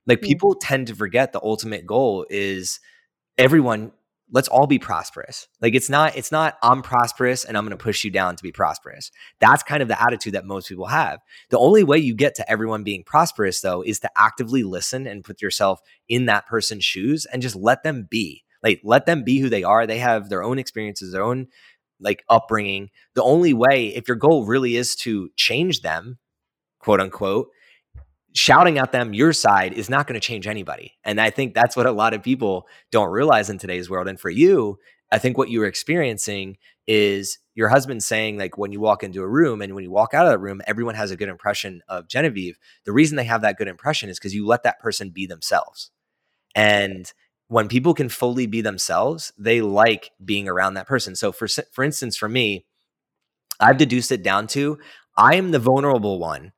like 0.07 0.19
mm-hmm. 0.19 0.27
people 0.27 0.55
tend 0.55 0.88
to 0.88 0.95
forget 0.95 1.31
the 1.34 1.41
ultimate 1.43 1.86
goal 1.86 2.25
is 2.29 2.79
everyone 3.38 3.91
let's 4.31 4.47
all 4.47 4.65
be 4.65 4.79
prosperous. 4.79 5.47
Like 5.61 5.75
it's 5.75 5.89
not 5.89 6.15
it's 6.15 6.31
not 6.31 6.57
I'm 6.63 6.81
prosperous 6.81 7.43
and 7.43 7.57
I'm 7.57 7.65
going 7.65 7.77
to 7.77 7.83
push 7.83 8.03
you 8.03 8.11
down 8.11 8.35
to 8.35 8.43
be 8.43 8.51
prosperous. 8.51 9.11
That's 9.39 9.63
kind 9.63 9.81
of 9.81 9.87
the 9.87 10.01
attitude 10.01 10.33
that 10.33 10.45
most 10.45 10.69
people 10.69 10.87
have. 10.87 11.19
The 11.49 11.59
only 11.59 11.83
way 11.83 11.97
you 11.97 12.15
get 12.15 12.35
to 12.35 12.49
everyone 12.49 12.83
being 12.83 13.03
prosperous 13.03 13.61
though 13.61 13.81
is 13.81 13.99
to 13.99 14.09
actively 14.17 14.63
listen 14.63 15.05
and 15.05 15.23
put 15.23 15.41
yourself 15.41 15.81
in 16.07 16.25
that 16.25 16.47
person's 16.47 16.85
shoes 16.85 17.25
and 17.25 17.41
just 17.41 17.55
let 17.55 17.83
them 17.83 18.07
be. 18.09 18.43
Like 18.63 18.81
let 18.83 19.05
them 19.05 19.23
be 19.23 19.39
who 19.39 19.49
they 19.49 19.63
are. 19.63 19.85
They 19.85 19.99
have 19.99 20.29
their 20.29 20.43
own 20.43 20.57
experiences, 20.59 21.11
their 21.11 21.23
own 21.23 21.47
like 21.99 22.23
upbringing. 22.29 22.89
The 23.15 23.23
only 23.23 23.53
way 23.53 23.87
if 23.87 24.07
your 24.07 24.17
goal 24.17 24.45
really 24.45 24.75
is 24.75 24.95
to 24.97 25.29
change 25.35 25.81
them, 25.81 26.17
quote 26.79 27.01
unquote, 27.01 27.49
shouting 28.33 28.77
at 28.77 28.91
them 28.91 29.13
your 29.13 29.33
side 29.33 29.73
is 29.73 29.89
not 29.89 30.07
going 30.07 30.19
to 30.19 30.25
change 30.25 30.47
anybody. 30.47 30.93
And 31.03 31.19
I 31.19 31.29
think 31.29 31.53
that's 31.53 31.75
what 31.75 31.85
a 31.85 31.91
lot 31.91 32.13
of 32.13 32.23
people 32.23 32.67
don't 32.91 33.09
realize 33.09 33.49
in 33.49 33.57
today's 33.57 33.89
world. 33.89 34.07
And 34.07 34.19
for 34.19 34.29
you, 34.29 34.79
I 35.11 35.17
think 35.17 35.37
what 35.37 35.49
you 35.49 35.59
were 35.59 35.65
experiencing 35.65 36.57
is 36.87 37.37
your 37.53 37.69
husband 37.69 38.03
saying, 38.03 38.37
like, 38.37 38.57
when 38.57 38.71
you 38.71 38.79
walk 38.79 39.03
into 39.03 39.21
a 39.21 39.27
room 39.27 39.61
and 39.61 39.75
when 39.75 39.83
you 39.83 39.91
walk 39.91 40.13
out 40.13 40.25
of 40.25 40.31
the 40.31 40.39
room, 40.39 40.61
everyone 40.65 40.95
has 40.95 41.11
a 41.11 41.17
good 41.17 41.29
impression 41.29 41.81
of 41.89 42.07
Genevieve. 42.07 42.57
The 42.85 42.93
reason 42.93 43.17
they 43.17 43.25
have 43.25 43.41
that 43.41 43.57
good 43.57 43.67
impression 43.67 44.09
is 44.09 44.17
because 44.17 44.33
you 44.33 44.45
let 44.45 44.63
that 44.63 44.79
person 44.79 45.09
be 45.09 45.25
themselves. 45.25 45.91
And 46.55 47.11
when 47.49 47.67
people 47.67 47.93
can 47.93 48.07
fully 48.07 48.47
be 48.47 48.61
themselves, 48.61 49.33
they 49.37 49.61
like 49.61 50.11
being 50.23 50.47
around 50.47 50.75
that 50.75 50.87
person. 50.87 51.15
So, 51.15 51.33
for, 51.33 51.47
for 51.47 51.83
instance, 51.83 52.15
for 52.15 52.29
me, 52.29 52.65
I've 53.59 53.77
deduced 53.77 54.11
it 54.11 54.23
down 54.23 54.47
to 54.47 54.79
I 55.17 55.35
am 55.35 55.51
the 55.51 55.59
vulnerable 55.59 56.17
one 56.17 56.53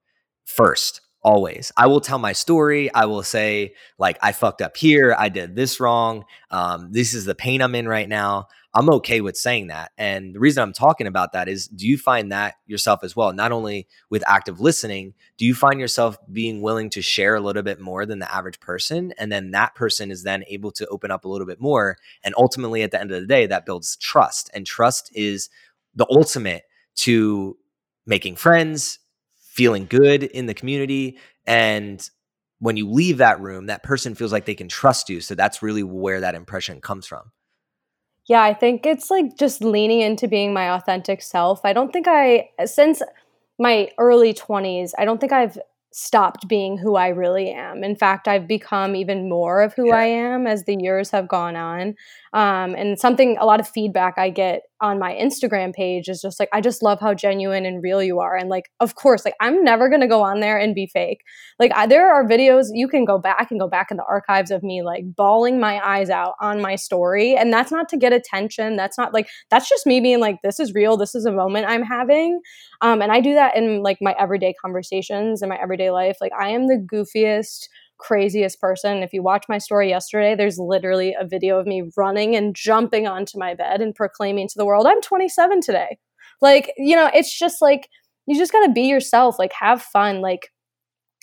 first 0.46 1.02
always. 1.24 1.72
I 1.78 1.88
will 1.88 2.02
tell 2.02 2.20
my 2.20 2.34
story. 2.34 2.94
I 2.94 3.06
will 3.06 3.24
say 3.24 3.76
like 3.98 4.18
i 4.22 4.32
fucked 4.32 4.62
up 4.62 4.76
here. 4.76 5.16
I 5.18 5.30
did 5.30 5.56
this 5.56 5.80
wrong. 5.80 6.26
Um, 6.52 6.92
this 6.92 7.14
is 7.14 7.26
the 7.26 7.36
pain 7.36 7.62
i'm 7.62 7.76
in 7.76 7.88
right 7.88 8.10
now. 8.10 8.48
I'm 8.76 8.90
okay 8.90 9.22
with 9.22 9.38
saying 9.38 9.68
that. 9.68 9.92
And 9.98 10.36
the 10.36 10.40
reason 10.40 10.64
i'm 10.64 10.74
talking 10.74 11.08
about 11.08 11.34
that 11.34 11.48
is 11.48 11.68
do 11.68 11.88
you 11.88 11.98
find 11.98 12.32
that 12.32 12.56
yourself 12.68 13.04
as 13.04 13.16
well? 13.16 13.32
Not 13.34 13.52
only 13.52 13.88
with 14.10 14.24
active 14.28 14.60
listening 14.60 15.14
do 15.38 15.46
you 15.46 15.56
find 15.56 15.80
yourself 15.80 16.18
being 16.32 16.62
willing 16.62 16.90
to 16.92 17.02
share 17.02 17.36
a 17.36 17.42
little 17.42 17.64
bit 17.64 17.80
more 17.80 18.06
than 18.06 18.20
the 18.20 18.34
average 18.34 18.60
person? 18.60 19.14
And 19.18 19.32
then 19.32 19.52
that 19.52 19.76
person 19.76 20.12
is 20.12 20.24
then 20.24 20.44
able 20.48 20.72
to 20.74 20.88
open 20.88 21.10
up 21.10 21.26
a 21.26 21.28
little 21.28 21.48
bit 21.48 21.60
more. 21.60 21.98
And 22.24 22.36
ultimately 22.38 22.84
at 22.84 22.92
the 22.92 23.02
end 23.02 23.12
of 23.12 23.22
the 23.22 23.28
day 23.28 23.48
that 23.48 23.66
builds 23.66 23.96
trust. 23.98 24.50
And 24.54 24.66
trust 24.66 25.12
is 25.16 25.50
the 25.96 26.06
ultimate 26.10 26.64
to 26.96 27.58
making 28.06 28.36
friends 28.36 29.00
feeling 29.54 29.86
good 29.86 30.24
in 30.24 30.48
the 30.48 30.54
community 30.54 31.16
and 31.46 32.10
when 32.58 32.76
you 32.76 32.90
leave 32.90 33.20
that 33.20 33.40
room 33.40 33.68
that 33.68 33.84
person 33.84 34.16
feels 34.16 34.32
like 34.32 34.46
they 34.46 34.56
can 34.56 34.68
trust 34.68 35.10
you 35.10 35.22
so 35.22 35.36
that's 35.36 35.62
really 35.62 35.84
where 35.84 36.20
that 36.22 36.34
impression 36.34 36.82
comes 36.82 37.06
from 37.06 37.32
yeah 38.28 38.42
i 38.42 38.52
think 38.52 38.84
it's 38.84 39.12
like 39.12 39.38
just 39.38 39.64
leaning 39.64 40.02
into 40.02 40.28
being 40.28 40.54
my 40.54 40.72
authentic 40.72 41.22
self 41.22 41.64
i 41.64 41.72
don't 41.72 41.94
think 41.94 42.08
i 42.08 42.50
since 42.66 43.04
my 43.60 43.88
early 44.00 44.34
20s 44.34 44.92
i 44.98 45.06
don't 45.06 45.22
think 45.22 45.32
i've 45.32 45.58
stopped 45.94 46.48
being 46.48 46.78
who 46.78 46.96
I 46.96 47.10
really 47.10 47.52
am. 47.52 47.84
In 47.84 47.96
fact, 47.96 48.28
I've 48.28 48.48
become 48.48 48.96
even 48.96 49.30
more 49.30 49.62
of 49.62 49.74
who 49.76 49.90
yeah. 49.90 49.98
I 49.98 50.06
am 50.06 50.48
as 50.48 50.64
the 50.64 50.76
years 50.76 51.12
have 51.12 51.28
gone 51.28 51.56
on. 51.56 51.96
Um, 52.34 52.74
and 52.76 53.00
something, 53.00 53.38
a 53.40 53.46
lot 53.46 53.60
of 53.60 53.68
feedback 53.68 54.18
I 54.18 54.32
get 54.32 54.64
on 54.84 55.00
my 55.00 55.14
Instagram 55.14 55.74
page 55.74 56.10
is 56.10 56.22
just 56.22 56.40
like, 56.40 56.50
I 56.54 56.60
just 56.60 56.84
love 56.84 57.00
how 57.00 57.14
genuine 57.14 57.66
and 57.66 57.82
real 57.82 58.04
you 58.04 58.20
are. 58.20 58.36
And 58.36 58.50
like, 58.50 58.70
of 58.82 58.96
course, 58.96 59.24
like 59.24 59.34
I'm 59.40 59.64
never 59.64 59.88
going 59.88 60.02
to 60.02 60.08
go 60.08 60.22
on 60.22 60.42
there 60.42 60.60
and 60.60 60.76
be 60.76 60.88
fake. 60.88 61.24
Like, 61.58 61.72
I, 61.74 61.88
there 61.88 62.14
are 62.14 62.28
videos 62.28 62.66
you 62.74 62.90
can 62.90 63.06
go 63.06 63.18
back 63.18 63.50
and 63.50 63.60
go 63.60 63.70
back 63.70 63.88
in 63.90 63.98
the 63.98 64.04
archives 64.04 64.52
of 64.52 64.62
me 64.62 64.84
like 64.84 65.06
bawling 65.16 65.60
my 65.60 65.80
eyes 65.84 66.10
out 66.10 66.34
on 66.42 66.62
my 66.62 66.76
story. 66.76 67.34
And 67.36 67.52
that's 67.52 67.72
not 67.72 67.88
to 67.90 67.98
get 67.98 68.12
attention. 68.12 68.76
That's 68.76 68.98
not 68.98 69.14
like, 69.14 69.30
that's 69.50 69.70
just 69.70 69.86
me 69.86 70.02
being 70.02 70.20
like, 70.20 70.40
this 70.44 70.60
is 70.60 70.74
real. 70.74 70.98
This 70.98 71.16
is 71.16 71.26
a 71.26 71.32
moment 71.32 71.66
I'm 71.68 71.84
having. 71.84 72.42
Um, 72.82 73.02
and 73.02 73.12
I 73.12 73.22
do 73.22 73.34
that 73.36 73.56
in 73.56 73.82
like 73.82 74.00
my 74.02 74.14
everyday 74.20 74.54
conversations 74.62 75.42
and 75.42 75.50
my 75.50 75.58
everyday 75.62 75.92
life. 75.92 76.18
Like, 76.20 76.34
I 76.38 76.50
am 76.50 76.68
the 76.68 76.86
goofiest, 76.94 77.70
craziest 78.04 78.60
person. 78.60 79.02
If 79.04 79.14
you 79.14 79.24
watch 79.24 79.46
my 79.48 79.58
story 79.58 79.90
yesterday, 79.90 80.36
there's 80.36 80.60
literally 80.60 81.16
a 81.20 81.26
video 81.26 81.58
of 81.58 81.66
me 81.66 81.90
running 81.96 82.36
and 82.36 82.56
jumping 82.56 83.08
onto 83.08 83.40
my 83.40 83.54
bed 83.54 83.82
and 83.82 83.96
proclaiming 83.96 84.48
to 84.50 84.58
the 84.58 84.66
world, 84.66 84.86
I'm 84.86 85.02
27 85.02 85.62
today. 85.62 85.98
Like, 86.42 86.74
you 86.78 86.96
know, 86.96 87.10
it's 87.14 87.38
just 87.38 87.62
like, 87.62 87.90
you 88.28 88.38
just 88.38 88.52
got 88.52 88.66
to 88.66 88.72
be 88.72 88.84
yourself, 88.84 89.40
like, 89.40 89.54
have 89.60 89.82
fun. 89.82 90.22
Like, 90.22 90.50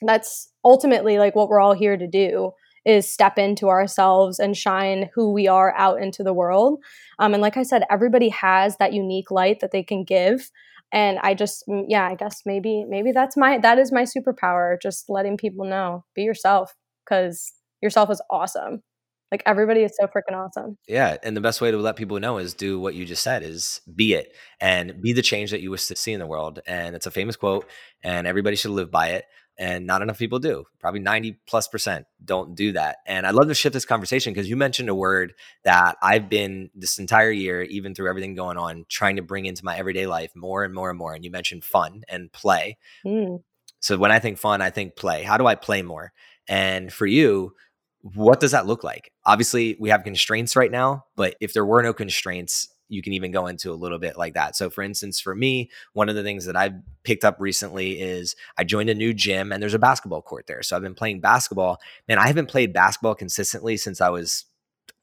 that's 0.03 0.51
ultimately 0.65 1.19
like 1.19 1.35
what 1.35 1.49
we're 1.49 1.61
all 1.61 1.75
here 1.75 1.97
to 1.97 2.07
do 2.07 2.53
is 2.87 3.13
step 3.13 3.37
into 3.37 3.69
ourselves 3.69 4.39
and 4.39 4.57
shine 4.57 5.11
who 5.15 5.33
we 5.33 5.47
are 5.47 5.75
out 5.77 6.01
into 6.01 6.23
the 6.23 6.33
world. 6.33 6.79
Um, 7.19 7.35
and 7.35 7.43
like 7.43 7.59
I 7.59 7.63
said, 7.63 7.85
everybody 7.91 8.31
has 8.31 8.79
that 8.79 8.95
unique 8.95 9.31
light 9.31 9.61
that 9.61 9.71
they 9.71 9.83
can 9.83 10.03
give 10.03 10.51
and 10.93 11.19
i 11.21 11.35
just 11.35 11.65
yeah 11.89 12.07
i 12.09 12.15
guess 12.15 12.43
maybe 12.45 12.85
maybe 12.89 13.13
that's 13.13 13.37
my 13.37 13.59
that 13.59 13.79
is 13.79 13.93
my 13.93 14.03
superpower 14.03 14.77
just 14.81 15.09
letting 15.09 15.37
people 15.37 15.65
know 15.65 16.05
be 16.15 16.23
yourself 16.23 16.75
because 17.05 17.53
yourself 17.83 18.11
is 18.11 18.21
awesome 18.31 18.83
Like 19.31 19.43
everybody 19.47 19.83
is 19.83 19.93
so 19.99 20.07
freaking 20.09 20.37
awesome. 20.37 20.77
Yeah, 20.89 21.17
and 21.23 21.37
the 21.37 21.41
best 21.41 21.61
way 21.61 21.71
to 21.71 21.77
let 21.77 21.95
people 21.95 22.19
know 22.19 22.39
is 22.39 22.53
do 22.53 22.81
what 22.81 22.95
you 22.95 23.05
just 23.05 23.23
said 23.23 23.43
is 23.45 23.81
be 23.95 24.15
it 24.15 24.35
and 24.61 25.01
be 25.01 25.13
the 25.13 25.23
change 25.23 25.53
that 25.53 25.61
you 25.61 25.71
wish 25.71 25.87
to 25.87 25.97
see 25.97 26.13
in 26.13 26.19
the 26.19 26.27
world. 26.27 26.59
And 26.67 26.97
it's 26.97 27.07
a 27.07 27.13
famous 27.13 27.37
quote 27.37 27.67
and 28.03 28.27
everybody 28.27 28.57
should 28.57 28.73
live 28.73 28.91
by 28.91 29.11
it 29.11 29.27
and 29.61 29.87
not 29.87 30.01
enough 30.01 30.19
people 30.19 30.39
do. 30.39 30.65
Probably 30.81 31.01
90 31.01 31.39
plus 31.47 31.69
percent 31.69 32.07
don't 32.25 32.55
do 32.55 32.73
that. 32.73 32.97
And 33.07 33.27
I'd 33.27 33.35
love 33.35 33.49
to 33.49 33.55
shift 33.55 33.75
this 33.75 33.85
conversation 33.85 34.33
because 34.33 34.49
you 34.49 34.57
mentioned 34.57 34.89
a 34.89 34.95
word 34.95 35.35
that 35.65 35.99
I've 36.03 36.31
been 36.31 36.71
this 36.75 36.99
entire 36.99 37.31
year, 37.31 37.63
even 37.63 37.95
through 37.95 38.09
everything 38.09 38.35
going 38.35 38.57
on, 38.57 38.87
trying 38.89 39.17
to 39.17 39.23
bring 39.23 39.45
into 39.45 39.63
my 39.63 39.77
everyday 39.77 40.07
life 40.07 40.33
more 40.35 40.65
and 40.65 40.75
more 40.75 40.89
and 40.89 40.99
more. 40.99 41.13
And 41.13 41.23
you 41.23 41.31
mentioned 41.31 41.63
fun 41.63 42.05
and 42.09 42.33
play. 42.33 42.79
Mm. 43.05 43.43
So 43.81 43.99
when 43.99 44.11
I 44.11 44.19
think 44.19 44.39
fun, 44.39 44.63
I 44.63 44.71
think 44.71 44.97
play. 44.97 45.23
How 45.25 45.37
do 45.37 45.47
I 45.47 45.57
play 45.57 45.83
more? 45.83 46.13
And 46.49 46.91
for 46.91 47.07
you, 47.07 47.53
what 48.01 48.41
does 48.41 48.53
that 48.53 48.67
look 48.67 48.83
like? 48.83 49.13
Obviously, 49.27 49.77
we 49.79 49.91
have 49.91 50.05
constraints 50.05 50.57
right 50.57 50.71
now, 50.71 51.05
but 51.17 51.37
if 51.39 51.53
there 51.53 51.67
were 51.67 51.83
no 51.83 51.93
constraints, 51.93 52.67
you 52.91 53.03
can 53.03 53.13
even 53.13 53.31
go 53.31 53.47
into 53.47 53.73
a 53.73 53.75
little 53.75 53.99
bit 53.99 54.19
like 54.19 54.35
that. 54.35 54.57
So, 54.57 54.69
for 54.69 54.83
instance, 54.83 55.21
for 55.21 55.35
me, 55.35 55.71
one 55.93 56.09
of 56.09 56.15
the 56.15 56.23
things 56.23 56.45
that 56.47 56.57
I've 56.57 56.75
picked 57.05 57.25
up 57.25 57.37
recently 57.39 58.01
is 58.01 58.37
I 58.59 58.65
joined 58.65 58.91
a 58.91 58.95
new 58.95 59.15
gym 59.15 59.53
and 59.53 59.63
there's 59.63 59.75
a 59.75 59.79
basketball 59.79 60.23
court 60.23 60.47
there. 60.47 60.63
So, 60.63 60.77
I've 60.77 60.83
been 60.83 60.95
playing 60.95 61.21
basketball. 61.21 61.81
Man, 62.09 62.19
I 62.19 62.27
haven't 62.27 62.47
played 62.47 62.73
basketball 62.73 63.15
consistently 63.15 63.77
since 63.77 64.01
I 64.01 64.11
was 64.11 64.45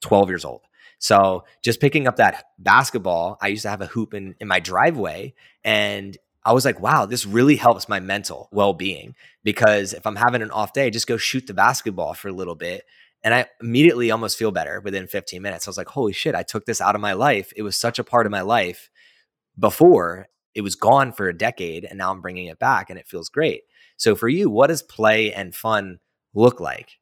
12 0.02 0.28
years 0.28 0.44
old. 0.44 0.62
So, 0.98 1.44
just 1.62 1.80
picking 1.80 2.06
up 2.06 2.16
that 2.16 2.44
basketball, 2.58 3.38
I 3.40 3.48
used 3.48 3.62
to 3.62 3.70
have 3.70 3.80
a 3.80 3.86
hoop 3.86 4.14
in, 4.14 4.34
in 4.40 4.48
my 4.48 4.60
driveway 4.60 5.34
and 5.64 6.16
I 6.44 6.52
was 6.52 6.64
like, 6.64 6.80
wow, 6.80 7.04
this 7.04 7.26
really 7.26 7.56
helps 7.56 7.88
my 7.88 8.00
mental 8.00 8.48
well 8.52 8.72
being 8.72 9.14
because 9.44 9.92
if 9.92 10.06
I'm 10.06 10.16
having 10.16 10.40
an 10.40 10.50
off 10.50 10.72
day, 10.72 10.88
just 10.88 11.06
go 11.06 11.18
shoot 11.18 11.46
the 11.46 11.54
basketball 11.54 12.14
for 12.14 12.28
a 12.28 12.32
little 12.32 12.54
bit. 12.54 12.84
And 13.24 13.34
I 13.34 13.46
immediately 13.60 14.10
almost 14.10 14.38
feel 14.38 14.52
better 14.52 14.80
within 14.80 15.06
15 15.06 15.42
minutes. 15.42 15.66
I 15.66 15.70
was 15.70 15.78
like, 15.78 15.88
holy 15.88 16.12
shit, 16.12 16.34
I 16.34 16.42
took 16.42 16.66
this 16.66 16.80
out 16.80 16.94
of 16.94 17.00
my 17.00 17.14
life. 17.14 17.52
It 17.56 17.62
was 17.62 17.76
such 17.76 17.98
a 17.98 18.04
part 18.04 18.26
of 18.26 18.32
my 18.32 18.42
life 18.42 18.90
before 19.58 20.28
it 20.54 20.60
was 20.60 20.74
gone 20.74 21.12
for 21.12 21.28
a 21.28 21.36
decade. 21.36 21.84
And 21.84 21.98
now 21.98 22.10
I'm 22.10 22.20
bringing 22.20 22.46
it 22.46 22.58
back 22.58 22.90
and 22.90 22.98
it 22.98 23.08
feels 23.08 23.28
great. 23.28 23.62
So 23.96 24.14
for 24.14 24.28
you, 24.28 24.48
what 24.48 24.68
does 24.68 24.82
play 24.82 25.32
and 25.32 25.54
fun 25.54 25.98
look 26.34 26.60
like? 26.60 26.98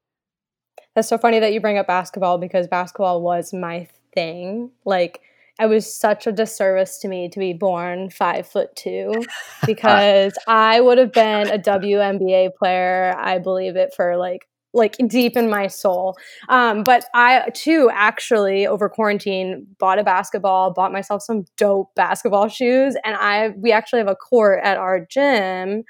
That's 0.94 1.08
so 1.08 1.18
funny 1.18 1.38
that 1.40 1.52
you 1.52 1.60
bring 1.60 1.76
up 1.76 1.86
basketball 1.86 2.38
because 2.38 2.66
basketball 2.66 3.20
was 3.20 3.52
my 3.52 3.86
thing. 4.14 4.70
Like, 4.86 5.20
it 5.60 5.66
was 5.66 5.92
such 5.92 6.26
a 6.26 6.32
disservice 6.32 6.98
to 6.98 7.08
me 7.08 7.28
to 7.28 7.38
be 7.38 7.52
born 7.52 8.10
five 8.10 8.46
foot 8.46 8.74
two 8.76 9.24
because 9.66 10.34
I 10.46 10.80
would 10.80 10.98
have 10.98 11.12
been 11.12 11.48
a 11.50 11.58
WNBA 11.58 12.54
player. 12.54 13.14
I 13.18 13.38
believe 13.38 13.76
it 13.76 13.94
for 13.94 14.16
like 14.16 14.48
like 14.76 14.96
deep 15.08 15.36
in 15.36 15.50
my 15.50 15.66
soul. 15.66 16.16
Um, 16.48 16.82
but 16.84 17.06
I 17.14 17.50
too 17.54 17.90
actually 17.92 18.66
over 18.66 18.88
quarantine 18.88 19.66
bought 19.78 19.98
a 19.98 20.04
basketball, 20.04 20.72
bought 20.72 20.92
myself 20.92 21.22
some 21.22 21.44
dope 21.56 21.94
basketball 21.94 22.48
shoes, 22.48 22.96
and 23.04 23.16
I 23.16 23.50
we 23.56 23.72
actually 23.72 23.98
have 23.98 24.08
a 24.08 24.16
court 24.16 24.60
at 24.62 24.76
our 24.76 25.04
gym, 25.06 25.82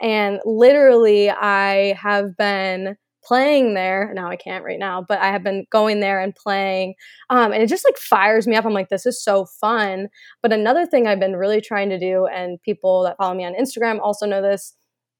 and 0.00 0.40
literally 0.44 1.30
I 1.30 1.94
have 1.94 2.36
been 2.36 2.96
playing 3.22 3.74
there. 3.74 4.12
Now 4.14 4.28
I 4.28 4.36
can't 4.36 4.64
right 4.64 4.78
now, 4.78 5.04
but 5.06 5.18
I 5.18 5.30
have 5.30 5.44
been 5.44 5.66
going 5.70 6.00
there 6.00 6.20
and 6.20 6.34
playing. 6.34 6.94
Um, 7.28 7.52
and 7.52 7.62
it 7.62 7.68
just 7.68 7.84
like 7.84 7.98
fires 7.98 8.46
me 8.46 8.56
up. 8.56 8.64
I'm 8.64 8.72
like, 8.72 8.88
this 8.88 9.06
is 9.06 9.22
so 9.22 9.44
fun. 9.44 10.08
But 10.42 10.52
another 10.52 10.86
thing 10.86 11.06
I've 11.06 11.20
been 11.20 11.36
really 11.36 11.60
trying 11.60 11.90
to 11.90 11.98
do, 11.98 12.26
and 12.26 12.60
people 12.62 13.02
that 13.04 13.16
follow 13.18 13.34
me 13.34 13.44
on 13.44 13.54
Instagram 13.54 14.00
also 14.00 14.26
know 14.26 14.42
this. 14.42 14.74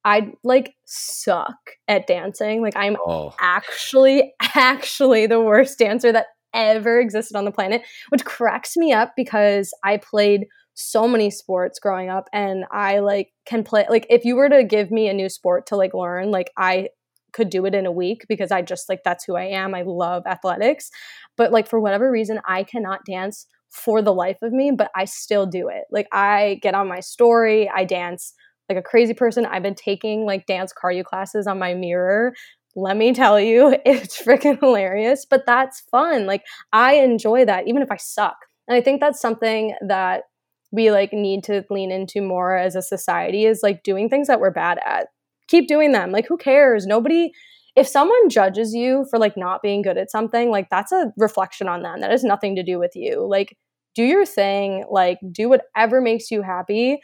I 0.05 0.33
like 0.45 0.75
suck 0.87 1.57
at 1.89 2.07
dancing. 2.07 2.63
Like 2.63 2.77
I'm 2.77 2.97
oh. 3.07 3.35
actually, 3.41 4.33
actually 4.55 5.27
the 5.27 5.41
worst 5.41 5.79
dancer 5.79 6.13
that 6.13 6.27
ever 6.55 7.01
existed 7.01 7.37
on 7.37 7.45
the 7.45 7.53
planet, 7.53 7.83
which 8.09 8.25
cracks 8.25 8.77
me 8.77 8.93
up 8.93 9.13
because 9.17 9.73
I 9.85 9.99
played 9.99 10.47
so 10.75 11.07
many 11.07 11.31
sports 11.31 11.79
growing 11.79 12.09
up 12.09 12.29
and 12.33 12.65
I 12.73 13.01
like 13.01 13.29
can 13.45 13.63
play 13.63 13.87
like 13.91 14.07
if 14.09 14.25
you 14.25 14.37
were 14.37 14.49
to 14.49 14.65
give 14.65 14.91
me 14.91 15.09
a 15.09 15.13
new 15.13 15.29
sport 15.29 15.67
to 15.67 15.77
like 15.77 15.95
learn, 15.95 16.31
like 16.31 16.51
I 16.57 16.89
could 17.33 17.51
do 17.51 17.67
it 17.67 17.75
in 17.75 17.87
a 17.87 17.93
week 17.93 18.25
because 18.29 18.51
I 18.51 18.63
just 18.63 18.89
like 18.89 19.03
that's 19.05 19.25
who 19.25 19.37
I 19.37 19.45
am. 19.45 19.75
I 19.75 19.83
love 19.83 20.25
athletics. 20.27 20.91
But 21.37 21.53
like 21.53 21.69
for 21.69 21.81
whatever 21.81 22.11
reason, 22.11 22.41
I 22.47 22.65
cannot 22.65 23.05
dance 23.05 23.47
for 23.71 24.03
the 24.03 24.15
life 24.15 24.39
of 24.43 24.53
me, 24.53 24.73
but 24.73 24.91
I 24.97 25.05
still 25.05 25.47
do 25.47 25.69
it. 25.69 25.85
Like 25.91 26.09
I 26.13 26.59
get 26.63 26.75
on 26.75 26.89
my 26.89 27.01
story, 27.01 27.71
I 27.73 27.85
dance 27.85 28.35
like 28.71 28.79
a 28.79 28.83
crazy 28.83 29.15
person. 29.15 29.45
I've 29.47 29.63
been 29.63 29.75
taking 29.75 30.25
like 30.25 30.47
dance 30.47 30.73
cardio 30.73 31.05
classes 31.05 31.47
on 31.47 31.59
my 31.59 31.75
mirror. 31.75 32.33
Let 32.77 32.97
me 32.97 33.13
tell 33.13 33.39
you, 33.39 33.77
it's 33.85 34.23
freaking 34.23 34.59
hilarious, 34.61 35.27
but 35.29 35.45
that's 35.45 35.81
fun. 35.91 36.27
Like 36.27 36.43
I 36.73 36.95
enjoy 36.95 37.45
that 37.45 37.69
even 37.69 37.83
if 37.83 37.91
I 37.91 37.97
suck. 37.97 38.37
And 38.69 38.77
I 38.77 38.81
think 38.81 39.01
that's 39.01 39.21
something 39.21 39.75
that 39.87 40.23
we 40.73 40.91
like 40.93 41.13
need 41.13 41.43
to 41.45 41.65
lean 41.69 41.91
into 41.91 42.23
more 42.23 42.57
as 42.57 42.77
a 42.77 42.83
society 42.83 43.45
is 43.45 43.61
like 43.63 43.83
doing 43.83 44.09
things 44.09 44.29
that 44.29 44.39
we're 44.41 44.53
bad 44.53 44.79
at 44.87 45.09
keep 45.51 45.69
doing 45.69 45.93
them. 45.93 46.13
Like, 46.13 46.27
who 46.27 46.39
cares? 46.39 46.87
Nobody, 46.87 47.33
if 47.77 47.87
someone 47.87 48.29
judges 48.31 48.73
you 48.73 49.05
for 49.11 49.19
like 49.19 49.37
not 49.37 49.61
being 49.63 49.83
good 49.83 49.99
at 49.99 50.11
something, 50.11 50.51
like 50.51 50.69
that's 50.71 50.93
a 50.93 51.13
reflection 51.19 51.69
on 51.69 51.83
them. 51.83 52.01
That 52.01 52.13
has 52.13 52.25
nothing 52.25 52.57
to 52.57 52.63
do 52.63 52.79
with 52.79 52.93
you. 52.95 53.27
Like, 53.29 53.57
do 53.97 54.05
your 54.05 54.25
thing, 54.25 54.85
like, 54.89 55.19
do 55.33 55.49
whatever 55.49 56.01
makes 56.01 56.31
you 56.31 56.43
happy. 56.43 57.01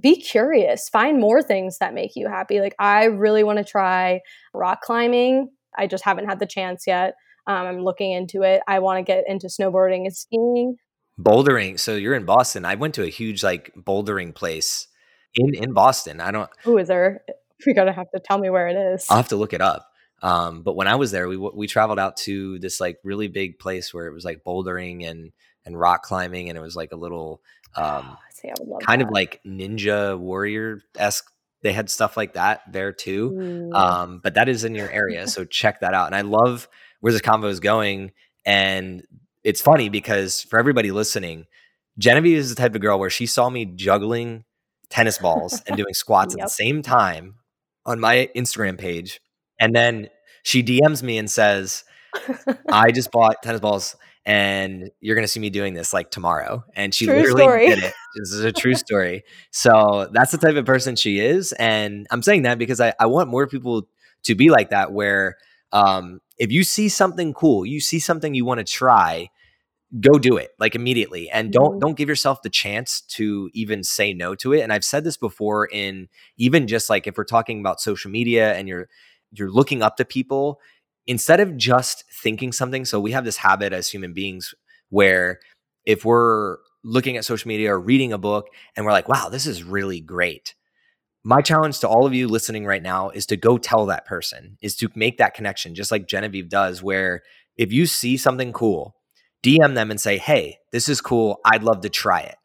Be 0.00 0.20
curious, 0.20 0.88
find 0.88 1.18
more 1.18 1.42
things 1.42 1.78
that 1.78 1.94
make 1.94 2.14
you 2.14 2.28
happy. 2.28 2.60
Like, 2.60 2.74
I 2.78 3.04
really 3.04 3.42
want 3.42 3.58
to 3.58 3.64
try 3.64 4.20
rock 4.52 4.82
climbing. 4.82 5.50
I 5.76 5.86
just 5.86 6.04
haven't 6.04 6.26
had 6.26 6.40
the 6.40 6.46
chance 6.46 6.86
yet. 6.86 7.14
Um, 7.46 7.66
I'm 7.66 7.80
looking 7.80 8.12
into 8.12 8.42
it. 8.42 8.60
I 8.68 8.80
want 8.80 8.98
to 8.98 9.02
get 9.02 9.24
into 9.26 9.46
snowboarding 9.46 10.04
and 10.04 10.14
skiing. 10.14 10.76
Bouldering. 11.18 11.80
So 11.80 11.96
you're 11.96 12.14
in 12.14 12.26
Boston. 12.26 12.64
I 12.64 12.74
went 12.74 12.94
to 12.94 13.02
a 13.02 13.08
huge 13.08 13.42
like 13.42 13.72
bouldering 13.74 14.34
place 14.34 14.86
in 15.34 15.54
in 15.54 15.72
Boston. 15.72 16.20
I 16.20 16.30
don't. 16.30 16.50
Who 16.62 16.78
is 16.78 16.88
there? 16.88 17.22
You're 17.66 17.74
gonna 17.74 17.92
have 17.92 18.10
to 18.12 18.20
tell 18.20 18.38
me 18.38 18.50
where 18.50 18.68
it 18.68 18.76
is. 18.76 19.06
I'll 19.10 19.16
have 19.16 19.28
to 19.28 19.36
look 19.36 19.52
it 19.52 19.60
up. 19.60 19.88
Um, 20.22 20.62
but 20.62 20.76
when 20.76 20.86
I 20.86 20.96
was 20.96 21.10
there, 21.10 21.28
we 21.28 21.36
we 21.36 21.66
traveled 21.66 21.98
out 21.98 22.16
to 22.18 22.58
this 22.60 22.80
like 22.80 22.98
really 23.02 23.28
big 23.28 23.58
place 23.58 23.92
where 23.92 24.06
it 24.06 24.12
was 24.12 24.24
like 24.24 24.44
bouldering 24.44 25.08
and 25.08 25.32
and 25.64 25.78
rock 25.78 26.02
climbing, 26.02 26.48
and 26.48 26.58
it 26.58 26.60
was 26.60 26.76
like 26.76 26.92
a 26.92 26.96
little 26.96 27.42
um, 27.76 28.16
See, 28.30 28.50
kind 28.82 29.00
that. 29.00 29.06
of 29.06 29.10
like 29.10 29.40
ninja 29.44 30.18
warrior 30.18 30.80
esque. 30.96 31.30
They 31.62 31.72
had 31.72 31.90
stuff 31.90 32.16
like 32.16 32.34
that 32.34 32.62
there 32.70 32.92
too. 32.92 33.32
Mm. 33.32 33.74
Um, 33.74 34.20
but 34.22 34.34
that 34.34 34.48
is 34.48 34.64
in 34.64 34.74
your 34.74 34.90
area, 34.90 35.26
so 35.28 35.44
check 35.44 35.80
that 35.80 35.94
out. 35.94 36.06
And 36.06 36.14
I 36.14 36.20
love 36.20 36.68
where 37.00 37.12
this 37.12 37.22
convo 37.22 37.48
is 37.48 37.60
going. 37.60 38.12
And 38.44 39.02
it's 39.44 39.60
funny 39.60 39.88
because 39.88 40.42
for 40.42 40.58
everybody 40.58 40.90
listening, 40.90 41.46
Genevieve 41.98 42.38
is 42.38 42.50
the 42.50 42.54
type 42.54 42.74
of 42.74 42.80
girl 42.80 42.98
where 42.98 43.10
she 43.10 43.26
saw 43.26 43.50
me 43.50 43.64
juggling 43.64 44.44
tennis 44.88 45.18
balls 45.18 45.62
and 45.66 45.76
doing 45.76 45.92
squats 45.94 46.34
yep. 46.36 46.44
at 46.44 46.46
the 46.46 46.54
same 46.54 46.82
time 46.82 47.34
on 47.84 47.98
my 47.98 48.28
Instagram 48.36 48.78
page. 48.78 49.20
And 49.58 49.74
then 49.74 50.08
she 50.44 50.62
DMs 50.62 51.02
me 51.02 51.18
and 51.18 51.30
says, 51.30 51.84
I 52.68 52.90
just 52.92 53.10
bought 53.10 53.42
tennis 53.42 53.60
balls 53.60 53.96
and 54.28 54.90
you're 55.00 55.16
to 55.16 55.26
see 55.26 55.40
me 55.40 55.48
doing 55.48 55.72
this 55.72 55.94
like 55.94 56.10
tomorrow. 56.10 56.62
And 56.76 56.94
she 56.94 57.06
true 57.06 57.14
literally 57.14 57.42
story. 57.44 57.66
did 57.68 57.78
it. 57.78 57.94
This 58.14 58.30
is 58.30 58.44
a 58.44 58.52
true 58.52 58.74
story. 58.74 59.24
So 59.52 60.10
that's 60.12 60.32
the 60.32 60.38
type 60.38 60.56
of 60.56 60.66
person 60.66 60.96
she 60.96 61.18
is. 61.18 61.52
And 61.52 62.06
I'm 62.10 62.22
saying 62.22 62.42
that 62.42 62.58
because 62.58 62.78
I, 62.78 62.92
I 63.00 63.06
want 63.06 63.30
more 63.30 63.46
people 63.46 63.88
to 64.24 64.34
be 64.34 64.50
like 64.50 64.68
that, 64.68 64.92
where 64.92 65.38
um, 65.72 66.20
if 66.36 66.52
you 66.52 66.62
see 66.62 66.90
something 66.90 67.32
cool, 67.32 67.64
you 67.64 67.80
see 67.80 67.98
something 67.98 68.34
you 68.34 68.44
want 68.44 68.58
to 68.58 68.64
try, 68.64 69.30
go 69.98 70.18
do 70.18 70.36
it 70.36 70.50
like 70.58 70.74
immediately 70.74 71.30
and 71.30 71.50
don't 71.50 71.70
mm-hmm. 71.70 71.78
don't 71.78 71.96
give 71.96 72.10
yourself 72.10 72.42
the 72.42 72.50
chance 72.50 73.00
to 73.00 73.48
even 73.54 73.82
say 73.82 74.12
no 74.12 74.34
to 74.34 74.52
it 74.52 74.60
and 74.60 74.70
i've 74.70 74.84
said 74.84 75.02
this 75.02 75.16
before 75.16 75.64
in 75.64 76.06
even 76.36 76.66
just 76.66 76.90
like 76.90 77.06
if 77.06 77.16
we're 77.16 77.24
talking 77.24 77.58
about 77.58 77.80
social 77.80 78.10
media 78.10 78.52
and 78.52 78.68
you're 78.68 78.86
you're 79.32 79.50
looking 79.50 79.82
up 79.82 79.96
to 79.96 80.04
people 80.04 80.60
instead 81.08 81.40
of 81.40 81.56
just 81.56 82.04
thinking 82.22 82.52
something 82.52 82.84
so 82.84 83.00
we 83.00 83.10
have 83.10 83.24
this 83.24 83.38
habit 83.38 83.72
as 83.72 83.88
human 83.88 84.12
beings 84.12 84.54
where 84.90 85.40
if 85.84 86.04
we're 86.04 86.58
looking 86.84 87.16
at 87.16 87.24
social 87.24 87.48
media 87.48 87.72
or 87.72 87.80
reading 87.80 88.12
a 88.12 88.18
book 88.18 88.46
and 88.76 88.86
we're 88.86 88.92
like 88.92 89.08
wow 89.08 89.28
this 89.28 89.46
is 89.46 89.64
really 89.64 90.00
great 90.00 90.54
my 91.24 91.40
challenge 91.40 91.80
to 91.80 91.88
all 91.88 92.06
of 92.06 92.14
you 92.14 92.28
listening 92.28 92.64
right 92.64 92.82
now 92.82 93.10
is 93.10 93.26
to 93.26 93.36
go 93.36 93.58
tell 93.58 93.86
that 93.86 94.06
person 94.06 94.56
is 94.62 94.76
to 94.76 94.88
make 94.94 95.18
that 95.18 95.34
connection 95.34 95.74
just 95.74 95.90
like 95.90 96.06
genevieve 96.06 96.48
does 96.48 96.80
where 96.80 97.22
if 97.56 97.72
you 97.72 97.86
see 97.86 98.16
something 98.16 98.52
cool 98.52 98.94
DM 99.44 99.74
them 99.74 99.90
and 99.90 100.00
say, 100.00 100.18
hey, 100.18 100.58
this 100.72 100.88
is 100.88 101.00
cool. 101.00 101.40
I'd 101.44 101.62
love 101.62 101.80
to 101.82 101.88
try 101.88 102.20
it. 102.20 102.36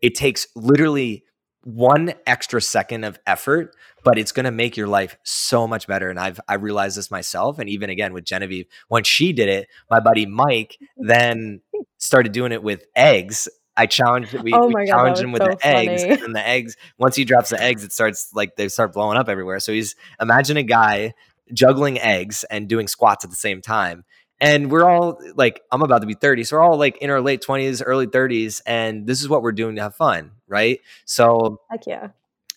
It 0.00 0.14
takes 0.14 0.46
literally 0.54 1.24
one 1.66 2.14
extra 2.26 2.62
second 2.62 3.02
of 3.02 3.18
effort, 3.26 3.74
but 4.04 4.18
it's 4.18 4.30
going 4.30 4.44
to 4.44 4.52
make 4.52 4.76
your 4.76 4.86
life 4.86 5.18
so 5.24 5.66
much 5.66 5.88
better. 5.88 6.08
And 6.08 6.18
I've 6.18 6.38
I 6.46 6.54
realized 6.54 6.96
this 6.96 7.10
myself, 7.10 7.58
and 7.58 7.68
even 7.68 7.90
again 7.90 8.12
with 8.12 8.24
Genevieve, 8.24 8.66
when 8.86 9.02
she 9.02 9.32
did 9.32 9.48
it, 9.48 9.68
my 9.90 9.98
buddy 9.98 10.26
Mike 10.26 10.78
then 10.96 11.60
started 11.98 12.30
doing 12.30 12.52
it 12.52 12.62
with 12.62 12.84
eggs. 12.94 13.48
I 13.76 13.86
challenged 13.86 14.32
we, 14.32 14.52
oh 14.54 14.68
we 14.68 14.86
challenged 14.86 15.20
him 15.20 15.32
with 15.32 15.42
so 15.42 15.48
the 15.48 15.56
funny. 15.56 15.88
eggs, 15.88 16.22
and 16.22 16.36
the 16.36 16.46
eggs. 16.46 16.76
Once 16.98 17.16
he 17.16 17.24
drops 17.24 17.50
the 17.50 17.60
eggs, 17.60 17.82
it 17.82 17.92
starts 17.92 18.30
like 18.32 18.54
they 18.54 18.68
start 18.68 18.92
blowing 18.92 19.18
up 19.18 19.28
everywhere. 19.28 19.58
So 19.58 19.72
he's 19.72 19.96
imagine 20.20 20.56
a 20.56 20.62
guy 20.62 21.14
juggling 21.52 21.98
eggs 21.98 22.44
and 22.44 22.68
doing 22.68 22.86
squats 22.86 23.24
at 23.24 23.30
the 23.30 23.36
same 23.36 23.60
time 23.60 24.04
and 24.40 24.70
we're 24.70 24.88
all 24.88 25.18
like 25.34 25.62
i'm 25.72 25.82
about 25.82 26.00
to 26.00 26.06
be 26.06 26.14
30 26.14 26.44
so 26.44 26.56
we're 26.56 26.62
all 26.62 26.76
like 26.76 26.96
in 26.98 27.10
our 27.10 27.20
late 27.20 27.42
20s 27.42 27.82
early 27.84 28.06
30s 28.06 28.60
and 28.66 29.06
this 29.06 29.20
is 29.20 29.28
what 29.28 29.42
we're 29.42 29.52
doing 29.52 29.76
to 29.76 29.82
have 29.82 29.94
fun 29.94 30.32
right 30.46 30.80
so 31.04 31.60
heck 31.70 31.86
yeah 31.86 32.08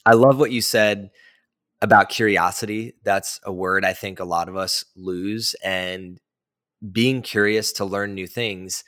i 0.05 0.13
love 0.13 0.39
what 0.39 0.51
you 0.51 0.61
said 0.61 1.11
about 1.82 2.09
curiosity 2.09 2.93
that's 3.03 3.39
a 3.43 3.51
word 3.51 3.86
i 3.86 3.93
think 3.93 4.19
a 4.19 4.25
lot 4.25 4.49
of 4.49 4.55
us 4.55 4.86
lose 4.95 5.55
and 5.63 6.19
being 6.91 7.21
curious 7.21 7.73
to 7.73 7.86
learn 7.86 8.13
new 8.13 8.27
things 8.27 8.84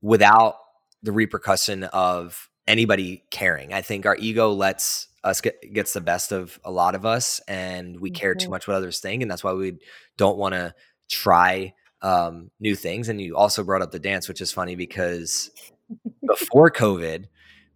without 0.00 0.56
the 1.02 1.12
repercussion 1.12 1.84
of 1.84 2.48
anybody 2.66 3.24
caring 3.30 3.72
i 3.72 3.80
think 3.80 4.04
our 4.04 4.16
ego 4.16 4.52
lets 4.52 5.08
us 5.24 5.40
get, 5.40 5.72
gets 5.72 5.94
the 5.94 6.00
best 6.00 6.32
of 6.32 6.60
a 6.64 6.70
lot 6.70 6.94
of 6.94 7.04
us 7.04 7.40
and 7.48 7.98
we 7.98 8.10
mm-hmm. 8.10 8.20
care 8.20 8.34
too 8.34 8.44
mm-hmm. 8.44 8.52
much 8.52 8.68
what 8.68 8.76
others 8.76 9.00
think 9.00 9.22
and 9.22 9.30
that's 9.30 9.42
why 9.42 9.52
we 9.52 9.78
don't 10.16 10.38
want 10.38 10.54
to 10.54 10.72
try 11.08 11.72
um, 12.02 12.50
new 12.60 12.74
things. 12.74 13.08
And 13.08 13.20
you 13.20 13.36
also 13.36 13.64
brought 13.64 13.82
up 13.82 13.90
the 13.90 13.98
dance, 13.98 14.28
which 14.28 14.40
is 14.40 14.52
funny 14.52 14.74
because 14.74 15.50
before 16.26 16.70
COVID, 16.70 17.26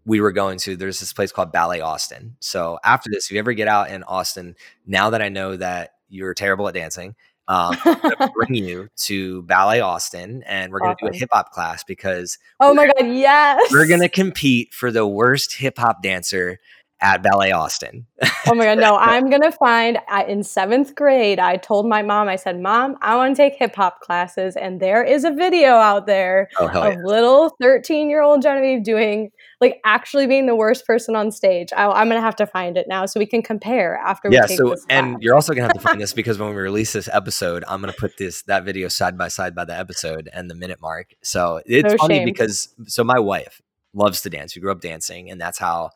we 0.05 0.21
were 0.21 0.33
going 0.33 0.59
to 0.59 0.77
there's 0.77 1.01
this 1.01 1.13
place 1.13 1.33
called 1.33 1.53
Ballet 1.53 1.81
Austin. 1.81 2.37
So 2.41 2.79
after 2.85 3.09
this, 3.11 3.27
if 3.27 3.33
you 3.33 3.39
ever 3.39 3.53
get 3.53 3.69
out 3.69 3.91
in 3.91 4.03
Austin, 4.03 4.57
now 4.87 5.11
that 5.11 5.23
I 5.23 5.29
know 5.29 5.57
that 5.57 5.95
you're 6.09 6.35
terrible 6.35 6.67
at 6.69 6.75
dancing, 6.75 7.15
um, 7.49 7.77
bring 8.35 8.55
you 8.55 8.89
to 8.97 9.43
Ballet 9.43 9.81
Austin, 9.81 10.43
and 10.45 10.73
we're 10.73 10.81
gonna 10.81 10.93
awesome. 10.93 11.09
do 11.11 11.17
a 11.17 11.19
hip 11.19 11.29
hop 11.33 11.51
class 11.51 11.85
because 11.85 12.39
oh 12.61 12.75
my 12.75 12.87
god, 12.87 13.07
yes, 13.09 13.71
we're 13.71 13.89
gonna 13.89 14.09
compete 14.09 14.73
for 14.73 14.91
the 14.91 15.07
worst 15.07 15.55
hip 15.55 15.79
hop 15.79 16.03
dancer 16.03 16.59
at 17.03 17.21
Ballet 17.21 17.51
Austin. 17.51 18.07
oh 18.47 18.55
my 18.55 18.65
God, 18.65 18.79
no, 18.79 18.97
I'm 19.01 19.29
going 19.29 19.43
to 19.43 19.51
find 19.51 19.99
I, 20.09 20.25
in 20.25 20.45
seventh 20.45 20.95
grade, 20.95 21.41
I 21.41 21.57
told 21.57 21.87
my 21.87 22.01
mom, 22.01 22.29
I 22.29 22.37
said, 22.37 22.61
Mom, 22.61 22.97
I 23.03 23.17
want 23.17 23.37
to 23.37 23.43
take 23.43 23.55
hip 23.55 23.75
hop 23.75 24.01
classes. 24.01 24.57
And 24.57 24.81
there 24.81 25.03
is 25.03 25.25
a 25.25 25.33
video 25.33 25.73
out 25.73 26.07
there 26.07 26.49
oh, 26.59 26.69
of 26.69 26.75
yeah. 26.75 26.97
little 27.05 27.55
13 27.61 28.09
year 28.09 28.23
old 28.23 28.41
Genevieve 28.41 28.85
doing, 28.85 29.31
like, 29.61 29.81
actually 29.85 30.29
being 30.29 30.47
the 30.47 30.55
worst 30.55 30.87
person 30.87 31.17
on 31.17 31.33
stage. 31.33 31.73
I, 31.77 32.01
am 32.01 32.09
going 32.09 32.19
to 32.19 32.25
have 32.25 32.37
to 32.37 32.47
find 32.47 32.77
it 32.77 32.87
now 32.89 33.05
so 33.07 33.19
we 33.19 33.27
can 33.27 33.43
compare 33.43 33.97
after 33.97 34.31
yeah, 34.31 34.47
so, 34.47 34.77
and 34.89 35.21
you're 35.21 35.35
also 35.35 35.53
going 35.53 35.69
to 35.69 35.75
have 35.75 35.83
to 35.83 35.89
find 35.89 36.01
this 36.01 36.13
because 36.13 36.39
when 36.39 36.51
we 36.51 36.57
release 36.57 36.93
this 36.93 37.09
episode, 37.13 37.65
I'm 37.67 37.81
going 37.81 37.93
to 37.93 37.99
put 37.99 38.17
this, 38.17 38.43
that 38.43 38.65
video 38.65 38.87
side 38.87 39.19
by 39.19 39.29
side 39.29 39.57
by 39.57 39.65
the 39.65 39.77
episode 39.77 40.31
and 40.33 40.49
the 40.49 40.55
minute 40.55 40.81
mark. 40.81 41.15
So 41.23 41.61
it's 41.67 41.93
no 41.93 41.99
funny 41.99 42.19
shame. 42.19 42.25
because, 42.25 42.73
so 42.87 43.03
my 43.03 43.19
wife 43.19 43.61
loves 43.93 44.23
to 44.23 44.31
dance. 44.31 44.55
We 44.55 44.63
grew 44.63 44.71
up 44.71 44.81
dancing, 44.81 45.31
and 45.31 45.41
that's 45.41 45.59
how 45.59 45.91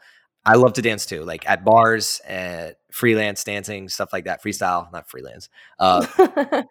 I 0.47 0.55
love 0.55 0.75
to 0.75 0.83
dance 0.83 1.07
too, 1.07 1.25
like 1.25 1.49
at 1.51 1.65
bars, 1.65 2.21
at 2.25 2.79
freelance 2.93 3.43
dancing, 3.43 3.89
stuff 3.89 4.13
like 4.13 4.27
that. 4.27 4.43
Freestyle, 4.45 4.91
not 4.93 5.11
freelance. 5.11 5.49
Uh, 5.81 6.07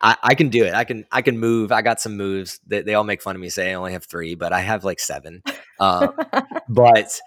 I, 0.00 0.16
I, 0.22 0.34
can 0.36 0.50
do 0.50 0.64
it. 0.64 0.72
I 0.72 0.84
can 0.84 1.04
I 1.10 1.20
can 1.20 1.36
move. 1.38 1.72
I 1.72 1.82
got 1.82 2.00
some 2.00 2.16
moves. 2.16 2.60
They, 2.64 2.82
they 2.82 2.94
all 2.94 3.02
make 3.02 3.22
fun 3.22 3.34
of 3.34 3.42
me, 3.42 3.48
say 3.48 3.72
I 3.72 3.74
only 3.74 3.92
have 3.92 4.04
three, 4.04 4.36
but 4.36 4.52
I 4.52 4.60
have 4.60 4.84
like 4.84 5.00
seven. 5.00 5.42
Uh, 5.80 6.08
but 6.68 7.20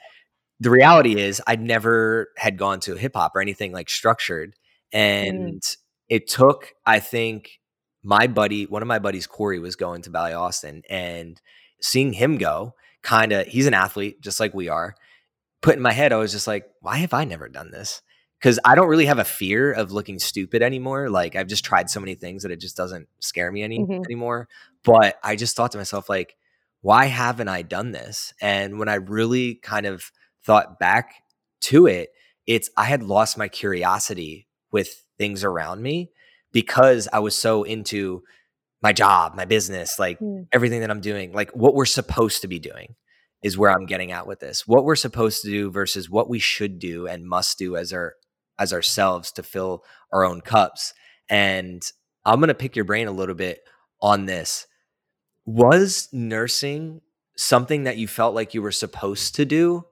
the 0.61 0.69
reality 0.69 1.19
is, 1.19 1.41
I 1.45 1.57
never 1.57 2.29
had 2.37 2.57
gone 2.57 2.79
to 2.81 2.95
hip 2.95 3.15
hop 3.15 3.35
or 3.35 3.41
anything 3.41 3.73
like 3.73 3.89
structured, 3.89 4.55
mm. 4.93 4.97
and 4.97 5.61
mm. 5.61 5.77
it 6.07 6.29
took, 6.29 6.73
I 6.85 7.01
think, 7.01 7.59
my 8.01 8.27
buddy, 8.27 8.65
one 8.65 8.81
of 8.81 8.87
my 8.87 8.99
buddies, 8.99 9.27
Corey, 9.27 9.59
was 9.59 9.75
going 9.75 10.03
to 10.03 10.09
Ballet 10.09 10.33
Austin, 10.33 10.83
and 10.89 11.41
seeing 11.81 12.13
him 12.13 12.37
go, 12.37 12.75
kind 13.03 13.33
of, 13.33 13.45
he's 13.47 13.67
an 13.67 13.73
athlete 13.73 14.21
just 14.21 14.39
like 14.39 14.53
we 14.53 14.69
are 14.69 14.95
put 15.61 15.75
in 15.75 15.81
my 15.81 15.91
head, 15.91 16.13
I 16.13 16.17
was 16.17 16.31
just 16.31 16.47
like, 16.47 16.69
why 16.81 16.97
have 16.97 17.13
I 17.13 17.23
never 17.23 17.49
done 17.49 17.71
this? 17.71 18.01
Because 18.39 18.59
I 18.63 18.75
don't 18.75 18.87
really 18.87 19.07
have 19.07 19.19
a 19.19 19.25
fear 19.25 19.71
of 19.71 19.91
looking 19.91 20.19
stupid 20.19 20.61
anymore. 20.61 21.09
Like 21.09 21.35
I've 21.35 21.47
just 21.47 21.65
tried 21.65 21.89
so 21.89 21.99
many 21.99 22.15
things 22.15 22.43
that 22.43 22.51
it 22.51 22.59
just 22.59 22.77
doesn't 22.77 23.07
scare 23.19 23.51
me 23.51 23.63
any 23.63 23.79
mm-hmm. 23.79 24.03
anymore. 24.05 24.47
But 24.83 25.17
I 25.23 25.35
just 25.35 25.55
thought 25.55 25.71
to 25.71 25.77
myself, 25.77 26.07
like, 26.07 26.35
why 26.81 27.05
haven't 27.05 27.47
I 27.47 27.63
done 27.63 27.91
this? 27.91 28.33
And 28.39 28.77
when 28.77 28.89
I 28.89 28.95
really 28.95 29.55
kind 29.55 29.85
of 29.85 30.11
thought 30.43 30.79
back 30.79 31.23
to 31.61 31.87
it, 31.87 32.09
it's 32.45 32.69
I 32.77 32.85
had 32.85 33.03
lost 33.03 33.37
my 33.37 33.47
curiosity 33.47 34.47
with 34.71 35.03
things 35.17 35.43
around 35.43 35.81
me 35.81 36.11
because 36.51 37.07
I 37.11 37.19
was 37.19 37.35
so 37.35 37.63
into 37.63 38.23
my 38.81 38.93
job, 38.93 39.35
my 39.35 39.45
business, 39.45 39.97
like 39.97 40.19
mm. 40.19 40.47
everything 40.51 40.81
that 40.81 40.91
I'm 40.91 41.01
doing, 41.01 41.33
like 41.33 41.51
what 41.51 41.73
we're 41.73 41.85
supposed 41.85 42.43
to 42.43 42.47
be 42.47 42.59
doing 42.59 42.95
is 43.41 43.57
where 43.57 43.71
I'm 43.71 43.85
getting 43.85 44.11
at 44.11 44.27
with 44.27 44.39
this. 44.39 44.67
What 44.67 44.83
we're 44.83 44.95
supposed 44.95 45.41
to 45.43 45.49
do 45.49 45.69
versus 45.69 46.09
what 46.09 46.29
we 46.29 46.39
should 46.39 46.79
do 46.79 47.07
and 47.07 47.27
must 47.27 47.57
do 47.57 47.75
as 47.75 47.93
our 47.93 48.15
as 48.59 48.73
ourselves 48.73 49.31
to 49.33 49.43
fill 49.43 49.83
our 50.11 50.25
own 50.25 50.41
cups. 50.41 50.93
And 51.29 51.83
I'm 52.25 52.39
going 52.39 52.47
to 52.47 52.55
pick 52.55 52.75
your 52.75 52.85
brain 52.85 53.07
a 53.07 53.11
little 53.11 53.35
bit 53.35 53.59
on 54.01 54.25
this. 54.25 54.65
Was 55.45 56.09
nursing 56.11 57.01
something 57.37 57.83
that 57.83 57.97
you 57.97 58.07
felt 58.07 58.33
like 58.33 58.53
you 58.53 58.61
were 58.61 58.71
supposed 58.71 59.35
to 59.35 59.45
do 59.45 59.85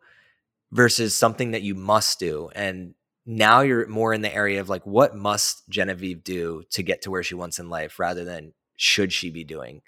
versus 0.72 1.16
something 1.16 1.52
that 1.52 1.62
you 1.62 1.76
must 1.76 2.20
do? 2.20 2.50
And 2.56 2.96
now 3.26 3.62
you're 3.62 3.88
more 3.88 4.14
in 4.14 4.22
the 4.22 4.34
area 4.34 4.60
of 4.60 4.70
like, 4.70 4.86
what 4.86 5.16
must 5.16 5.70
Genevieve 5.70 6.24
do 6.24 6.64
to 6.72 6.84
get 6.84 7.04
to 7.04 7.12
where 7.12 7.24
she 7.24 7.36
wants 7.36 7.60
in 7.60 7.70
life 7.70 8.00
rather 8.00 8.26
than 8.26 8.54
should 8.76 9.14
she 9.14 9.30
be 9.30 9.43
doing? 9.43 9.82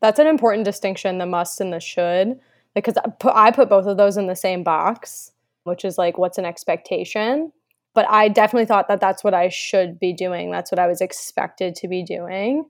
That's 0.00 0.18
an 0.18 0.26
important 0.26 0.64
distinction 0.64 1.18
the 1.18 1.26
must 1.26 1.60
and 1.60 1.72
the 1.72 1.80
should 1.80 2.38
because 2.78 2.96
I 2.96 3.08
put, 3.10 3.34
I 3.34 3.50
put 3.50 3.68
both 3.68 3.86
of 3.86 3.96
those 3.96 4.16
in 4.16 4.26
the 4.26 4.36
same 4.36 4.62
box, 4.62 5.32
which 5.64 5.84
is 5.84 5.98
like 5.98 6.18
what's 6.18 6.38
an 6.38 6.44
expectation. 6.44 7.52
But 7.94 8.08
I 8.08 8.28
definitely 8.28 8.66
thought 8.66 8.88
that 8.88 9.00
that's 9.00 9.24
what 9.24 9.34
I 9.34 9.48
should 9.48 9.98
be 9.98 10.12
doing. 10.12 10.50
That's 10.50 10.70
what 10.70 10.78
I 10.78 10.86
was 10.86 11.00
expected 11.00 11.74
to 11.76 11.88
be 11.88 12.02
doing. 12.02 12.64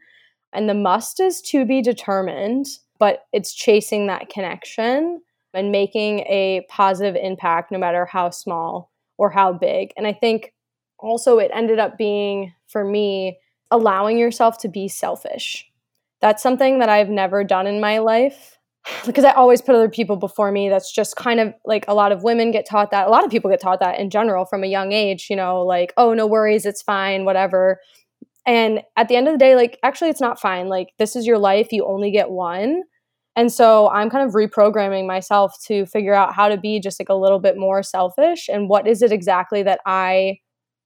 And 0.52 0.68
the 0.68 0.74
must 0.74 1.20
is 1.20 1.42
to 1.42 1.64
be 1.64 1.82
determined, 1.82 2.66
but 2.98 3.26
it's 3.32 3.52
chasing 3.52 4.06
that 4.06 4.30
connection 4.30 5.20
and 5.52 5.72
making 5.72 6.20
a 6.20 6.64
positive 6.68 7.16
impact 7.16 7.70
no 7.70 7.78
matter 7.78 8.06
how 8.06 8.30
small 8.30 8.90
or 9.18 9.30
how 9.30 9.52
big. 9.52 9.92
And 9.96 10.06
I 10.06 10.12
think 10.12 10.54
also 10.98 11.38
it 11.38 11.50
ended 11.52 11.78
up 11.78 11.98
being 11.98 12.54
for 12.66 12.84
me 12.84 13.38
allowing 13.70 14.18
yourself 14.18 14.58
to 14.58 14.68
be 14.68 14.88
selfish. 14.88 15.68
That's 16.20 16.42
something 16.42 16.78
that 16.78 16.88
I've 16.88 17.10
never 17.10 17.44
done 17.44 17.66
in 17.66 17.80
my 17.80 17.98
life 17.98 18.57
because 19.06 19.24
I 19.24 19.32
always 19.32 19.62
put 19.62 19.74
other 19.74 19.88
people 19.88 20.16
before 20.16 20.50
me. 20.50 20.68
That's 20.68 20.92
just 20.92 21.16
kind 21.16 21.40
of 21.40 21.54
like 21.64 21.84
a 21.88 21.94
lot 21.94 22.12
of 22.12 22.22
women 22.22 22.50
get 22.50 22.66
taught 22.66 22.90
that. 22.90 23.06
A 23.06 23.10
lot 23.10 23.24
of 23.24 23.30
people 23.30 23.50
get 23.50 23.60
taught 23.60 23.80
that 23.80 23.98
in 23.98 24.10
general 24.10 24.44
from 24.44 24.64
a 24.64 24.68
young 24.68 24.92
age, 24.92 25.28
you 25.30 25.36
know, 25.36 25.62
like, 25.62 25.92
oh, 25.96 26.14
no 26.14 26.26
worries, 26.26 26.66
it's 26.66 26.82
fine, 26.82 27.24
whatever. 27.24 27.80
And 28.46 28.82
at 28.96 29.08
the 29.08 29.16
end 29.16 29.28
of 29.28 29.34
the 29.34 29.38
day, 29.38 29.56
like, 29.56 29.78
actually, 29.82 30.10
it's 30.10 30.20
not 30.20 30.40
fine. 30.40 30.68
Like, 30.68 30.88
this 30.98 31.16
is 31.16 31.26
your 31.26 31.38
life, 31.38 31.72
you 31.72 31.86
only 31.86 32.10
get 32.10 32.30
one. 32.30 32.82
And 33.36 33.52
so 33.52 33.88
I'm 33.90 34.10
kind 34.10 34.26
of 34.26 34.34
reprogramming 34.34 35.06
myself 35.06 35.54
to 35.66 35.86
figure 35.86 36.14
out 36.14 36.34
how 36.34 36.48
to 36.48 36.56
be 36.56 36.80
just 36.80 36.98
like 37.00 37.08
a 37.08 37.14
little 37.14 37.38
bit 37.38 37.56
more 37.56 37.84
selfish 37.84 38.48
and 38.48 38.68
what 38.68 38.88
is 38.88 39.00
it 39.00 39.12
exactly 39.12 39.62
that 39.62 39.80
I 39.86 40.38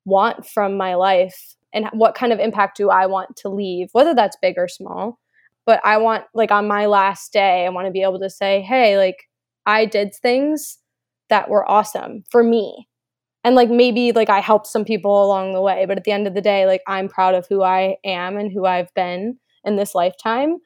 want 0.04 0.46
from 0.46 0.76
my 0.76 0.94
life 0.94 1.54
and 1.72 1.88
what 1.94 2.14
kind 2.14 2.30
of 2.30 2.38
impact 2.38 2.76
do 2.76 2.90
I 2.90 3.06
want 3.06 3.36
to 3.36 3.48
leave, 3.48 3.88
whether 3.92 4.14
that's 4.14 4.36
big 4.42 4.58
or 4.58 4.68
small 4.68 5.18
but 5.66 5.80
I 5.84 5.96
want 5.98 6.24
like 6.34 6.50
on 6.50 6.68
my 6.68 6.86
last 6.86 7.32
day, 7.32 7.66
I 7.66 7.68
want 7.70 7.86
to 7.86 7.92
be 7.92 8.02
able 8.02 8.20
to 8.20 8.30
say, 8.30 8.62
"Hey, 8.62 8.96
like 8.98 9.16
I 9.66 9.86
did 9.86 10.14
things 10.14 10.78
that 11.30 11.48
were 11.50 11.68
awesome 11.70 12.24
for 12.30 12.42
me." 12.42 12.88
And 13.44 13.54
like 13.56 13.70
maybe 13.70 14.12
like 14.12 14.30
I 14.30 14.40
helped 14.40 14.66
some 14.68 14.84
people 14.84 15.24
along 15.24 15.52
the 15.54 15.62
way, 15.62 15.86
but 15.86 15.98
at 15.98 16.04
the 16.04 16.12
end 16.12 16.26
of 16.26 16.34
the 16.34 16.40
day, 16.40 16.66
like 16.66 16.82
I'm 16.86 17.08
proud 17.08 17.34
of 17.34 17.46
who 17.48 17.62
I 17.62 17.96
am 18.04 18.36
and 18.36 18.52
who 18.52 18.66
I've 18.66 18.92
been 18.94 19.38
in 19.64 19.76
this 19.76 19.94
lifetime. 19.94 20.58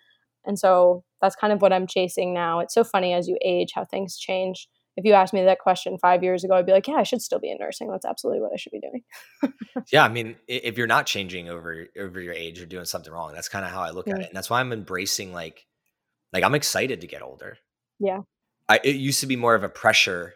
And 0.44 0.58
so 0.58 1.04
that's 1.22 1.36
kind 1.36 1.52
of 1.52 1.62
what 1.62 1.72
I'm 1.72 1.86
chasing 1.86 2.34
now. 2.34 2.60
It's 2.60 2.74
so 2.74 2.84
funny 2.84 3.14
as 3.14 3.28
you 3.28 3.38
age 3.44 3.70
how 3.74 3.84
things 3.84 4.16
change 4.18 4.68
if 4.96 5.04
you 5.04 5.12
asked 5.12 5.34
me 5.34 5.44
that 5.44 5.58
question 5.58 5.98
five 5.98 6.22
years 6.22 6.42
ago, 6.42 6.54
I'd 6.54 6.64
be 6.64 6.72
like, 6.72 6.88
yeah, 6.88 6.94
I 6.94 7.02
should 7.02 7.20
still 7.20 7.38
be 7.38 7.50
in 7.50 7.58
nursing. 7.60 7.90
That's 7.90 8.06
absolutely 8.06 8.40
what 8.40 8.52
I 8.52 8.56
should 8.56 8.72
be 8.72 8.80
doing. 8.80 9.52
yeah, 9.92 10.04
I 10.04 10.08
mean, 10.08 10.36
if 10.48 10.78
you're 10.78 10.86
not 10.86 11.06
changing 11.06 11.50
over 11.50 11.86
over 11.98 12.20
your 12.20 12.32
age, 12.32 12.58
you're 12.58 12.66
doing 12.66 12.86
something 12.86 13.12
wrong. 13.12 13.32
That's 13.34 13.48
kind 13.48 13.64
of 13.64 13.70
how 13.70 13.82
I 13.82 13.90
look 13.90 14.08
at 14.08 14.18
it, 14.18 14.28
and 14.28 14.34
that's 14.34 14.48
why 14.48 14.60
I'm 14.60 14.72
embracing 14.72 15.34
like, 15.34 15.66
like 16.32 16.44
I'm 16.44 16.54
excited 16.54 17.02
to 17.02 17.06
get 17.06 17.22
older. 17.22 17.58
Yeah, 17.98 18.20
I, 18.68 18.80
it 18.82 18.96
used 18.96 19.20
to 19.20 19.26
be 19.26 19.36
more 19.36 19.54
of 19.54 19.64
a 19.64 19.68
pressure. 19.68 20.32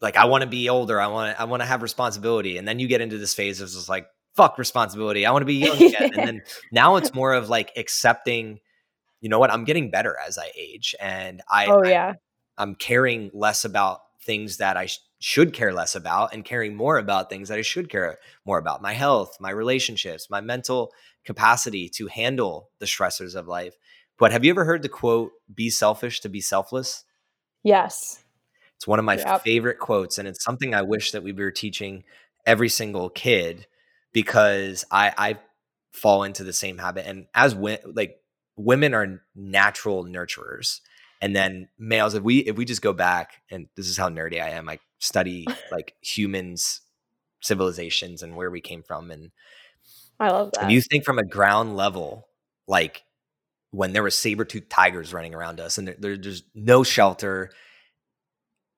Like 0.00 0.16
I 0.16 0.26
want 0.26 0.42
to 0.42 0.48
be 0.48 0.68
older. 0.68 1.00
I 1.00 1.08
want 1.08 1.40
I 1.40 1.44
want 1.44 1.62
to 1.62 1.66
have 1.66 1.82
responsibility, 1.82 2.56
and 2.56 2.68
then 2.68 2.78
you 2.78 2.86
get 2.86 3.00
into 3.00 3.18
this 3.18 3.34
phase 3.34 3.60
of 3.60 3.68
just 3.68 3.88
like 3.88 4.06
fuck 4.36 4.58
responsibility. 4.58 5.26
I 5.26 5.32
want 5.32 5.42
to 5.42 5.46
be 5.46 5.54
young 5.54 5.82
again, 5.82 6.10
and 6.14 6.28
then 6.28 6.42
now 6.70 6.96
it's 6.96 7.12
more 7.12 7.32
of 7.32 7.48
like 7.48 7.72
accepting. 7.76 8.60
You 9.20 9.28
know 9.30 9.38
what? 9.40 9.50
I'm 9.50 9.64
getting 9.64 9.90
better 9.90 10.16
as 10.24 10.38
I 10.38 10.52
age, 10.56 10.94
and 11.00 11.42
I. 11.50 11.66
Oh 11.66 11.82
yeah. 11.84 12.12
I, 12.12 12.18
I'm 12.56 12.76
caring 12.76 13.30
less 13.34 13.64
about 13.64 14.00
things 14.24 14.56
that 14.56 14.76
I 14.76 14.86
sh- 14.86 15.00
should 15.18 15.52
care 15.52 15.72
less 15.72 15.94
about 15.94 16.32
and 16.32 16.44
caring 16.44 16.74
more 16.74 16.98
about 16.98 17.30
things 17.30 17.48
that 17.48 17.58
I 17.58 17.62
should 17.62 17.88
care 17.88 18.18
more 18.44 18.58
about 18.58 18.82
my 18.82 18.92
health, 18.92 19.36
my 19.40 19.50
relationships, 19.50 20.30
my 20.30 20.40
mental 20.40 20.92
capacity 21.24 21.88
to 21.90 22.06
handle 22.06 22.70
the 22.78 22.86
stressors 22.86 23.34
of 23.34 23.48
life. 23.48 23.74
But 24.18 24.32
have 24.32 24.44
you 24.44 24.50
ever 24.50 24.64
heard 24.64 24.82
the 24.82 24.88
quote, 24.88 25.32
be 25.52 25.70
selfish 25.70 26.20
to 26.20 26.28
be 26.28 26.40
selfless? 26.40 27.04
Yes. 27.62 28.22
It's 28.76 28.86
one 28.86 28.98
of 28.98 29.04
my 29.04 29.16
yep. 29.16 29.42
favorite 29.42 29.78
quotes. 29.78 30.18
And 30.18 30.28
it's 30.28 30.44
something 30.44 30.74
I 30.74 30.82
wish 30.82 31.12
that 31.12 31.22
we 31.22 31.32
were 31.32 31.50
teaching 31.50 32.04
every 32.46 32.68
single 32.68 33.08
kid 33.08 33.66
because 34.12 34.84
I, 34.90 35.12
I 35.16 35.38
fall 35.92 36.22
into 36.22 36.44
the 36.44 36.52
same 36.52 36.78
habit. 36.78 37.06
And 37.06 37.26
as 37.34 37.54
when, 37.54 37.78
like 37.94 38.20
women 38.56 38.94
are 38.94 39.22
natural 39.34 40.04
nurturers 40.04 40.80
and 41.24 41.34
then 41.34 41.68
males 41.78 42.12
if 42.14 42.22
we 42.22 42.38
if 42.40 42.56
we 42.56 42.66
just 42.66 42.82
go 42.82 42.92
back 42.92 43.40
and 43.50 43.66
this 43.76 43.88
is 43.88 43.96
how 43.96 44.10
nerdy 44.10 44.42
i 44.42 44.50
am 44.50 44.68
i 44.68 44.78
study 44.98 45.46
like 45.72 45.94
humans 46.02 46.82
civilizations 47.40 48.22
and 48.22 48.36
where 48.36 48.50
we 48.50 48.60
came 48.60 48.82
from 48.82 49.10
and 49.10 49.30
i 50.20 50.30
love 50.30 50.50
that. 50.52 50.64
if 50.64 50.70
you 50.70 50.82
think 50.82 51.02
from 51.02 51.18
a 51.18 51.24
ground 51.24 51.76
level 51.76 52.26
like 52.68 53.04
when 53.70 53.92
there 53.92 54.02
were 54.02 54.10
saber-toothed 54.10 54.70
tigers 54.70 55.12
running 55.12 55.34
around 55.34 55.58
us 55.58 55.78
and 55.78 55.88
there, 55.88 55.96
there, 55.98 56.16
there's 56.16 56.42
no 56.54 56.84
shelter 56.84 57.50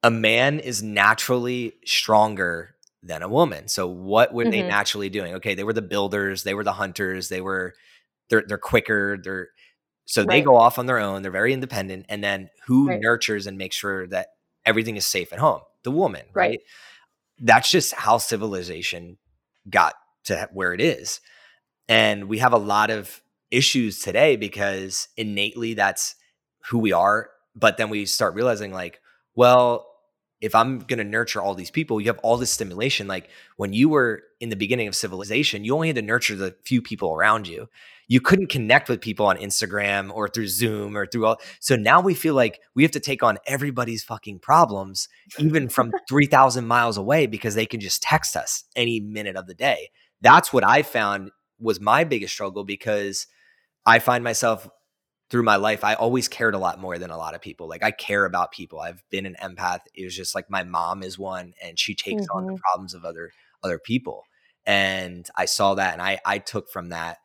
a 0.02 0.10
man 0.10 0.60
is 0.60 0.84
naturally 0.84 1.74
stronger 1.84 2.76
than 3.02 3.22
a 3.22 3.28
woman. 3.28 3.66
So 3.66 3.88
what 3.88 4.32
were 4.32 4.44
mm-hmm. 4.44 4.50
they 4.50 4.62
naturally 4.62 5.08
doing? 5.08 5.34
Okay 5.36 5.54
they 5.54 5.64
were 5.64 5.72
the 5.72 5.82
builders 5.82 6.44
they 6.44 6.54
were 6.54 6.64
the 6.64 6.72
hunters 6.72 7.28
they 7.28 7.40
were 7.40 7.74
they're 8.30 8.44
they're 8.46 8.58
quicker 8.58 9.16
they're 9.22 9.48
so 10.06 10.22
right. 10.22 10.28
they 10.28 10.40
go 10.40 10.56
off 10.56 10.78
on 10.78 10.86
their 10.86 10.98
own 10.98 11.22
they're 11.22 11.30
very 11.30 11.52
independent 11.52 12.06
and 12.08 12.24
then 12.24 12.48
who 12.66 12.88
right. 12.88 13.00
nurtures 13.00 13.46
and 13.46 13.58
makes 13.58 13.76
sure 13.76 14.06
that 14.06 14.28
everything 14.64 14.96
is 14.96 15.06
safe 15.06 15.32
at 15.32 15.38
home 15.38 15.60
the 15.82 15.90
woman 15.90 16.22
right? 16.32 16.50
right 16.50 16.60
that's 17.40 17.70
just 17.70 17.94
how 17.94 18.16
civilization 18.16 19.18
got 19.68 19.94
to 20.24 20.48
where 20.52 20.72
it 20.72 20.80
is 20.80 21.20
and 21.88 22.24
we 22.28 22.38
have 22.38 22.52
a 22.52 22.58
lot 22.58 22.90
of 22.90 23.20
issues 23.50 24.00
today 24.00 24.36
because 24.36 25.08
innately 25.16 25.74
that's 25.74 26.16
who 26.68 26.78
we 26.78 26.92
are 26.92 27.30
but 27.54 27.76
then 27.76 27.90
we 27.90 28.06
start 28.06 28.34
realizing 28.34 28.72
like 28.72 29.00
well 29.34 29.86
if 30.40 30.54
I'm 30.54 30.80
going 30.80 30.98
to 30.98 31.04
nurture 31.04 31.40
all 31.40 31.54
these 31.54 31.70
people, 31.70 32.00
you 32.00 32.08
have 32.08 32.18
all 32.18 32.36
this 32.36 32.50
stimulation. 32.50 33.08
Like 33.08 33.30
when 33.56 33.72
you 33.72 33.88
were 33.88 34.22
in 34.40 34.50
the 34.50 34.56
beginning 34.56 34.88
of 34.88 34.94
civilization, 34.94 35.64
you 35.64 35.74
only 35.74 35.88
had 35.88 35.96
to 35.96 36.02
nurture 36.02 36.36
the 36.36 36.54
few 36.64 36.82
people 36.82 37.12
around 37.12 37.48
you. 37.48 37.68
You 38.08 38.20
couldn't 38.20 38.48
connect 38.48 38.88
with 38.88 39.00
people 39.00 39.26
on 39.26 39.36
Instagram 39.36 40.12
or 40.12 40.28
through 40.28 40.48
Zoom 40.48 40.96
or 40.96 41.06
through 41.06 41.26
all. 41.26 41.40
So 41.60 41.74
now 41.76 42.00
we 42.00 42.14
feel 42.14 42.34
like 42.34 42.60
we 42.74 42.82
have 42.82 42.92
to 42.92 43.00
take 43.00 43.22
on 43.22 43.38
everybody's 43.46 44.04
fucking 44.04 44.38
problems, 44.40 45.08
even 45.38 45.68
from 45.68 45.92
3,000 46.08 46.66
miles 46.66 46.96
away, 46.96 47.26
because 47.26 47.54
they 47.54 47.66
can 47.66 47.80
just 47.80 48.02
text 48.02 48.36
us 48.36 48.64
any 48.76 49.00
minute 49.00 49.36
of 49.36 49.46
the 49.46 49.54
day. 49.54 49.90
That's 50.20 50.52
what 50.52 50.64
I 50.64 50.82
found 50.82 51.30
was 51.58 51.80
my 51.80 52.04
biggest 52.04 52.32
struggle 52.32 52.64
because 52.64 53.26
I 53.84 53.98
find 53.98 54.22
myself 54.22 54.68
through 55.30 55.42
my 55.42 55.56
life, 55.56 55.82
I 55.82 55.94
always 55.94 56.28
cared 56.28 56.54
a 56.54 56.58
lot 56.58 56.80
more 56.80 56.98
than 56.98 57.10
a 57.10 57.16
lot 57.16 57.34
of 57.34 57.40
people. 57.40 57.68
Like 57.68 57.82
I 57.82 57.90
care 57.90 58.24
about 58.24 58.52
people. 58.52 58.80
I've 58.80 59.02
been 59.10 59.26
an 59.26 59.36
empath. 59.42 59.80
It 59.94 60.04
was 60.04 60.14
just 60.14 60.34
like 60.34 60.48
my 60.48 60.62
mom 60.62 61.02
is 61.02 61.18
one 61.18 61.52
and 61.62 61.78
she 61.78 61.94
takes 61.94 62.22
mm-hmm. 62.22 62.36
on 62.36 62.46
the 62.46 62.52
mm-hmm. 62.52 62.60
problems 62.60 62.94
of 62.94 63.04
other 63.04 63.30
other 63.62 63.78
people. 63.78 64.24
And 64.64 65.26
I 65.34 65.46
saw 65.46 65.74
that 65.74 65.94
and 65.94 66.02
I 66.02 66.20
I 66.24 66.38
took 66.38 66.70
from 66.70 66.90
that. 66.90 67.18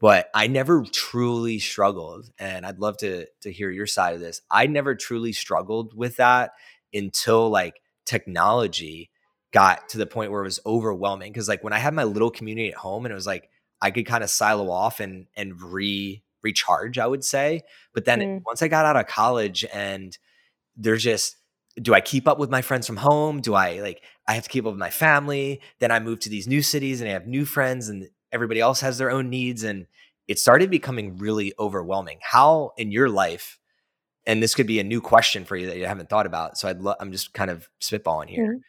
But 0.00 0.28
I 0.34 0.46
never 0.46 0.84
truly 0.84 1.58
struggled. 1.58 2.30
And 2.38 2.64
I'd 2.64 2.78
love 2.78 2.98
to 2.98 3.26
to 3.42 3.52
hear 3.52 3.70
your 3.70 3.86
side 3.86 4.14
of 4.14 4.20
this. 4.20 4.40
I 4.50 4.66
never 4.66 4.94
truly 4.94 5.32
struggled 5.32 5.94
with 5.94 6.16
that 6.16 6.52
until 6.92 7.50
like 7.50 7.80
technology 8.06 9.10
got 9.52 9.88
to 9.90 9.98
the 9.98 10.06
point 10.06 10.30
where 10.30 10.42
it 10.42 10.44
was 10.44 10.60
overwhelming. 10.64 11.32
Cause 11.32 11.48
like 11.48 11.64
when 11.64 11.72
I 11.72 11.78
had 11.78 11.94
my 11.94 12.04
little 12.04 12.30
community 12.30 12.68
at 12.68 12.76
home 12.76 13.04
and 13.04 13.12
it 13.12 13.14
was 13.14 13.26
like 13.26 13.48
I 13.80 13.90
could 13.90 14.06
kind 14.06 14.24
of 14.24 14.30
silo 14.30 14.70
off 14.70 15.00
and 15.00 15.26
and 15.36 15.60
re 15.60 16.22
recharge, 16.42 16.98
I 16.98 17.06
would 17.06 17.24
say. 17.24 17.62
But 17.92 18.04
then 18.04 18.20
mm. 18.20 18.42
once 18.46 18.62
I 18.62 18.68
got 18.68 18.86
out 18.86 18.96
of 18.96 19.06
college 19.06 19.64
and 19.72 20.16
there's 20.76 21.02
just 21.02 21.36
do 21.80 21.94
I 21.94 22.00
keep 22.00 22.26
up 22.26 22.38
with 22.38 22.50
my 22.50 22.62
friends 22.62 22.86
from 22.86 22.96
home? 22.96 23.40
Do 23.40 23.54
I 23.54 23.80
like 23.80 24.02
I 24.26 24.34
have 24.34 24.44
to 24.44 24.50
keep 24.50 24.64
up 24.64 24.72
with 24.72 24.80
my 24.80 24.90
family? 24.90 25.60
Then 25.78 25.90
I 25.90 26.00
move 26.00 26.20
to 26.20 26.28
these 26.28 26.48
new 26.48 26.62
cities 26.62 27.00
and 27.00 27.08
I 27.08 27.12
have 27.12 27.26
new 27.26 27.44
friends 27.44 27.88
and 27.88 28.08
everybody 28.32 28.60
else 28.60 28.80
has 28.80 28.98
their 28.98 29.10
own 29.10 29.30
needs 29.30 29.62
and 29.62 29.86
it 30.26 30.38
started 30.38 30.70
becoming 30.70 31.16
really 31.16 31.54
overwhelming. 31.58 32.18
How 32.20 32.72
in 32.76 32.92
your 32.92 33.08
life 33.08 33.58
and 34.28 34.42
this 34.42 34.54
could 34.54 34.66
be 34.66 34.78
a 34.78 34.84
new 34.84 35.00
question 35.00 35.46
for 35.46 35.56
you 35.56 35.66
that 35.66 35.78
you 35.78 35.86
haven't 35.86 36.10
thought 36.10 36.26
about. 36.26 36.58
So 36.58 36.68
I'd 36.68 36.82
lo- 36.82 36.94
I'm 37.00 37.12
just 37.12 37.32
kind 37.32 37.50
of 37.50 37.68
spitballing 37.80 38.28
here. 38.28 38.56
Mm. 38.56 38.60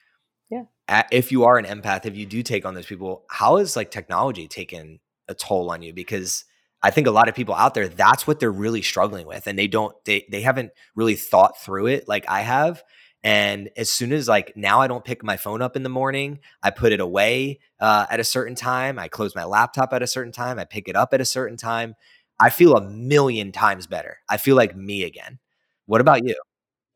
Yeah. 0.88 1.04
If 1.12 1.34
you 1.34 1.44
are 1.44 1.58
an 1.58 1.66
empath, 1.66 2.06
if 2.06 2.16
you 2.16 2.26
do 2.26 2.42
take 2.42 2.66
on 2.66 2.74
those 2.74 2.86
people, 2.86 3.26
how 3.30 3.58
is 3.58 3.76
like 3.76 3.92
technology 3.92 4.48
taken 4.48 5.00
a 5.28 5.36
toll 5.36 5.70
on 5.70 5.84
you? 5.84 5.94
Because 5.94 6.46
I 6.82 6.92
think 6.92 7.08
a 7.08 7.12
lot 7.12 7.28
of 7.28 7.36
people 7.36 7.54
out 7.54 7.74
there, 7.74 7.90
that's 7.90 8.26
what 8.26 8.40
they're 8.40 8.50
really 8.50 8.82
struggling 8.82 9.28
with. 9.28 9.48
And 9.48 9.60
they 9.60 9.68
don't, 9.68 9.94
they, 10.06 10.26
they 10.32 10.42
haven't 10.42 10.72
really 10.96 11.16
thought 11.16 11.62
through 11.62 11.88
it 11.88 12.08
like 12.08 12.26
I 12.30 12.40
have. 12.42 12.82
And 13.24 13.70
as 13.76 13.92
soon 13.92 14.14
as 14.14 14.28
like 14.28 14.54
now 14.56 14.80
I 14.80 14.88
don't 14.88 15.04
pick 15.04 15.24
my 15.24 15.36
phone 15.38 15.62
up 15.62 15.76
in 15.76 15.84
the 15.84 15.90
morning, 15.90 16.40
I 16.64 16.70
put 16.70 16.94
it 16.94 17.02
away 17.02 17.60
uh, 17.80 18.06
at 18.10 18.20
a 18.20 18.24
certain 18.24 18.56
time. 18.56 18.98
I 18.98 19.08
close 19.10 19.36
my 19.36 19.44
laptop 19.44 19.94
at 19.94 20.02
a 20.02 20.08
certain 20.08 20.32
time. 20.32 20.58
I 20.58 20.66
pick 20.66 20.88
it 20.88 20.96
up 20.96 21.14
at 21.14 21.22
a 21.22 21.26
certain 21.26 21.58
time. 21.58 21.96
I 22.40 22.50
feel 22.50 22.78
a 22.78 22.90
million 22.90 23.52
times 23.52 23.88
better. 23.88 24.20
I 24.30 24.38
feel 24.38 24.56
like 24.56 24.76
me 24.76 25.04
again. 25.04 25.40
What 25.86 26.00
about 26.02 26.24
you? 26.26 26.36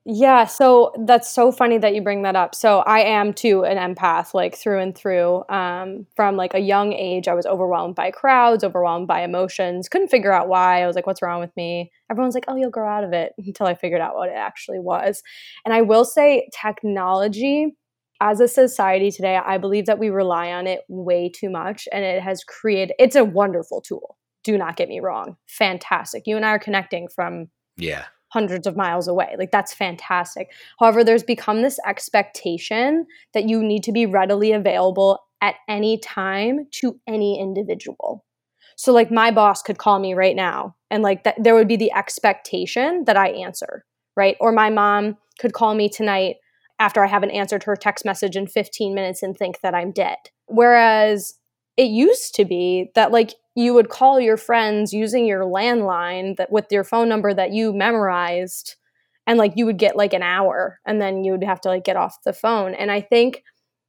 Yeah, 0.05 0.45
so 0.45 0.91
that's 1.05 1.31
so 1.31 1.49
funny 1.53 1.77
that 1.77 1.95
you 1.95 2.01
bring 2.01 2.23
that 2.23 2.35
up. 2.35 2.55
So 2.55 2.79
I 2.79 2.99
am 2.99 3.33
too 3.33 3.63
an 3.63 3.77
empath, 3.77 4.33
like 4.33 4.53
through 4.53 4.79
and 4.79 4.93
through. 4.93 5.45
Um, 5.47 6.05
from 6.17 6.35
like 6.35 6.53
a 6.53 6.59
young 6.59 6.91
age, 6.91 7.29
I 7.29 7.33
was 7.33 7.45
overwhelmed 7.45 7.95
by 7.95 8.11
crowds, 8.11 8.65
overwhelmed 8.65 9.07
by 9.07 9.21
emotions. 9.23 9.87
Couldn't 9.87 10.09
figure 10.09 10.33
out 10.33 10.49
why. 10.49 10.83
I 10.83 10.87
was 10.87 10.97
like, 10.97 11.07
"What's 11.07 11.21
wrong 11.21 11.39
with 11.39 11.55
me?" 11.55 11.89
Everyone's 12.11 12.35
like, 12.35 12.43
"Oh, 12.49 12.57
you'll 12.57 12.69
grow 12.69 12.89
out 12.89 13.05
of 13.05 13.13
it." 13.13 13.31
Until 13.37 13.65
I 13.65 13.75
figured 13.75 14.01
out 14.01 14.15
what 14.15 14.27
it 14.27 14.35
actually 14.35 14.79
was. 14.79 15.23
And 15.63 15.73
I 15.73 15.81
will 15.81 16.03
say, 16.03 16.49
technology 16.51 17.77
as 18.19 18.41
a 18.41 18.47
society 18.47 19.09
today, 19.09 19.37
I 19.37 19.57
believe 19.57 19.85
that 19.85 19.99
we 19.99 20.09
rely 20.09 20.51
on 20.51 20.67
it 20.67 20.81
way 20.89 21.29
too 21.29 21.49
much, 21.49 21.87
and 21.93 22.03
it 22.03 22.21
has 22.21 22.43
created. 22.43 22.93
It's 22.99 23.15
a 23.15 23.23
wonderful 23.23 23.79
tool. 23.79 24.17
Do 24.43 24.57
not 24.57 24.75
get 24.75 24.89
me 24.89 24.99
wrong, 24.99 25.37
fantastic. 25.47 26.23
You 26.27 26.35
and 26.35 26.45
I 26.45 26.49
are 26.49 26.59
connecting 26.59 27.07
from 27.07 27.47
yeah 27.77 28.05
hundreds 28.33 28.65
of 28.65 28.75
miles 28.75 29.07
away. 29.07 29.35
Like 29.37 29.51
that's 29.51 29.73
fantastic. 29.73 30.51
However, 30.79 31.03
there's 31.03 31.23
become 31.23 31.61
this 31.61 31.79
expectation 31.85 33.05
that 33.33 33.47
you 33.47 33.61
need 33.61 33.83
to 33.83 33.91
be 33.91 34.07
readily 34.07 34.51
available 34.51 35.19
at 35.41 35.55
any 35.69 35.99
time 35.99 36.65
to 36.71 36.99
any 37.07 37.39
individual. 37.39 38.25
So 38.75 38.91
like 38.91 39.11
my 39.11 39.29
boss 39.29 39.61
could 39.61 39.77
call 39.77 39.99
me 39.99 40.15
right 40.15 40.35
now 40.35 40.75
and 40.89 41.03
like 41.03 41.23
that 41.25 41.35
there 41.37 41.53
would 41.53 41.67
be 41.67 41.75
the 41.75 41.93
expectation 41.93 43.03
that 43.05 43.15
I 43.15 43.29
answer, 43.29 43.85
right? 44.17 44.35
Or 44.39 44.51
my 44.51 44.71
mom 44.71 45.17
could 45.39 45.53
call 45.53 45.75
me 45.75 45.87
tonight 45.87 46.37
after 46.79 47.03
I 47.03 47.07
haven't 47.07 47.31
answered 47.31 47.63
her 47.63 47.75
text 47.75 48.03
message 48.03 48.35
in 48.35 48.47
15 48.47 48.95
minutes 48.95 49.21
and 49.21 49.37
think 49.37 49.61
that 49.61 49.75
I'm 49.75 49.91
dead. 49.91 50.17
Whereas 50.47 51.35
it 51.77 51.83
used 51.83 52.33
to 52.35 52.45
be 52.45 52.89
that 52.95 53.11
like 53.11 53.35
you 53.55 53.73
would 53.73 53.89
call 53.89 54.19
your 54.19 54.37
friends 54.37 54.93
using 54.93 55.25
your 55.25 55.43
landline 55.43 56.35
that 56.37 56.51
with 56.51 56.65
your 56.71 56.83
phone 56.83 57.07
number 57.07 57.33
that 57.33 57.51
you 57.51 57.73
memorized 57.73 58.75
and 59.27 59.37
like 59.37 59.53
you 59.55 59.65
would 59.65 59.77
get 59.77 59.95
like 59.95 60.13
an 60.13 60.23
hour 60.23 60.79
and 60.85 61.01
then 61.01 61.23
you 61.23 61.31
would 61.31 61.43
have 61.43 61.61
to 61.61 61.69
like 61.69 61.83
get 61.83 61.95
off 61.95 62.17
the 62.25 62.33
phone. 62.33 62.73
And 62.73 62.91
i 62.91 63.01
think 63.01 63.43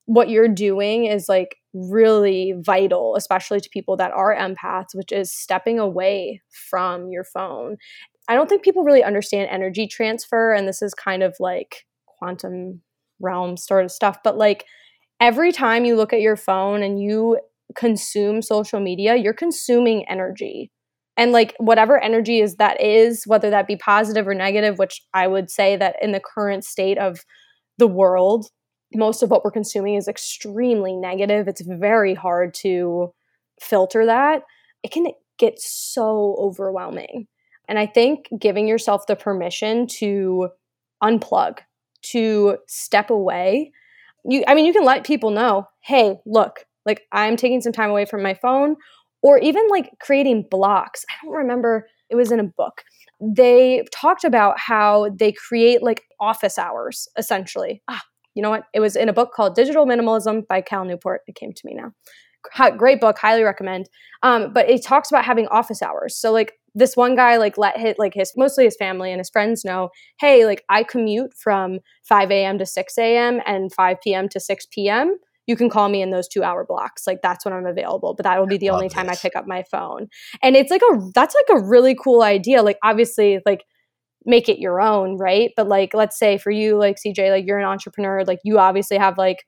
what 0.07 0.29
you're 0.29 0.49
doing 0.49 1.07
is 1.07 1.29
like 1.29 1.57
really 1.73 2.55
vital 2.61 3.17
especially 3.17 3.59
to 3.61 3.71
people 3.71 3.97
that 3.97 4.12
are 4.12 4.37
empaths 4.37 4.95
which 4.95 5.11
is 5.11 5.33
stepping 5.33 5.79
away 5.79 6.43
from 6.71 7.09
your 7.09 7.25
phone. 7.25 7.77
I 8.29 8.35
don't 8.35 8.49
think 8.49 8.62
people 8.62 8.85
really 8.85 9.03
understand 9.03 9.49
energy 9.51 9.87
transfer 9.87 10.53
and 10.53 10.69
this 10.69 10.83
is 10.83 10.95
kind 10.95 11.23
of 11.23 11.35
like 11.41 11.87
quantum 12.07 12.83
realm 13.21 13.57
sort 13.57 13.85
of 13.85 13.91
stuff 13.91 14.19
but 14.23 14.37
like 14.37 14.67
every 15.21 15.53
time 15.53 15.85
you 15.85 15.97
look 15.97 16.12
at 16.12 16.21
your 16.21 16.37
phone 16.37 16.83
and 16.83 17.01
you 17.01 17.39
consume 17.75 18.43
social 18.43 18.81
media, 18.81 19.17
you're 19.17 19.33
consuming 19.33 20.05
energy. 20.09 20.71
And 21.17 21.33
like 21.33 21.55
whatever 21.59 22.03
energy 22.03 22.41
is 22.41 22.57
that 22.57 22.81
is, 22.81 23.25
whether 23.27 23.51
that 23.51 23.67
be 23.67 23.77
positive 23.77 24.27
or 24.27 24.35
negative, 24.35 24.79
which 24.79 25.01
I 25.15 25.27
would 25.27 25.51
say 25.51 25.77
that 25.77 25.97
in 26.03 26.12
the 26.12 26.21
current 26.21 26.65
state 26.65 26.99
of 26.99 27.21
the 27.79 27.87
world, 27.87 28.47
most 28.95 29.23
of 29.23 29.31
what 29.31 29.45
we're 29.45 29.51
consuming 29.51 29.95
is 29.95 30.09
extremely 30.09 30.95
negative. 30.97 31.49
It's 31.49 31.62
very 31.62 32.15
hard 32.15 32.55
to 32.55 33.12
filter 33.61 34.07
that. 34.07 34.43
It 34.83 34.91
can 34.91 35.07
get 35.39 35.61
so 35.61 36.37
overwhelming. 36.39 37.27
And 37.69 37.79
I 37.79 37.87
think 37.87 38.29
giving 38.39 38.69
yourself 38.69 39.07
the 39.07 39.17
permission 39.17 39.87
to 39.99 40.49
unplug, 41.03 41.59
to 42.03 42.59
step 42.67 43.11
away. 43.11 43.73
You 44.25 44.45
I 44.47 44.55
mean 44.55 44.65
you 44.65 44.73
can 44.73 44.85
let 44.85 45.05
people 45.05 45.31
know, 45.31 45.69
"Hey, 45.81 46.19
look, 46.27 46.67
like 46.87 47.03
I'm 47.12 47.37
taking 47.37 47.61
some 47.61 47.72
time 47.72 47.91
away 47.91 48.05
from 48.05 48.22
my 48.22 48.35
phone 48.35 48.76
or 49.22 49.39
even 49.39 49.66
like 49.68 49.91
creating 50.01 50.47
blocks. 50.51 51.05
I 51.09 51.24
don't 51.24 51.35
remember, 51.35 51.89
it 52.11 52.16
was 52.16 52.30
in 52.30 52.41
a 52.41 52.45
book. 52.45 52.82
They 53.20 53.85
talked 53.91 54.22
about 54.22 54.59
how 54.59 55.09
they 55.18 55.32
create 55.32 55.82
like 55.82 56.03
office 56.20 56.59
hours 56.59 57.09
essentially. 57.16 57.82
Ah, 57.89 58.03
you 58.35 58.43
know 58.43 58.51
what? 58.51 58.64
It 58.74 58.80
was 58.80 58.97
in 58.97 59.09
a 59.09 59.14
book 59.14 59.32
called 59.32 59.55
Digital 59.55 59.87
Minimalism 59.87 60.47
by 60.47 60.61
Cal 60.61 60.85
Newport. 60.85 61.22
It 61.26 61.37
came 61.37 61.53
to 61.55 61.62
me 61.64 61.74
now. 61.74 61.93
Great 62.76 63.01
book, 63.01 63.18
highly 63.18 63.43
recommend. 63.43 63.89
Um, 64.22 64.53
but 64.53 64.68
it 64.68 64.85
talks 64.85 65.11
about 65.11 65.24
having 65.24 65.47
office 65.47 65.80
hours. 65.80 66.14
So 66.14 66.30
like 66.30 66.53
this 66.74 66.95
one 66.95 67.14
guy 67.14 67.39
like 67.39 67.57
let 67.57 67.78
hit 67.78 67.99
like 67.99 68.12
his 68.12 68.35
mostly 68.37 68.64
his 68.64 68.76
family 68.76 69.11
and 69.11 69.20
his 69.20 69.30
friends 69.30 69.64
know, 69.64 69.89
hey, 70.20 70.45
like 70.45 70.64
I 70.68 70.82
commute 70.82 71.32
from 71.32 71.78
5 72.03 72.30
a.m. 72.30 72.59
to 72.59 72.66
6 72.66 72.99
a.m. 72.99 73.41
and 73.47 73.72
5 73.72 73.97
p.m. 74.03 74.28
to 74.28 74.39
6 74.41 74.66
p.m 74.66 75.16
you 75.47 75.57
can 75.57 75.69
call 75.69 75.89
me 75.89 76.03
in 76.03 76.11
those 76.11 76.29
two 76.29 76.43
hour 76.43 76.65
blocks. 76.65 77.07
Like 77.07 77.21
that's 77.23 77.45
when 77.45 77.55
I'm 77.55 77.67
available, 77.67 78.15
but 78.15 78.25
that 78.25 78.39
will 78.39 78.47
be 78.47 78.57
the 78.57 78.71
only 78.71 78.89
time 78.89 79.11
I 79.11 79.17
pick 79.17 79.37
up 79.37 79.47
my 79.47 79.63
phone. 79.71 80.09
And 80.43 80.57
it's 80.57 80.71
like 80.71 80.83
a, 80.83 81.11
that's 81.15 81.35
like 81.35 81.59
a 81.59 81.63
really 81.63 81.95
cool 81.95 82.23
idea. 82.23 82.63
Like 82.63 82.79
obviously, 82.83 83.41
like 83.45 83.65
make 84.25 84.49
it 84.49 84.59
your 84.59 84.81
own, 84.81 85.19
right? 85.19 85.51
But 85.57 85.69
like, 85.69 85.93
let's 85.93 86.19
say 86.19 86.39
for 86.39 86.51
you, 86.51 86.79
like 86.79 86.97
CJ, 86.97 87.31
like 87.31 87.47
you're 87.47 87.59
an 87.59 87.67
entrepreneur, 87.67 88.25
like 88.25 88.41
you 88.43 88.59
obviously 88.59 88.97
have 88.97 89.19
like, 89.19 89.45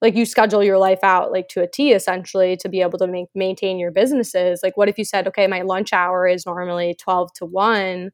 like 0.00 0.14
you 0.14 0.26
schedule 0.26 0.62
your 0.62 0.78
life 0.78 1.00
out 1.02 1.32
like 1.32 1.48
to 1.48 1.62
a 1.62 1.66
T 1.66 1.92
essentially 1.92 2.56
to 2.58 2.68
be 2.68 2.82
able 2.82 2.98
to 2.98 3.06
make, 3.06 3.28
maintain 3.34 3.78
your 3.78 3.90
businesses. 3.90 4.60
Like 4.62 4.76
what 4.76 4.88
if 4.88 4.98
you 4.98 5.04
said, 5.04 5.26
okay, 5.28 5.46
my 5.46 5.62
lunch 5.62 5.92
hour 5.92 6.28
is 6.28 6.46
normally 6.46 6.94
12 7.00 7.32
to 7.34 7.46
1. 7.46 8.10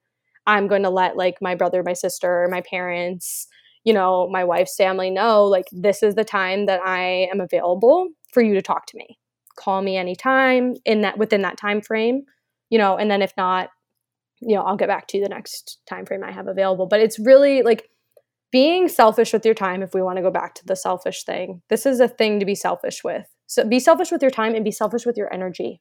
I'm 0.46 0.68
going 0.68 0.82
to 0.82 0.90
let 0.90 1.16
like 1.16 1.38
my 1.40 1.54
brother, 1.54 1.82
my 1.82 1.94
sister, 1.94 2.46
my 2.50 2.60
parents, 2.60 3.48
you 3.84 3.92
know, 3.92 4.28
my 4.30 4.44
wife's 4.44 4.76
family 4.76 5.10
know 5.10 5.44
like 5.44 5.66
this 5.70 6.02
is 6.02 6.14
the 6.14 6.24
time 6.24 6.66
that 6.66 6.80
I 6.84 7.28
am 7.32 7.40
available 7.40 8.08
for 8.32 8.42
you 8.42 8.54
to 8.54 8.62
talk 8.62 8.86
to 8.86 8.96
me. 8.96 9.18
Call 9.56 9.82
me 9.82 9.96
anytime 9.96 10.74
in 10.84 11.02
that 11.02 11.18
within 11.18 11.42
that 11.42 11.58
time 11.58 11.80
frame, 11.80 12.24
you 12.70 12.78
know, 12.78 12.96
and 12.96 13.10
then 13.10 13.22
if 13.22 13.32
not, 13.36 13.68
you 14.40 14.56
know, 14.56 14.62
I'll 14.62 14.76
get 14.76 14.88
back 14.88 15.06
to 15.08 15.18
you 15.18 15.22
the 15.22 15.28
next 15.28 15.78
time 15.86 16.06
frame 16.06 16.24
I 16.24 16.32
have 16.32 16.48
available. 16.48 16.86
But 16.86 17.00
it's 17.00 17.18
really 17.18 17.62
like 17.62 17.88
being 18.50 18.88
selfish 18.88 19.32
with 19.32 19.44
your 19.44 19.54
time 19.54 19.82
if 19.82 19.94
we 19.94 20.02
want 20.02 20.16
to 20.16 20.22
go 20.22 20.30
back 20.30 20.54
to 20.54 20.66
the 20.66 20.76
selfish 20.76 21.24
thing. 21.24 21.62
This 21.68 21.86
is 21.86 22.00
a 22.00 22.08
thing 22.08 22.40
to 22.40 22.46
be 22.46 22.54
selfish 22.54 23.04
with. 23.04 23.26
So 23.46 23.66
be 23.66 23.78
selfish 23.78 24.10
with 24.10 24.22
your 24.22 24.30
time 24.30 24.54
and 24.54 24.64
be 24.64 24.70
selfish 24.70 25.06
with 25.06 25.16
your 25.16 25.32
energy. 25.32 25.80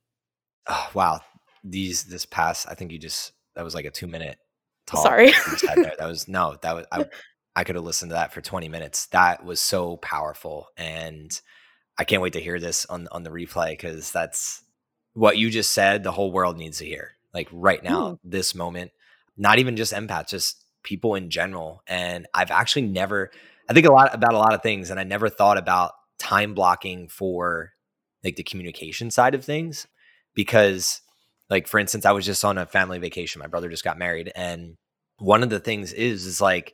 Oh, 0.67 0.89
wow. 0.93 1.21
These 1.63 2.03
this 2.05 2.25
past 2.25 2.67
I 2.69 2.75
think 2.75 2.91
you 2.91 2.99
just 2.99 3.31
that 3.55 3.63
was 3.63 3.73
like 3.73 3.85
a 3.85 3.91
2 3.91 4.07
minute 4.07 4.37
talk. 4.85 5.03
Sorry. 5.03 5.31
that 5.31 5.97
was 6.01 6.27
no, 6.27 6.57
that 6.61 6.75
was 6.75 6.85
I 6.91 7.05
I 7.55 7.63
could 7.63 7.75
have 7.75 7.83
listened 7.83 8.11
to 8.11 8.15
that 8.15 8.33
for 8.33 8.41
20 8.41 8.67
minutes. 8.69 9.07
That 9.07 9.45
was 9.45 9.61
so 9.61 9.97
powerful. 9.97 10.67
And 10.77 11.39
I 11.97 12.03
can't 12.03 12.21
wait 12.21 12.33
to 12.33 12.41
hear 12.41 12.59
this 12.59 12.85
on, 12.87 13.07
on 13.11 13.23
the 13.23 13.29
replay 13.29 13.71
because 13.71 14.11
that's 14.11 14.63
what 15.13 15.37
you 15.37 15.49
just 15.49 15.71
said. 15.71 16.03
The 16.03 16.11
whole 16.11 16.31
world 16.31 16.57
needs 16.57 16.79
to 16.79 16.85
hear. 16.85 17.11
Like 17.33 17.47
right 17.51 17.83
now, 17.83 18.11
mm. 18.11 18.19
this 18.23 18.55
moment, 18.55 18.91
not 19.37 19.59
even 19.59 19.75
just 19.75 19.93
empaths, 19.93 20.29
just 20.29 20.63
people 20.83 21.15
in 21.15 21.29
general. 21.29 21.81
And 21.87 22.27
I've 22.33 22.51
actually 22.51 22.83
never, 22.83 23.31
I 23.69 23.73
think 23.73 23.85
a 23.85 23.91
lot 23.91 24.13
about 24.13 24.33
a 24.33 24.37
lot 24.37 24.53
of 24.53 24.61
things, 24.61 24.89
and 24.89 24.99
I 24.99 25.03
never 25.03 25.29
thought 25.29 25.57
about 25.57 25.93
time 26.19 26.53
blocking 26.53 27.07
for 27.07 27.73
like 28.23 28.35
the 28.35 28.43
communication 28.43 29.11
side 29.11 29.35
of 29.35 29.43
things 29.43 29.87
because 30.33 31.01
like 31.49 31.67
for 31.67 31.79
instance 31.79 32.05
i 32.05 32.11
was 32.11 32.25
just 32.25 32.45
on 32.45 32.57
a 32.57 32.65
family 32.65 32.97
vacation 32.99 33.39
my 33.39 33.47
brother 33.47 33.69
just 33.69 33.83
got 33.83 33.97
married 33.97 34.31
and 34.35 34.77
one 35.17 35.43
of 35.43 35.49
the 35.49 35.59
things 35.59 35.91
is 35.91 36.25
is 36.25 36.39
like 36.39 36.73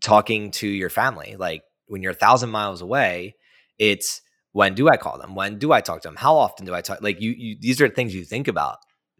talking 0.00 0.50
to 0.52 0.66
your 0.66 0.90
family. 0.90 1.36
Like 1.38 1.62
when 1.86 2.02
you're 2.02 2.12
a 2.12 2.16
thousand 2.16 2.50
miles 2.50 2.82
away, 2.82 3.36
it's 3.78 4.22
when 4.52 4.74
do 4.74 4.88
I 4.88 4.96
call 4.96 5.18
them? 5.18 5.34
When 5.34 5.58
do 5.58 5.72
I 5.72 5.80
talk 5.80 6.02
to 6.02 6.08
them? 6.08 6.16
How 6.16 6.36
often 6.36 6.66
do 6.66 6.74
I 6.74 6.80
talk? 6.80 7.02
Like 7.02 7.20
you, 7.20 7.34
you 7.36 7.56
these 7.60 7.80
are 7.80 7.88
things 7.88 8.14
you 8.14 8.24
think 8.24 8.48
about. 8.48 8.78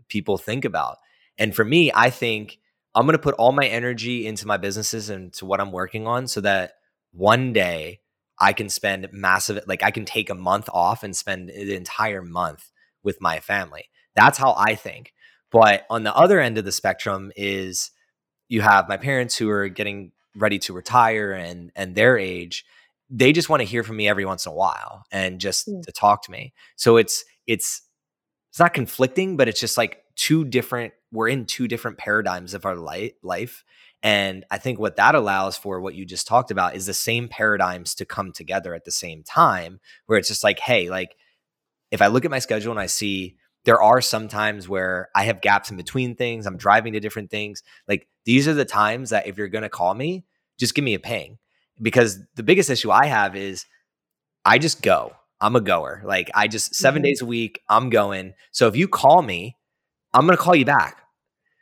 People 0.09 0.39
think 0.39 0.65
about. 0.65 0.97
And 1.39 1.55
for 1.55 1.65
me, 1.65 1.91
I 1.95 2.11
think 2.11 2.59
I'm 2.95 3.05
going 3.05 3.13
to 3.13 3.23
put 3.23 3.35
all 3.35 3.53
my 3.53 3.67
energy 3.67 4.27
into 4.27 4.47
my 4.47 4.57
businesses 4.57 5.11
and 5.11 5.33
to 5.35 5.45
what 5.45 5.61
I'm 5.61 5.73
working 5.73 6.07
on 6.07 6.27
so 6.27 6.41
that 6.41 6.73
one 7.13 7.53
day 7.53 8.01
I 8.39 8.53
can 8.53 8.69
spend 8.69 9.09
massive 9.13 9.63
like 9.67 9.83
I 9.83 9.91
can 9.91 10.05
take 10.05 10.31
a 10.31 10.35
month 10.35 10.69
off 10.73 11.03
and 11.03 11.15
spend 11.15 11.49
the 11.51 11.75
entire 11.75 12.23
month 12.23 12.71
with 13.03 13.21
my 13.21 13.41
family. 13.41 13.87
That's 14.15 14.39
how 14.39 14.55
I 14.57 14.75
think. 14.75 15.13
But 15.51 15.85
on 15.91 16.03
the 16.03 16.15
other 16.15 16.41
end 16.41 16.59
of 16.59 16.65
the 16.65 16.73
spectrum 16.73 17.33
is 17.37 17.91
you 18.49 18.63
have 18.63 18.89
my 18.89 18.97
parents 18.97 19.37
who 19.37 19.49
are 19.51 19.69
getting 19.69 20.13
ready 20.37 20.59
to 20.59 20.73
retire 20.73 21.33
and 21.33 21.73
and 21.75 21.95
their 21.95 22.19
age 22.19 22.65
they 23.09 23.33
just 23.33 23.49
want 23.49 23.61
to 23.61 23.67
hear 23.67 23.85
from 23.85 23.97
me 23.97 24.09
every 24.09 24.25
once 24.25 24.47
in 24.47 24.53
a 24.53 24.55
while 24.55 25.05
and 25.13 25.41
just 25.41 25.69
mm. 25.69 25.83
to 25.83 25.93
talk 25.93 26.23
to 26.23 26.31
me 26.31 26.53
so 26.77 26.97
it's 26.97 27.25
it's 27.47 27.83
it's 28.51 28.59
not 28.59 28.75
conflicting 28.75 29.37
but 29.37 29.49
it's 29.49 29.61
just 29.61 29.79
like 29.79 30.03
two 30.17 30.45
different 30.45 30.93
we're 31.13 31.29
in 31.29 31.45
two 31.45 31.69
different 31.69 31.99
paradigms 31.99 32.55
of 32.55 32.67
our 32.67 32.77
life 32.77 33.13
life 33.23 33.65
and 34.03 34.45
i 34.51 34.59
think 34.59 34.79
what 34.79 34.97
that 34.97 35.15
allows 35.15 35.57
for 35.57 35.81
what 35.81 35.95
you 35.95 36.05
just 36.05 36.27
talked 36.27 36.51
about 36.51 36.75
is 36.75 36.87
the 36.87 36.95
same 36.95 37.29
paradigms 37.29 37.95
to 37.95 38.05
come 38.05 38.33
together 38.33 38.75
at 38.75 38.85
the 38.85 38.91
same 38.91 39.23
time 39.23 39.81
where 40.07 40.19
it's 40.19 40.29
just 40.29 40.45
like 40.45 40.59
hey 40.61 40.91
like 40.91 41.17
if 41.91 42.03
i 42.03 42.07
look 42.07 42.25
at 42.25 42.31
my 42.31 42.39
schedule 42.39 42.73
and 42.73 42.81
i 42.81 42.87
see 42.87 43.37
there 43.67 43.83
are 43.83 44.01
some 44.01 44.29
times 44.29 44.69
where 44.69 45.11
I 45.15 45.25
have 45.25 45.41
gaps 45.41 45.71
in 45.73 45.77
between 45.77 46.15
things. 46.15 46.47
I'm 46.47 46.57
driving 46.57 46.93
to 46.93 47.01
different 47.01 47.31
things. 47.31 47.65
Like 47.89 48.07
these 48.27 48.47
are 48.47 48.55
the 48.55 48.65
times 48.67 49.11
that 49.11 49.27
if 49.27 49.39
you're 49.39 49.49
going 49.49 49.63
to 49.63 49.71
call 49.71 49.95
me, 49.95 50.27
just 50.59 50.75
give 50.75 50.85
me 50.85 50.95
a 50.95 50.99
ping. 50.99 51.39
Because 51.81 52.19
the 52.35 52.43
biggest 52.43 52.69
issue 52.69 52.91
I 52.91 53.07
have 53.07 53.37
is 53.37 53.65
I 54.45 54.59
just 54.59 54.83
go. 54.83 55.13
I'm 55.41 55.57
a 55.57 55.61
goer. 55.61 56.03
Like 56.05 56.31
I 56.35 56.49
just 56.49 56.75
7 56.75 56.99
mm-hmm. 56.99 57.05
days 57.05 57.23
a 57.23 57.27
week, 57.27 57.61
I'm 57.69 57.89
going. 57.89 58.35
So 58.51 58.69
if 58.69 58.77
you 58.77 58.89
call 58.89 59.23
me, 59.23 59.57
I'm 60.13 60.27
going 60.27 60.37
to 60.37 60.43
call 60.43 60.55
you 60.55 60.65
back. 60.65 61.03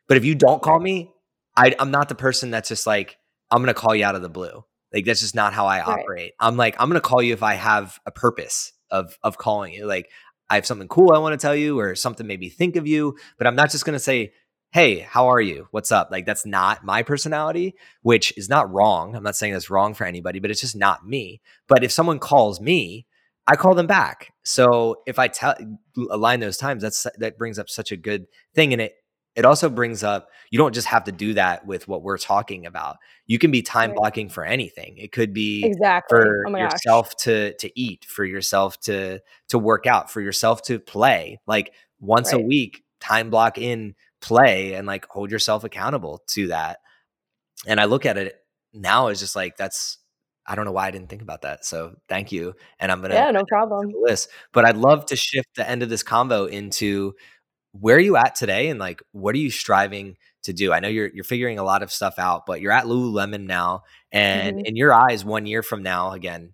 But 0.08 0.16
if 0.16 0.24
you 0.24 0.34
don't 0.34 0.62
call 0.62 0.80
me, 0.80 1.12
I, 1.56 1.74
am 1.78 1.90
not 1.90 2.08
the 2.08 2.14
person 2.14 2.50
that's 2.50 2.68
just 2.68 2.86
like, 2.86 3.18
I'm 3.50 3.62
going 3.62 3.74
to 3.74 3.80
call 3.80 3.94
you 3.94 4.04
out 4.04 4.14
of 4.14 4.22
the 4.22 4.28
blue. 4.28 4.64
Like 4.92 5.04
that's 5.04 5.20
just 5.20 5.34
not 5.34 5.52
how 5.52 5.66
I 5.66 5.80
right. 5.80 6.00
operate. 6.00 6.32
I'm 6.38 6.56
like, 6.56 6.76
I'm 6.78 6.88
going 6.88 7.00
to 7.00 7.06
call 7.06 7.20
you 7.20 7.32
if 7.32 7.42
I 7.42 7.54
have 7.54 7.98
a 8.06 8.12
purpose 8.12 8.72
of 8.90 9.18
of 9.22 9.36
calling 9.36 9.72
you. 9.72 9.86
Like 9.86 10.08
I 10.48 10.54
have 10.54 10.66
something 10.66 10.88
cool 10.88 11.12
I 11.12 11.18
want 11.18 11.38
to 11.38 11.44
tell 11.44 11.56
you 11.56 11.78
or 11.80 11.96
something 11.96 12.26
maybe 12.26 12.48
think 12.48 12.76
of 12.76 12.86
you, 12.86 13.16
but 13.38 13.46
I'm 13.46 13.56
not 13.56 13.70
just 13.70 13.84
going 13.84 13.94
to 13.94 14.00
say, 14.00 14.32
Hey, 14.74 14.98
how 14.98 15.28
are 15.28 15.40
you? 15.40 15.68
What's 15.70 15.92
up? 15.92 16.08
Like, 16.10 16.26
that's 16.26 16.44
not 16.44 16.82
my 16.82 17.04
personality, 17.04 17.76
which 18.02 18.36
is 18.36 18.48
not 18.48 18.68
wrong. 18.72 19.14
I'm 19.14 19.22
not 19.22 19.36
saying 19.36 19.52
that's 19.52 19.70
wrong 19.70 19.94
for 19.94 20.02
anybody, 20.04 20.40
but 20.40 20.50
it's 20.50 20.60
just 20.60 20.74
not 20.74 21.06
me. 21.06 21.40
But 21.68 21.84
if 21.84 21.92
someone 21.92 22.18
calls 22.18 22.60
me, 22.60 23.06
I 23.46 23.54
call 23.54 23.76
them 23.76 23.86
back. 23.86 24.32
So 24.42 24.96
if 25.06 25.20
I 25.20 25.28
tell 25.28 25.54
align 26.10 26.40
those 26.40 26.56
times, 26.56 26.82
that's 26.82 27.06
that 27.18 27.38
brings 27.38 27.60
up 27.60 27.70
such 27.70 27.92
a 27.92 27.96
good 27.96 28.26
thing. 28.52 28.72
And 28.72 28.82
it 28.82 28.96
it 29.36 29.44
also 29.44 29.68
brings 29.68 30.02
up 30.02 30.28
you 30.50 30.58
don't 30.58 30.74
just 30.74 30.88
have 30.88 31.04
to 31.04 31.12
do 31.12 31.34
that 31.34 31.64
with 31.64 31.86
what 31.86 32.02
we're 32.02 32.18
talking 32.18 32.66
about 32.66 32.98
you 33.26 33.36
can 33.36 33.50
be 33.50 33.62
time 33.62 33.92
blocking 33.92 34.28
for 34.28 34.44
anything 34.44 34.96
it 34.96 35.10
could 35.10 35.34
be 35.34 35.64
exactly 35.64 36.16
for 36.16 36.44
oh 36.46 36.56
yourself 36.56 37.10
gosh. 37.10 37.24
to 37.24 37.54
to 37.56 37.80
eat 37.80 38.04
for 38.04 38.24
yourself 38.24 38.78
to 38.78 39.18
to 39.48 39.58
work 39.58 39.88
out 39.88 40.08
for 40.08 40.20
yourself 40.20 40.62
to 40.62 40.78
play 40.78 41.40
like 41.48 41.72
once 41.98 42.32
right. 42.32 42.40
a 42.40 42.46
week 42.46 42.84
time 43.00 43.28
block 43.28 43.58
in 43.58 43.96
play 44.24 44.74
and 44.74 44.86
like 44.86 45.06
hold 45.06 45.30
yourself 45.30 45.64
accountable 45.64 46.22
to 46.26 46.48
that 46.48 46.78
and 47.66 47.78
i 47.78 47.84
look 47.84 48.06
at 48.06 48.16
it 48.16 48.36
now 48.72 49.08
as 49.08 49.20
just 49.20 49.36
like 49.36 49.56
that's 49.56 49.98
I 50.46 50.54
don't 50.54 50.66
know 50.66 50.72
why 50.72 50.86
I 50.86 50.90
didn't 50.90 51.08
think 51.08 51.22
about 51.22 51.42
that. 51.42 51.64
So 51.64 51.96
thank 52.08 52.30
you. 52.30 52.54
And 52.78 52.92
I'm 52.92 53.00
gonna 53.00 53.14
yeah, 53.14 53.30
no 53.30 53.44
problem. 53.46 53.92
List, 54.02 54.28
but 54.52 54.64
I'd 54.64 54.76
love 54.76 55.06
to 55.06 55.16
shift 55.16 55.48
the 55.56 55.68
end 55.68 55.82
of 55.82 55.88
this 55.88 56.02
convo 56.02 56.48
into 56.48 57.14
where 57.72 57.96
are 57.96 58.00
you 58.00 58.16
at 58.16 58.34
today 58.34 58.68
and 58.68 58.78
like 58.78 59.02
what 59.12 59.34
are 59.34 59.38
you 59.38 59.50
striving 59.50 60.16
to 60.42 60.52
do? 60.52 60.72
I 60.72 60.80
know 60.80 60.88
you're 60.88 61.08
you're 61.08 61.24
figuring 61.24 61.58
a 61.58 61.64
lot 61.64 61.82
of 61.82 61.90
stuff 61.90 62.18
out, 62.18 62.44
but 62.46 62.60
you're 62.60 62.72
at 62.72 62.84
Lululemon 62.84 63.46
now 63.46 63.84
and 64.12 64.58
mm-hmm. 64.58 64.66
in 64.66 64.76
your 64.76 64.92
eyes 64.92 65.24
1 65.24 65.46
year 65.46 65.62
from 65.62 65.82
now 65.82 66.12
again 66.12 66.52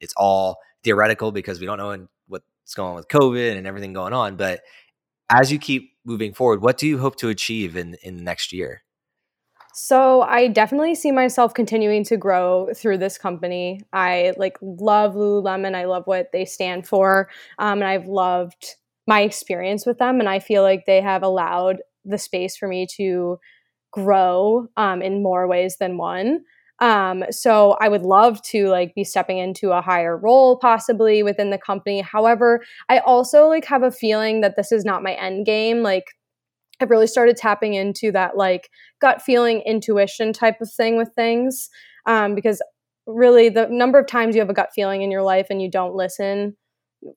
it's 0.00 0.14
all 0.16 0.58
theoretical 0.84 1.32
because 1.32 1.58
we 1.58 1.66
don't 1.66 1.78
know 1.78 2.06
what's 2.28 2.74
going 2.74 2.90
on 2.90 2.96
with 2.96 3.08
COVID 3.08 3.56
and 3.56 3.66
everything 3.66 3.92
going 3.92 4.12
on, 4.12 4.36
but 4.36 4.60
as 5.28 5.50
you 5.50 5.58
keep 5.58 5.95
moving 6.06 6.32
forward, 6.32 6.62
what 6.62 6.78
do 6.78 6.86
you 6.86 6.98
hope 6.98 7.16
to 7.16 7.28
achieve 7.28 7.76
in 7.76 7.96
in 8.02 8.16
the 8.16 8.22
next 8.22 8.52
year? 8.52 8.82
So 9.74 10.22
I 10.22 10.48
definitely 10.48 10.94
see 10.94 11.12
myself 11.12 11.52
continuing 11.52 12.02
to 12.04 12.16
grow 12.16 12.70
through 12.74 12.96
this 12.96 13.18
company. 13.18 13.82
I 13.92 14.32
like 14.38 14.56
love 14.62 15.14
Lululemon. 15.14 15.74
I 15.74 15.84
love 15.84 16.06
what 16.06 16.32
they 16.32 16.46
stand 16.46 16.86
for, 16.86 17.28
um, 17.58 17.82
and 17.82 17.84
I've 17.84 18.06
loved 18.06 18.76
my 19.06 19.20
experience 19.20 19.86
with 19.86 19.98
them 19.98 20.20
and 20.20 20.28
i 20.28 20.38
feel 20.38 20.62
like 20.62 20.84
they 20.86 21.00
have 21.00 21.22
allowed 21.22 21.78
the 22.04 22.18
space 22.18 22.56
for 22.56 22.68
me 22.68 22.86
to 22.96 23.38
grow 23.92 24.66
um, 24.76 25.00
in 25.00 25.22
more 25.22 25.46
ways 25.46 25.76
than 25.78 25.96
one 25.96 26.40
um, 26.80 27.24
so 27.30 27.76
i 27.80 27.88
would 27.88 28.02
love 28.02 28.40
to 28.42 28.68
like 28.68 28.94
be 28.94 29.04
stepping 29.04 29.38
into 29.38 29.70
a 29.70 29.80
higher 29.80 30.16
role 30.16 30.58
possibly 30.58 31.22
within 31.22 31.50
the 31.50 31.58
company 31.58 32.00
however 32.00 32.62
i 32.88 32.98
also 32.98 33.48
like 33.48 33.64
have 33.64 33.82
a 33.82 33.90
feeling 33.90 34.40
that 34.40 34.56
this 34.56 34.72
is 34.72 34.84
not 34.84 35.02
my 35.02 35.14
end 35.14 35.46
game 35.46 35.82
like 35.82 36.04
i've 36.80 36.90
really 36.90 37.06
started 37.06 37.36
tapping 37.36 37.74
into 37.74 38.12
that 38.12 38.36
like 38.36 38.70
gut 39.00 39.22
feeling 39.22 39.60
intuition 39.60 40.32
type 40.32 40.60
of 40.60 40.70
thing 40.70 40.96
with 40.96 41.10
things 41.14 41.68
um, 42.06 42.34
because 42.34 42.62
really 43.06 43.48
the 43.48 43.66
number 43.68 43.98
of 43.98 44.06
times 44.06 44.34
you 44.34 44.40
have 44.40 44.50
a 44.50 44.54
gut 44.54 44.70
feeling 44.74 45.02
in 45.02 45.10
your 45.10 45.22
life 45.22 45.46
and 45.50 45.62
you 45.62 45.70
don't 45.70 45.94
listen 45.94 46.56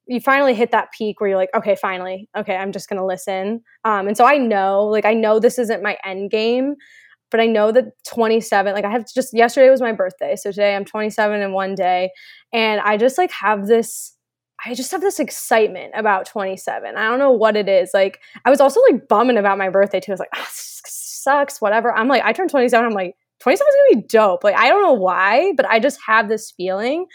you 0.07 0.19
finally 0.19 0.53
hit 0.53 0.71
that 0.71 0.91
peak 0.91 1.19
where 1.19 1.29
you're 1.29 1.37
like, 1.37 1.53
okay, 1.55 1.75
finally, 1.75 2.27
okay, 2.35 2.55
I'm 2.55 2.71
just 2.71 2.89
gonna 2.89 3.05
listen. 3.05 3.61
Um, 3.85 4.07
and 4.07 4.17
so 4.17 4.25
I 4.25 4.37
know, 4.37 4.85
like, 4.85 5.05
I 5.05 5.13
know 5.13 5.39
this 5.39 5.59
isn't 5.59 5.83
my 5.83 5.97
end 6.05 6.31
game, 6.31 6.75
but 7.31 7.39
I 7.39 7.45
know 7.45 7.71
that 7.71 7.85
27, 8.07 8.73
like, 8.73 8.85
I 8.85 8.91
have 8.91 9.05
just 9.13 9.33
yesterday 9.33 9.69
was 9.69 9.81
my 9.81 9.91
birthday, 9.91 10.35
so 10.35 10.51
today 10.51 10.75
I'm 10.75 10.85
27 10.85 11.41
in 11.41 11.53
one 11.53 11.75
day, 11.75 12.11
and 12.53 12.81
I 12.81 12.97
just 12.97 13.17
like 13.17 13.31
have 13.31 13.67
this. 13.67 14.15
I 14.65 14.73
just 14.73 14.91
have 14.91 14.99
this 14.99 15.21
excitement 15.21 15.93
about 15.95 16.25
27. 16.25 16.97
I 16.97 17.07
don't 17.07 17.19
know 17.19 17.31
what 17.31 17.55
it 17.55 17.69
is. 17.69 17.91
Like, 17.93 18.19
I 18.43 18.49
was 18.49 18.59
also 18.59 18.81
like 18.91 19.07
bumming 19.07 19.37
about 19.37 19.57
my 19.57 19.69
birthday 19.69 20.01
too. 20.01 20.11
I 20.11 20.13
was 20.13 20.19
like, 20.19 20.29
ah, 20.35 20.49
sucks, 20.51 21.61
whatever. 21.61 21.93
I'm 21.93 22.09
like, 22.09 22.23
I 22.23 22.33
turned 22.33 22.49
27. 22.49 22.85
I'm 22.85 22.93
like, 22.93 23.15
27 23.39 23.67
is 23.67 23.75
gonna 23.75 24.01
be 24.01 24.07
dope. 24.07 24.43
Like, 24.43 24.55
I 24.55 24.67
don't 24.67 24.81
know 24.81 24.93
why, 24.93 25.53
but 25.55 25.65
I 25.65 25.79
just 25.79 25.99
have 26.05 26.27
this 26.27 26.51
feeling. 26.51 27.05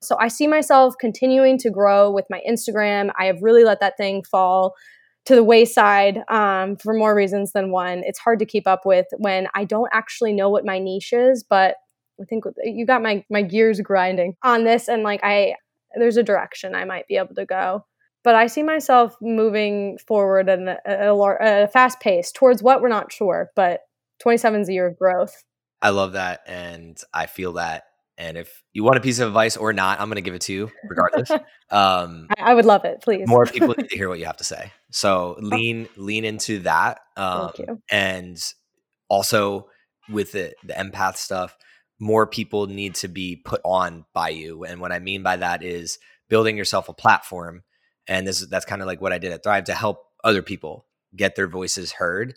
So 0.00 0.16
I 0.20 0.28
see 0.28 0.46
myself 0.46 0.94
continuing 1.00 1.58
to 1.58 1.70
grow 1.70 2.10
with 2.10 2.26
my 2.30 2.40
Instagram. 2.48 3.10
I 3.18 3.26
have 3.26 3.42
really 3.42 3.64
let 3.64 3.80
that 3.80 3.96
thing 3.96 4.22
fall 4.22 4.74
to 5.26 5.34
the 5.34 5.44
wayside 5.44 6.20
um, 6.28 6.76
for 6.76 6.94
more 6.94 7.14
reasons 7.14 7.52
than 7.52 7.70
one. 7.70 8.02
It's 8.04 8.18
hard 8.18 8.38
to 8.40 8.46
keep 8.46 8.66
up 8.66 8.80
with 8.84 9.06
when 9.18 9.48
I 9.54 9.64
don't 9.64 9.90
actually 9.92 10.32
know 10.32 10.48
what 10.48 10.64
my 10.64 10.78
niche 10.78 11.12
is, 11.12 11.44
but 11.48 11.76
I 12.20 12.24
think 12.24 12.44
you 12.62 12.86
got 12.86 13.02
my 13.02 13.24
my 13.30 13.42
gears 13.42 13.80
grinding 13.80 14.34
on 14.42 14.64
this, 14.64 14.88
and 14.88 15.02
like 15.02 15.20
I, 15.22 15.54
there's 15.96 16.16
a 16.16 16.22
direction 16.22 16.74
I 16.74 16.84
might 16.84 17.06
be 17.08 17.16
able 17.16 17.34
to 17.34 17.46
go. 17.46 17.84
But 18.24 18.36
I 18.36 18.46
see 18.46 18.62
myself 18.62 19.16
moving 19.20 19.98
forward 20.06 20.48
at 20.48 20.60
a, 20.60 21.10
a, 21.10 21.64
a 21.64 21.68
fast 21.68 21.98
pace 21.98 22.30
towards 22.30 22.62
what 22.62 22.80
we're 22.80 22.88
not 22.88 23.12
sure. 23.12 23.50
But 23.56 23.80
27 24.20 24.60
is 24.60 24.68
a 24.68 24.72
year 24.72 24.86
of 24.86 24.96
growth. 24.96 25.42
I 25.80 25.90
love 25.90 26.12
that, 26.12 26.42
and 26.46 26.96
I 27.12 27.26
feel 27.26 27.54
that 27.54 27.84
and 28.18 28.36
if 28.36 28.62
you 28.72 28.84
want 28.84 28.98
a 28.98 29.00
piece 29.00 29.18
of 29.18 29.28
advice 29.28 29.56
or 29.56 29.72
not, 29.72 30.00
I'm 30.00 30.08
going 30.08 30.16
to 30.16 30.22
give 30.22 30.34
it 30.34 30.42
to 30.42 30.52
you 30.52 30.70
regardless. 30.88 31.30
Um, 31.70 32.26
I 32.38 32.52
would 32.52 32.66
love 32.66 32.84
it, 32.84 33.00
please. 33.00 33.26
more 33.26 33.46
people 33.46 33.68
need 33.68 33.88
to 33.88 33.96
hear 33.96 34.10
what 34.10 34.18
you 34.18 34.26
have 34.26 34.36
to 34.36 34.44
say. 34.44 34.74
So 34.90 35.36
oh. 35.38 35.40
lean 35.40 35.88
lean 35.96 36.26
into 36.26 36.58
that. 36.60 37.00
Um, 37.16 37.50
Thank 37.56 37.66
you. 37.66 37.82
And 37.90 38.36
also 39.08 39.68
with 40.10 40.32
the 40.32 40.52
the 40.64 40.74
empath 40.74 41.16
stuff, 41.16 41.56
more 41.98 42.26
people 42.26 42.66
need 42.66 42.96
to 42.96 43.08
be 43.08 43.36
put 43.36 43.62
on 43.64 44.04
by 44.12 44.28
you. 44.28 44.64
And 44.64 44.82
what 44.82 44.92
I 44.92 44.98
mean 44.98 45.22
by 45.22 45.36
that 45.36 45.62
is 45.62 45.98
building 46.28 46.58
yourself 46.58 46.90
a 46.90 46.92
platform. 46.92 47.62
And 48.06 48.26
this 48.26 48.46
that's 48.46 48.66
kind 48.66 48.82
of 48.82 48.86
like 48.86 49.00
what 49.00 49.14
I 49.14 49.18
did 49.18 49.32
at 49.32 49.42
Thrive 49.42 49.64
to 49.64 49.74
help 49.74 50.04
other 50.22 50.42
people 50.42 50.84
get 51.16 51.36
their 51.36 51.48
voices 51.48 51.92
heard. 51.92 52.34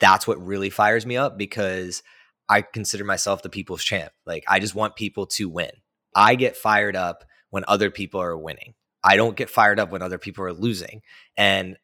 That's 0.00 0.26
what 0.26 0.42
really 0.42 0.70
fires 0.70 1.04
me 1.04 1.18
up 1.18 1.36
because– 1.36 2.02
I 2.48 2.62
consider 2.62 3.04
myself 3.04 3.42
the 3.42 3.48
people's 3.48 3.84
champ. 3.84 4.12
Like 4.26 4.44
I 4.48 4.58
just 4.60 4.74
want 4.74 4.96
people 4.96 5.26
to 5.26 5.48
win. 5.48 5.70
I 6.14 6.34
get 6.34 6.56
fired 6.56 6.96
up 6.96 7.24
when 7.50 7.64
other 7.68 7.90
people 7.90 8.20
are 8.20 8.36
winning. 8.36 8.74
I 9.04 9.16
don't 9.16 9.36
get 9.36 9.50
fired 9.50 9.78
up 9.78 9.90
when 9.90 10.02
other 10.02 10.18
people 10.18 10.44
are 10.44 10.52
losing. 10.52 11.02
And 11.36 11.76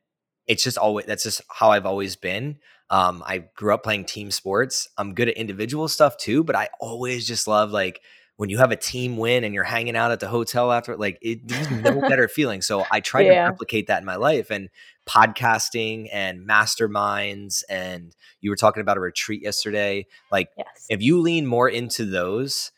it's 0.47 0.65
just 0.65 0.79
always 0.79 1.07
that's 1.07 1.23
just 1.23 1.43
how 1.49 1.71
I've 1.71 1.87
always 1.87 2.17
been. 2.17 2.59
Um, 2.91 3.23
I 3.27 3.45
grew 3.57 3.73
up 3.73 3.83
playing 3.83 4.05
team 4.05 4.31
sports. 4.31 4.89
I'm 4.99 5.15
good 5.15 5.29
at 5.29 5.37
individual 5.37 5.89
stuff 5.89 6.17
too, 6.17 6.45
but 6.45 6.57
I 6.57 6.69
always 6.81 7.27
just 7.27 7.47
love 7.49 7.71
like 7.71 8.01
when 8.37 8.51
you 8.51 8.59
have 8.59 8.73
a 8.73 8.77
team 8.77 9.17
win 9.17 9.45
and 9.45 9.55
you're 9.55 9.65
hanging 9.65 9.97
out 9.97 10.11
at 10.11 10.21
the 10.21 10.29
hotel 10.29 10.73
after 10.73 10.97
like 10.97 11.19
it 11.23 11.47
there's 11.47 11.71
no 11.83 12.01
better 12.01 12.29
feeling 12.29 12.61
so 12.61 12.85
i 12.91 13.01
try 13.01 13.23
yeah. 13.23 13.45
to 13.45 13.51
replicate 13.51 13.87
that 13.87 14.01
in 14.01 14.05
my 14.05 14.17
life 14.17 14.51
and 14.51 14.69
podcasting 15.07 16.09
and 16.13 16.49
masterminds 16.49 17.63
and 17.69 18.15
you 18.41 18.51
were 18.51 18.57
talking 18.57 18.81
about 18.81 18.97
a 18.97 19.01
retreat 19.01 19.43
yesterday 19.43 20.07
like 20.33 20.49
yes. 20.57 20.87
if 20.89 21.03
you 21.03 21.21
lean 21.21 21.47
more 21.47 21.69
into 21.69 22.05
those 22.05 22.73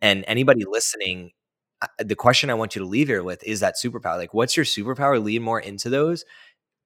and 0.00 0.24
anybody 0.26 0.64
listening 0.64 1.30
the 1.98 2.16
question 2.16 2.50
i 2.50 2.54
want 2.54 2.74
you 2.74 2.80
to 2.80 2.88
leave 2.88 3.08
here 3.08 3.22
with 3.22 3.42
is 3.44 3.60
that 3.60 3.74
superpower 3.82 4.16
like 4.16 4.32
what's 4.32 4.56
your 4.56 4.64
superpower 4.64 5.22
lean 5.22 5.42
more 5.42 5.60
into 5.60 5.90
those 5.90 6.24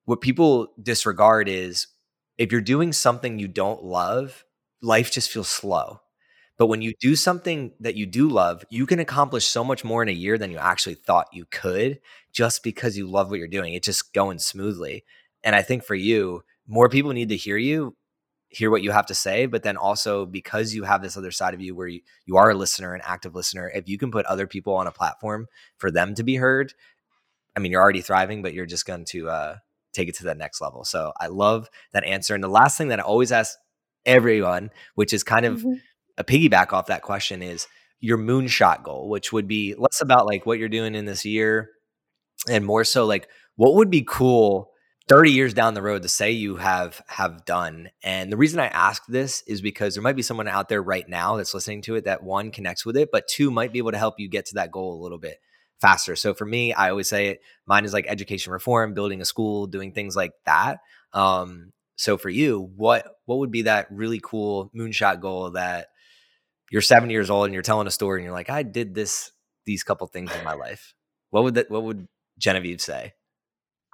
what 0.06 0.20
people 0.20 0.68
disregard 0.82 1.48
is 1.48 1.86
if 2.38 2.50
you're 2.50 2.60
doing 2.60 2.92
something 2.92 3.38
you 3.38 3.46
don't 3.46 3.84
love 3.84 4.44
life 4.80 5.12
just 5.12 5.30
feels 5.30 5.48
slow 5.48 6.00
but 6.58 6.66
when 6.66 6.82
you 6.82 6.92
do 7.00 7.14
something 7.14 7.72
that 7.78 7.94
you 7.94 8.04
do 8.04 8.28
love, 8.28 8.64
you 8.68 8.84
can 8.84 8.98
accomplish 8.98 9.46
so 9.46 9.62
much 9.62 9.84
more 9.84 10.02
in 10.02 10.08
a 10.08 10.12
year 10.12 10.36
than 10.36 10.50
you 10.50 10.58
actually 10.58 10.94
thought 10.94 11.28
you 11.32 11.46
could 11.50 12.00
just 12.32 12.64
because 12.64 12.98
you 12.98 13.08
love 13.08 13.30
what 13.30 13.38
you're 13.38 13.46
doing. 13.46 13.74
It's 13.74 13.86
just 13.86 14.12
going 14.12 14.40
smoothly. 14.40 15.04
And 15.44 15.54
I 15.54 15.62
think 15.62 15.84
for 15.84 15.94
you, 15.94 16.42
more 16.66 16.88
people 16.88 17.12
need 17.12 17.28
to 17.28 17.36
hear 17.36 17.56
you, 17.56 17.96
hear 18.48 18.72
what 18.72 18.82
you 18.82 18.90
have 18.90 19.06
to 19.06 19.14
say, 19.14 19.46
but 19.46 19.62
then 19.62 19.76
also 19.76 20.26
because 20.26 20.74
you 20.74 20.82
have 20.82 21.00
this 21.00 21.16
other 21.16 21.30
side 21.30 21.54
of 21.54 21.60
you 21.60 21.76
where 21.76 21.86
you, 21.86 22.00
you 22.26 22.36
are 22.36 22.50
a 22.50 22.54
listener, 22.54 22.92
an 22.92 23.02
active 23.04 23.36
listener, 23.36 23.70
if 23.72 23.88
you 23.88 23.96
can 23.96 24.10
put 24.10 24.26
other 24.26 24.48
people 24.48 24.74
on 24.74 24.88
a 24.88 24.92
platform 24.92 25.46
for 25.76 25.92
them 25.92 26.12
to 26.16 26.24
be 26.24 26.36
heard, 26.36 26.74
I 27.56 27.60
mean, 27.60 27.70
you're 27.70 27.82
already 27.82 28.00
thriving, 28.00 28.42
but 28.42 28.52
you're 28.52 28.66
just 28.66 28.84
going 28.84 29.04
to 29.10 29.28
uh, 29.28 29.56
take 29.92 30.08
it 30.08 30.16
to 30.16 30.24
that 30.24 30.38
next 30.38 30.60
level. 30.60 30.84
So 30.84 31.12
I 31.20 31.28
love 31.28 31.68
that 31.92 32.04
answer. 32.04 32.34
And 32.34 32.42
the 32.42 32.48
last 32.48 32.76
thing 32.76 32.88
that 32.88 32.98
I 32.98 33.02
always 33.04 33.30
ask 33.30 33.56
everyone, 34.04 34.70
which 34.96 35.12
is 35.12 35.22
kind 35.22 35.46
of 35.46 35.60
mm-hmm 35.60 35.74
a 36.18 36.24
piggyback 36.24 36.72
off 36.72 36.86
that 36.88 37.02
question 37.02 37.42
is 37.42 37.66
your 38.00 38.18
moonshot 38.18 38.82
goal, 38.82 39.08
which 39.08 39.32
would 39.32 39.48
be 39.48 39.74
less 39.76 40.00
about 40.00 40.26
like 40.26 40.44
what 40.44 40.58
you're 40.58 40.68
doing 40.68 40.94
in 40.94 41.04
this 41.04 41.24
year 41.24 41.70
and 42.48 42.64
more 42.64 42.84
so 42.84 43.06
like 43.06 43.28
what 43.56 43.74
would 43.74 43.90
be 43.90 44.04
cool 44.06 44.70
30 45.08 45.32
years 45.32 45.54
down 45.54 45.74
the 45.74 45.82
road 45.82 46.02
to 46.02 46.08
say 46.08 46.30
you 46.30 46.56
have 46.56 47.02
have 47.08 47.44
done? 47.44 47.90
And 48.02 48.30
the 48.30 48.36
reason 48.36 48.60
i 48.60 48.66
ask 48.66 49.02
this 49.08 49.42
is 49.46 49.60
because 49.60 49.94
there 49.94 50.02
might 50.02 50.16
be 50.16 50.22
someone 50.22 50.48
out 50.48 50.68
there 50.68 50.82
right 50.82 51.08
now 51.08 51.36
that's 51.36 51.54
listening 51.54 51.82
to 51.82 51.94
it 51.96 52.04
that 52.04 52.22
one 52.22 52.50
connects 52.50 52.84
with 52.84 52.96
it 52.96 53.10
but 53.10 53.26
two 53.28 53.50
might 53.50 53.72
be 53.72 53.78
able 53.78 53.92
to 53.92 53.98
help 53.98 54.14
you 54.18 54.28
get 54.28 54.46
to 54.46 54.54
that 54.54 54.70
goal 54.70 55.00
a 55.00 55.02
little 55.02 55.18
bit 55.18 55.38
faster. 55.80 56.14
So 56.16 56.34
for 56.34 56.44
me 56.44 56.72
i 56.72 56.90
always 56.90 57.08
say 57.08 57.28
it 57.28 57.40
mine 57.66 57.84
is 57.84 57.92
like 57.92 58.06
education 58.08 58.52
reform 58.52 58.94
building 58.94 59.20
a 59.20 59.24
school 59.24 59.66
doing 59.66 59.92
things 59.92 60.14
like 60.14 60.32
that. 60.44 60.78
Um 61.12 61.72
so 61.96 62.16
for 62.16 62.30
you 62.30 62.70
what 62.76 63.06
what 63.24 63.38
would 63.38 63.50
be 63.50 63.62
that 63.62 63.88
really 63.90 64.20
cool 64.22 64.70
moonshot 64.76 65.20
goal 65.20 65.50
that 65.52 65.88
you're 66.70 66.82
seven 66.82 67.10
years 67.10 67.30
old 67.30 67.46
and 67.46 67.54
you're 67.54 67.62
telling 67.62 67.86
a 67.86 67.90
story 67.90 68.20
and 68.20 68.24
you're 68.24 68.34
like, 68.34 68.50
I 68.50 68.62
did 68.62 68.94
this, 68.94 69.32
these 69.66 69.82
couple 69.82 70.06
things 70.06 70.34
in 70.34 70.44
my 70.44 70.54
life. 70.54 70.94
What 71.30 71.44
would 71.44 71.54
that, 71.54 71.70
what 71.70 71.82
would 71.84 72.06
Genevieve 72.38 72.80
say? 72.80 73.14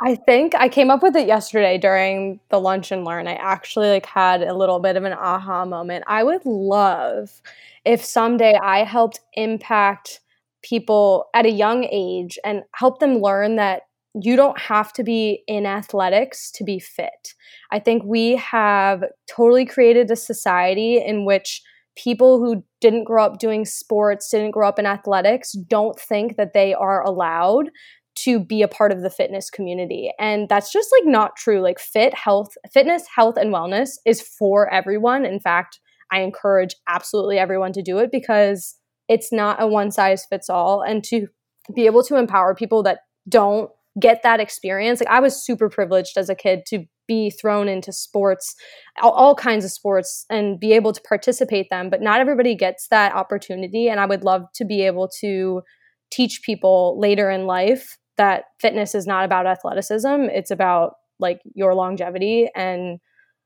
I 0.00 0.16
think 0.16 0.54
I 0.56 0.68
came 0.68 0.90
up 0.90 1.02
with 1.02 1.14
it 1.14 1.26
yesterday 1.26 1.78
during 1.78 2.40
the 2.50 2.58
lunch 2.58 2.90
and 2.90 3.04
learn. 3.04 3.28
I 3.28 3.34
actually 3.34 3.88
like 3.88 4.06
had 4.06 4.42
a 4.42 4.54
little 4.54 4.80
bit 4.80 4.96
of 4.96 5.04
an 5.04 5.12
aha 5.12 5.64
moment. 5.64 6.04
I 6.08 6.24
would 6.24 6.44
love 6.44 7.40
if 7.84 8.04
someday 8.04 8.54
I 8.62 8.82
helped 8.82 9.20
impact 9.34 10.20
people 10.62 11.26
at 11.32 11.46
a 11.46 11.50
young 11.50 11.84
age 11.84 12.38
and 12.44 12.64
help 12.74 12.98
them 12.98 13.18
learn 13.18 13.56
that 13.56 13.82
you 14.14 14.36
don't 14.36 14.58
have 14.58 14.92
to 14.94 15.04
be 15.04 15.42
in 15.46 15.66
athletics 15.66 16.50
to 16.52 16.64
be 16.64 16.78
fit. 16.78 17.34
I 17.70 17.78
think 17.78 18.02
we 18.04 18.36
have 18.36 19.04
totally 19.28 19.66
created 19.66 20.10
a 20.10 20.16
society 20.16 21.02
in 21.04 21.24
which 21.24 21.62
people 21.96 22.38
who 22.38 22.64
didn't 22.80 23.04
grow 23.04 23.24
up 23.24 23.38
doing 23.38 23.64
sports, 23.64 24.30
didn't 24.30 24.50
grow 24.50 24.68
up 24.68 24.78
in 24.78 24.86
athletics, 24.86 25.52
don't 25.52 25.98
think 25.98 26.36
that 26.36 26.52
they 26.52 26.74
are 26.74 27.02
allowed 27.02 27.70
to 28.16 28.38
be 28.38 28.62
a 28.62 28.68
part 28.68 28.92
of 28.92 29.02
the 29.02 29.10
fitness 29.10 29.50
community. 29.50 30.12
And 30.18 30.48
that's 30.48 30.72
just 30.72 30.88
like 30.92 31.06
not 31.06 31.36
true. 31.36 31.60
Like 31.60 31.80
fit 31.80 32.14
health, 32.14 32.54
fitness, 32.72 33.04
health 33.14 33.36
and 33.36 33.52
wellness 33.52 33.90
is 34.06 34.22
for 34.22 34.72
everyone. 34.72 35.24
In 35.24 35.40
fact, 35.40 35.80
I 36.12 36.20
encourage 36.20 36.76
absolutely 36.88 37.38
everyone 37.38 37.72
to 37.72 37.82
do 37.82 37.98
it 37.98 38.10
because 38.12 38.76
it's 39.08 39.32
not 39.32 39.60
a 39.60 39.66
one 39.66 39.90
size 39.90 40.24
fits 40.26 40.48
all 40.48 40.82
and 40.82 41.02
to 41.04 41.26
be 41.74 41.86
able 41.86 42.02
to 42.04 42.16
empower 42.16 42.54
people 42.54 42.82
that 42.84 43.00
don't 43.28 43.70
get 44.00 44.22
that 44.22 44.40
experience. 44.40 45.00
Like 45.00 45.08
I 45.08 45.20
was 45.20 45.44
super 45.44 45.68
privileged 45.68 46.16
as 46.16 46.28
a 46.28 46.34
kid 46.34 46.64
to 46.66 46.84
be 47.06 47.30
thrown 47.30 47.68
into 47.68 47.92
sports, 47.92 48.54
all, 49.02 49.34
kinds 49.34 49.64
of 49.64 49.70
sports, 49.70 50.24
and 50.30 50.58
be 50.58 50.72
able 50.72 50.92
to 50.92 51.00
participate 51.02 51.68
them. 51.70 51.90
But 51.90 52.02
not 52.02 52.20
everybody 52.20 52.54
gets 52.54 52.88
that 52.88 53.14
opportunity. 53.14 53.88
And 53.88 54.00
I 54.00 54.06
would 54.06 54.24
love 54.24 54.46
to 54.54 54.64
be 54.64 54.82
able 54.82 55.08
to 55.20 55.62
teach 56.10 56.42
people 56.42 56.98
later 56.98 57.30
in 57.30 57.46
life 57.46 57.98
that 58.16 58.44
fitness 58.60 58.94
is 58.94 59.06
not 59.06 59.24
about 59.24 59.46
athleticism. 59.46 60.28
It's 60.32 60.50
about 60.50 60.94
like 61.18 61.40
your 61.54 61.74
longevity 61.74 62.48
and 62.54 62.98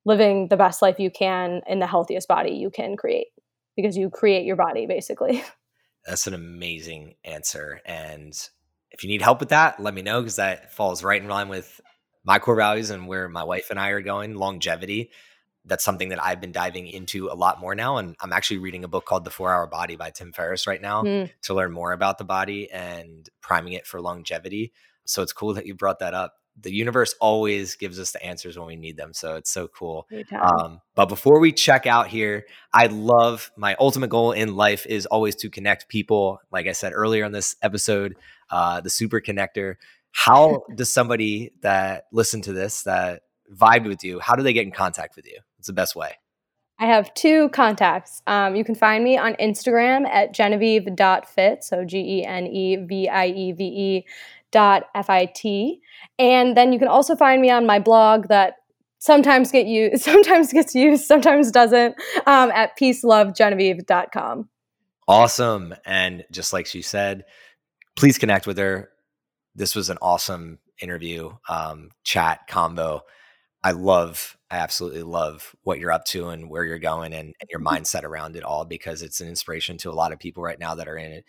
living 0.05 0.49
the 0.49 0.57
best 0.57 0.83
life 0.83 0.99
you 0.99 1.11
can 1.11 1.61
in 1.67 1.81
the 1.81 1.87
healthiest 1.87 2.29
body 2.29 2.53
you 2.53 2.71
can 2.71 2.97
create 2.97 3.29
because 3.77 3.97
you 3.97 4.11
create 4.11 4.45
your 4.45 4.57
body 4.57 4.87
basically. 4.87 5.43
That's 6.07 6.27
an 6.27 6.35
amazing 6.35 7.17
answer. 7.25 7.81
And 7.85 8.35
if 8.91 9.05
you 9.05 9.11
need 9.11 9.23
help 9.23 9.41
with 9.41 9.51
that, 9.51 9.81
let 9.81 9.93
me 9.93 10.03
know 10.03 10.21
because 10.21 10.37
that 10.37 10.73
falls 10.73 11.05
right 11.05 11.21
in 11.21 11.29
line 11.29 11.49
with 11.49 11.81
my 12.29 12.39
core 12.39 12.57
values 12.57 12.91
and 12.91 13.09
where 13.09 13.26
my 13.26 13.43
wife 13.43 13.70
and 13.70 13.81
I 13.81 13.89
are 13.89 14.03
going, 14.03 14.35
longevity. 14.35 15.11
That's 15.64 15.83
something 15.83 16.11
that 16.11 16.22
I've 16.22 16.43
been 16.43 16.53
diving 16.53 16.87
into 16.87 17.29
a 17.29 17.33
lot 17.33 17.59
more 17.59 17.74
now. 17.74 17.97
And 17.97 18.16
I'm 18.20 18.35
actually 18.35 18.59
reading 18.59 18.85
a 18.85 18.89
book 18.89 19.07
called 19.07 19.24
The 19.24 19.31
Four 19.31 19.51
Hour 19.51 19.66
Body 19.66 19.97
by 19.97 20.11
Tim 20.11 20.35
Ferriss 20.35 20.66
right 20.66 20.81
now 20.81 21.05
mm. 21.05 21.31
to 21.45 21.55
learn 21.55 21.72
more 21.72 21.93
about 21.93 22.18
the 22.18 22.24
body 22.24 22.70
and 22.70 23.26
priming 23.41 23.72
it 23.72 23.87
for 23.87 24.03
longevity. 24.03 24.74
So 25.07 25.22
it's 25.22 25.33
cool 25.33 25.55
that 25.55 25.64
you 25.64 25.74
brought 25.74 26.01
that 26.01 26.12
up. 26.12 26.35
The 26.61 26.70
universe 26.70 27.14
always 27.18 27.76
gives 27.76 27.99
us 27.99 28.11
the 28.11 28.22
answers 28.22 28.59
when 28.59 28.66
we 28.66 28.76
need 28.76 28.99
them. 28.99 29.14
So 29.14 29.37
it's 29.37 29.51
so 29.51 29.66
cool. 29.66 30.07
Um, 30.39 30.83
but 30.95 31.07
before 31.07 31.41
we 31.41 31.51
check 31.51 31.87
out 31.87 32.09
here, 32.09 32.45
I 32.74 32.89
love 32.89 33.51
my 33.57 33.74
ultimate 33.81 34.11
goal 34.11 34.33
in 34.33 34.55
life 34.55 34.85
is 34.85 35.07
always 35.07 35.35
to 35.37 35.49
connect 35.49 35.89
people. 35.89 36.43
Like 36.53 36.66
I 36.66 36.72
said 36.72 36.93
earlier 36.95 37.24
in 37.24 37.33
this 37.33 37.57
episode, 37.62 38.16
uh, 38.51 38.83
the 38.83 38.91
super 38.91 39.22
connector 39.22 39.76
how 40.13 40.65
does 40.75 40.93
somebody 40.93 41.53
that 41.63 42.05
listened 42.13 42.45
to 42.45 42.53
this 42.53 42.83
that 42.83 43.23
vibed 43.53 43.87
with 43.87 44.05
you 44.05 44.21
how 44.21 44.35
do 44.35 44.43
they 44.43 44.53
get 44.53 44.67
in 44.67 44.73
contact 44.73 45.17
with 45.17 45.27
you? 45.27 45.39
It's 45.59 45.69
the 45.69 45.73
best 45.73 45.97
way. 45.97 46.13
I 46.81 46.87
have 46.87 47.13
two 47.15 47.49
contacts. 47.49 48.23
Um, 48.29 48.55
you 48.55 48.63
can 48.65 48.75
find 48.75 49.03
me 49.03 49.17
on 49.17 49.35
instagram 49.35 50.07
at 50.07 50.35
genevieve.fit 50.35 51.65
so 51.65 51.85
g-e-n-e-v-i-e-v-e 51.85 52.25
dot 54.51 54.85
f-i-t 54.95 55.81
and 56.19 56.57
then 56.57 56.73
you 56.73 56.79
can 56.79 56.89
also 56.89 57.15
find 57.15 57.43
me 57.43 57.51
on 57.51 57.67
my 57.67 57.79
blog 57.79 58.29
that 58.29 58.55
sometimes 58.99 59.53
get 59.53 59.67
used 59.67 60.03
sometimes 60.11 60.53
gets 60.53 60.75
used 60.75 61.05
sometimes 61.05 61.51
doesn't 61.51 61.95
um, 62.27 62.51
at 62.53 62.79
peacelovegenevieve.com 62.79 64.49
awesome. 65.07 65.75
And 65.85 66.25
just 66.31 66.53
like 66.53 66.67
she 66.67 66.83
said 66.83 67.25
please 67.99 68.17
connect 68.17 68.47
with 68.47 68.59
her. 68.59 68.91
This 69.55 69.75
was 69.75 69.91
an 69.91 69.99
awesome 70.01 70.59
interview, 70.81 71.33
um, 71.49 71.91
chat, 72.05 72.47
combo. 72.49 73.03
I 73.63 73.73
love, 73.73 74.37
I 74.51 74.59
absolutely 74.59 75.03
love 75.03 75.55
what 75.65 75.79
you're 75.79 75.93
up 75.93 76.05
to 76.07 76.29
and 76.29 76.49
where 76.49 76.65
you're 76.65 76.79
going 76.79 77.13
and, 77.13 77.35
and 77.41 77.51
your 77.51 77.61
mindset 77.65 78.05
around 78.05 78.37
it 78.37 78.45
all 78.45 78.65
because 78.65 79.03
it's 79.03 79.21
an 79.21 79.29
inspiration 79.29 79.77
to 79.79 79.91
a 79.91 79.93
lot 79.93 80.13
of 80.13 80.19
people 80.19 80.43
right 80.43 80.59
now 80.59 80.75
that 80.77 80.89
are 80.89 80.97
in 80.97 81.13
it 81.13 81.25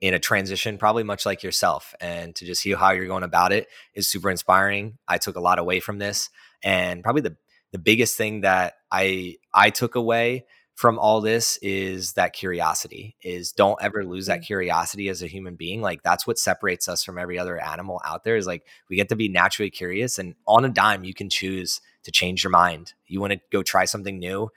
in 0.00 0.12
a 0.12 0.18
transition, 0.18 0.76
probably 0.76 1.02
much 1.02 1.24
like 1.24 1.42
yourself. 1.42 1.94
And 2.00 2.34
to 2.36 2.44
just 2.44 2.62
hear 2.62 2.76
how 2.76 2.92
you're 2.92 3.06
going 3.06 3.22
about 3.22 3.52
it 3.52 3.68
is 3.94 4.08
super 4.08 4.30
inspiring. 4.30 4.98
I 5.08 5.18
took 5.18 5.36
a 5.36 5.40
lot 5.40 5.58
away 5.58 5.80
from 5.80 5.98
this. 5.98 6.30
And 6.62 7.02
probably 7.02 7.22
the 7.22 7.36
the 7.72 7.78
biggest 7.78 8.16
thing 8.16 8.42
that 8.42 8.74
I 8.92 9.36
I 9.52 9.70
took 9.70 9.94
away 9.94 10.46
from 10.74 10.98
all 10.98 11.20
this 11.20 11.56
is 11.62 12.14
that 12.14 12.32
curiosity 12.32 13.16
is 13.22 13.52
don't 13.52 13.78
ever 13.80 14.04
lose 14.04 14.26
that 14.26 14.40
mm. 14.40 14.46
curiosity 14.46 15.08
as 15.08 15.22
a 15.22 15.28
human 15.28 15.54
being 15.54 15.80
like 15.80 16.02
that's 16.02 16.26
what 16.26 16.38
separates 16.38 16.88
us 16.88 17.04
from 17.04 17.16
every 17.16 17.38
other 17.38 17.58
animal 17.58 18.00
out 18.04 18.24
there 18.24 18.36
is 18.36 18.46
like 18.46 18.66
we 18.90 18.96
get 18.96 19.08
to 19.08 19.16
be 19.16 19.28
naturally 19.28 19.70
curious 19.70 20.18
and 20.18 20.34
on 20.46 20.64
a 20.64 20.68
dime 20.68 21.04
you 21.04 21.14
can 21.14 21.30
choose 21.30 21.80
to 22.02 22.10
change 22.10 22.44
your 22.44 22.50
mind. 22.50 22.92
You 23.06 23.20
want 23.20 23.32
to 23.32 23.40
go 23.50 23.62
try 23.62 23.86
something 23.86 24.18
new 24.18 24.50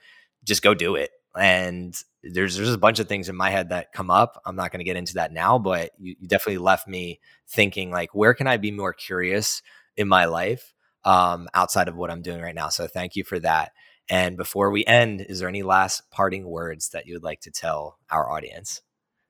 just 0.44 0.62
go 0.62 0.74
do 0.74 0.96
it. 0.96 1.10
And 1.36 1.94
there's 2.24 2.56
there's 2.56 2.72
a 2.72 2.78
bunch 2.78 2.98
of 2.98 3.06
things 3.06 3.28
in 3.28 3.36
my 3.36 3.50
head 3.50 3.68
that 3.68 3.92
come 3.92 4.10
up. 4.10 4.40
I'm 4.44 4.56
not 4.56 4.72
going 4.72 4.80
to 4.80 4.84
get 4.84 4.96
into 4.96 5.14
that 5.14 5.32
now 5.32 5.58
but 5.58 5.90
you, 5.98 6.16
you 6.18 6.26
definitely 6.26 6.58
left 6.58 6.88
me 6.88 7.20
thinking 7.46 7.90
like 7.90 8.14
where 8.14 8.34
can 8.34 8.46
i 8.46 8.56
be 8.56 8.70
more 8.70 8.92
curious 8.92 9.62
in 9.96 10.08
my 10.08 10.24
life 10.24 10.74
um, 11.04 11.48
outside 11.54 11.88
of 11.88 11.96
what 11.96 12.10
i'm 12.10 12.22
doing 12.22 12.40
right 12.40 12.54
now? 12.54 12.68
So 12.68 12.86
thank 12.88 13.14
you 13.14 13.24
for 13.24 13.38
that 13.40 13.72
and 14.08 14.36
before 14.36 14.70
we 14.70 14.84
end, 14.86 15.20
is 15.20 15.40
there 15.40 15.48
any 15.48 15.62
last 15.62 16.10
parting 16.10 16.48
words 16.48 16.90
that 16.90 17.06
you 17.06 17.14
would 17.14 17.22
like 17.22 17.40
to 17.42 17.50
tell 17.50 17.98
our 18.10 18.30
audience? 18.30 18.82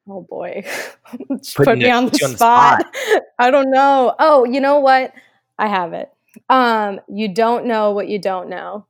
Oh 0.08 0.22
boy, 0.22 0.64
put 1.56 1.78
me 1.78 1.90
on, 1.90 2.06
the, 2.06 2.24
on 2.24 2.36
spot. 2.36 2.84
the 2.92 3.10
spot. 3.10 3.22
I 3.38 3.50
don't 3.50 3.70
know. 3.70 4.14
Oh, 4.18 4.44
you 4.44 4.60
know 4.60 4.80
what? 4.80 5.12
I 5.58 5.66
have 5.66 5.92
it. 5.92 6.10
Um, 6.48 7.00
you 7.08 7.28
don't 7.28 7.66
know 7.66 7.92
what 7.92 8.08
you 8.08 8.18
don't 8.18 8.48
know. 8.48 8.86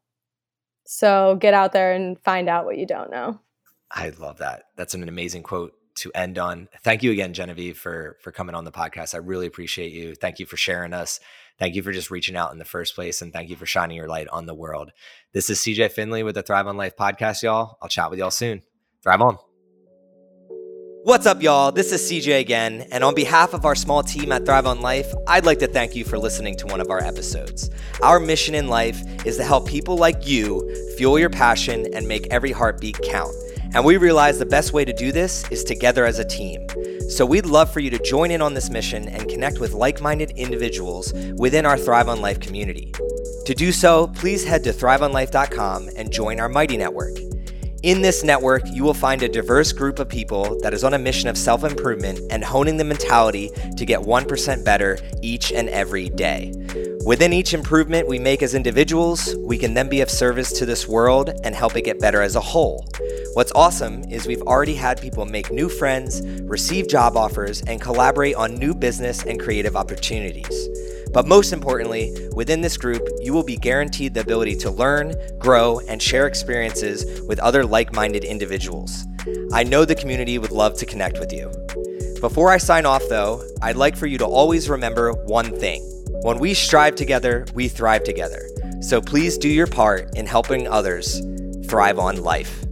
So 0.85 1.37
get 1.41 1.55
out 1.55 1.73
there 1.73 1.93
and 1.93 2.19
find 2.21 2.49
out 2.49 2.65
what 2.65 2.79
you 2.79 2.87
don't 2.87 3.11
know. 3.11 3.41
I 3.91 4.11
love 4.11 4.39
that. 4.39 4.65
That's 4.77 4.95
an 4.95 5.09
amazing 5.09 5.43
quote 5.43 5.78
to 6.01 6.13
end 6.15 6.39
on. 6.39 6.69
Thank 6.83 7.03
you 7.03 7.13
again, 7.13 7.33
Genevieve, 7.33 7.79
for 7.79 8.17
for 8.21 8.33
coming 8.33 8.55
on 8.55 8.65
the 8.65 8.73
podcast. 8.73 9.15
I 9.15 9.19
really 9.19 9.47
appreciate 9.47 9.93
you. 9.93 10.15
Thank 10.15 10.39
you 10.39 10.47
for 10.47 10.57
sharing 10.57 10.93
us. 10.93 11.21
Thank 11.59 11.75
you 11.75 11.83
for 11.83 11.93
just 11.93 12.11
reaching 12.11 12.37
out 12.37 12.53
in 12.53 12.59
the 12.59 12.65
first 12.65 12.95
place, 12.95 13.21
and 13.21 13.33
thank 13.33 13.51
you 13.51 13.57
for 13.57 13.67
shining 13.67 13.97
your 13.97 14.09
light 14.09 14.29
on 14.29 14.47
the 14.47 14.55
world. 14.55 14.93
This 15.33 15.51
is 15.51 15.59
CJ 15.59 15.93
Finley 15.93 16.23
with 16.23 16.37
the 16.37 16.43
Thrive 16.43 16.67
on 16.67 16.77
Life 16.77 16.97
podcast, 16.97 17.43
y'all. 17.43 17.79
I'll 17.83 17.89
chat 17.89 18.11
with 18.11 18.19
y'all 18.19 18.31
soon. 18.31 18.63
Thrive 19.03 19.21
on. 19.21 19.39
What's 21.05 21.27
up, 21.27 21.43
y'all? 21.43 21.73
This 21.73 21.91
is 21.91 22.03
CJ 22.03 22.41
again, 22.41 22.87
and 22.93 23.03
on 23.03 23.15
behalf 23.15 23.55
of 23.55 23.65
our 23.65 23.75
small 23.75 24.03
team 24.03 24.31
at 24.31 24.45
Thrive 24.45 24.67
on 24.67 24.83
Life, 24.83 25.11
I'd 25.27 25.47
like 25.47 25.59
to 25.61 25.67
thank 25.67 25.97
you 25.97 26.05
for 26.05 26.19
listening 26.19 26.57
to 26.57 26.67
one 26.67 26.81
of 26.81 26.91
our 26.91 27.03
episodes. 27.03 27.71
Our 28.03 28.21
mission 28.21 28.55
in 28.55 28.69
life 28.69 29.01
is 29.25 29.37
to 29.39 29.45
help 29.45 29.67
people 29.67 29.97
like 29.97 30.27
you 30.27 30.95
fuel 30.99 31.19
your 31.19 31.31
passion 31.31 31.87
and 31.95 32.07
make 32.07 32.27
every 32.31 32.53
heartbeat 32.53 33.01
count. 33.01 33.35
And 33.75 33.85
we 33.85 33.97
realize 33.97 34.39
the 34.39 34.47
best 34.47 34.73
way 34.73 34.85
to 34.85 34.93
do 34.93 35.13
this 35.13 35.49
is 35.51 35.63
together 35.65 36.05
as 36.07 36.19
a 36.19 36.25
team. 36.25 36.67
So 37.09 37.25
we'd 37.25 37.47
love 37.47 37.73
for 37.73 37.81
you 37.81 37.91
to 37.91 37.99
join 37.99 38.31
in 38.31 38.43
on 38.43 38.55
this 38.55 38.71
mission 38.71 39.09
and 39.09 39.29
connect 39.29 39.61
with 39.61 39.73
like 39.73 40.01
minded 40.01 40.31
individuals 40.33 41.13
within 41.37 41.65
our 41.65 41.79
Thrive 41.79 42.09
on 42.09 42.21
Life 42.21 42.41
community. 42.41 42.93
To 43.47 43.55
do 43.55 43.73
so, 43.73 44.09
please 44.09 44.45
head 44.45 44.65
to 44.65 44.73
thriveonlife.com 44.73 45.91
and 45.97 46.13
join 46.13 46.41
our 46.41 46.49
Mighty 46.49 46.77
Network. 46.77 47.17
In 47.85 48.03
this 48.03 48.25
network, 48.25 48.63
you 48.67 48.83
will 48.83 48.93
find 48.93 49.23
a 49.23 49.29
diverse 49.29 49.73
group 49.73 50.01
of 50.01 50.09
people 50.09 50.59
that 50.63 50.75
is 50.75 50.83
on 50.83 50.95
a 50.95 50.99
mission 50.99 51.29
of 51.29 51.39
self 51.39 51.63
improvement 51.63 52.21
and 52.31 52.43
honing 52.43 52.77
the 52.77 52.85
mentality 52.85 53.51
to 53.77 53.87
get 53.87 54.01
1% 54.01 54.65
better 54.65 54.99
each 55.23 55.53
and 55.53 55.69
every 55.69 56.09
day. 56.09 56.53
Within 57.07 57.33
each 57.33 57.55
improvement 57.55 58.09
we 58.09 58.19
make 58.19 58.43
as 58.43 58.55
individuals, 58.55 59.37
we 59.39 59.57
can 59.57 59.75
then 59.75 59.89
be 59.89 60.01
of 60.01 60.11
service 60.11 60.53
to 60.59 60.67
this 60.67 60.89
world 60.89 61.31
and 61.45 61.55
help 61.55 61.77
it 61.77 61.83
get 61.83 62.01
better 62.01 62.21
as 62.21 62.35
a 62.35 62.41
whole. 62.41 62.85
What's 63.35 63.53
awesome 63.53 64.05
is 64.05 64.27
we've 64.27 64.43
already 64.43 64.75
had 64.75 65.01
people 65.01 65.25
make 65.25 65.51
new 65.51 65.69
friends, 65.69 66.23
receive 66.43 66.89
job 66.89 67.17
offers, 67.17 67.63
and 67.63 67.81
collaborate 67.81 68.35
on 68.35 68.55
new 68.55 68.75
business 68.75 69.25
and 69.25 69.39
creative 69.39 69.77
opportunities. 69.77 70.69
But 71.13 71.27
most 71.27 71.53
importantly, 71.53 72.29
within 72.35 72.61
this 72.61 72.77
group, 72.77 73.07
you 73.21 73.33
will 73.33 73.45
be 73.45 73.57
guaranteed 73.57 74.15
the 74.15 74.21
ability 74.21 74.57
to 74.57 74.71
learn, 74.71 75.15
grow, 75.39 75.81
and 75.89 76.03
share 76.03 76.27
experiences 76.27 77.23
with 77.23 77.39
other 77.39 77.65
like 77.65 77.93
minded 77.93 78.25
individuals. 78.25 79.07
I 79.53 79.63
know 79.63 79.85
the 79.85 79.95
community 79.95 80.39
would 80.39 80.53
love 80.53 80.75
to 80.79 80.87
connect 80.87 81.19
with 81.19 81.33
you. 81.33 81.51
Before 82.21 82.51
I 82.51 82.59
sign 82.59 82.87
off, 82.87 83.03
though, 83.09 83.43
I'd 83.63 83.77
like 83.77 83.97
for 83.97 84.07
you 84.07 84.19
to 84.19 84.27
always 84.27 84.69
remember 84.69 85.13
one 85.13 85.57
thing 85.59 85.85
when 86.23 86.41
we 86.41 86.53
strive 86.53 86.97
together, 86.97 87.47
we 87.55 87.69
thrive 87.69 88.03
together. 88.03 88.43
So 88.81 89.01
please 89.01 89.39
do 89.39 89.49
your 89.49 89.69
part 89.69 90.17
in 90.17 90.27
helping 90.27 90.67
others 90.67 91.23
thrive 91.69 91.99
on 91.99 92.23
life. 92.23 92.65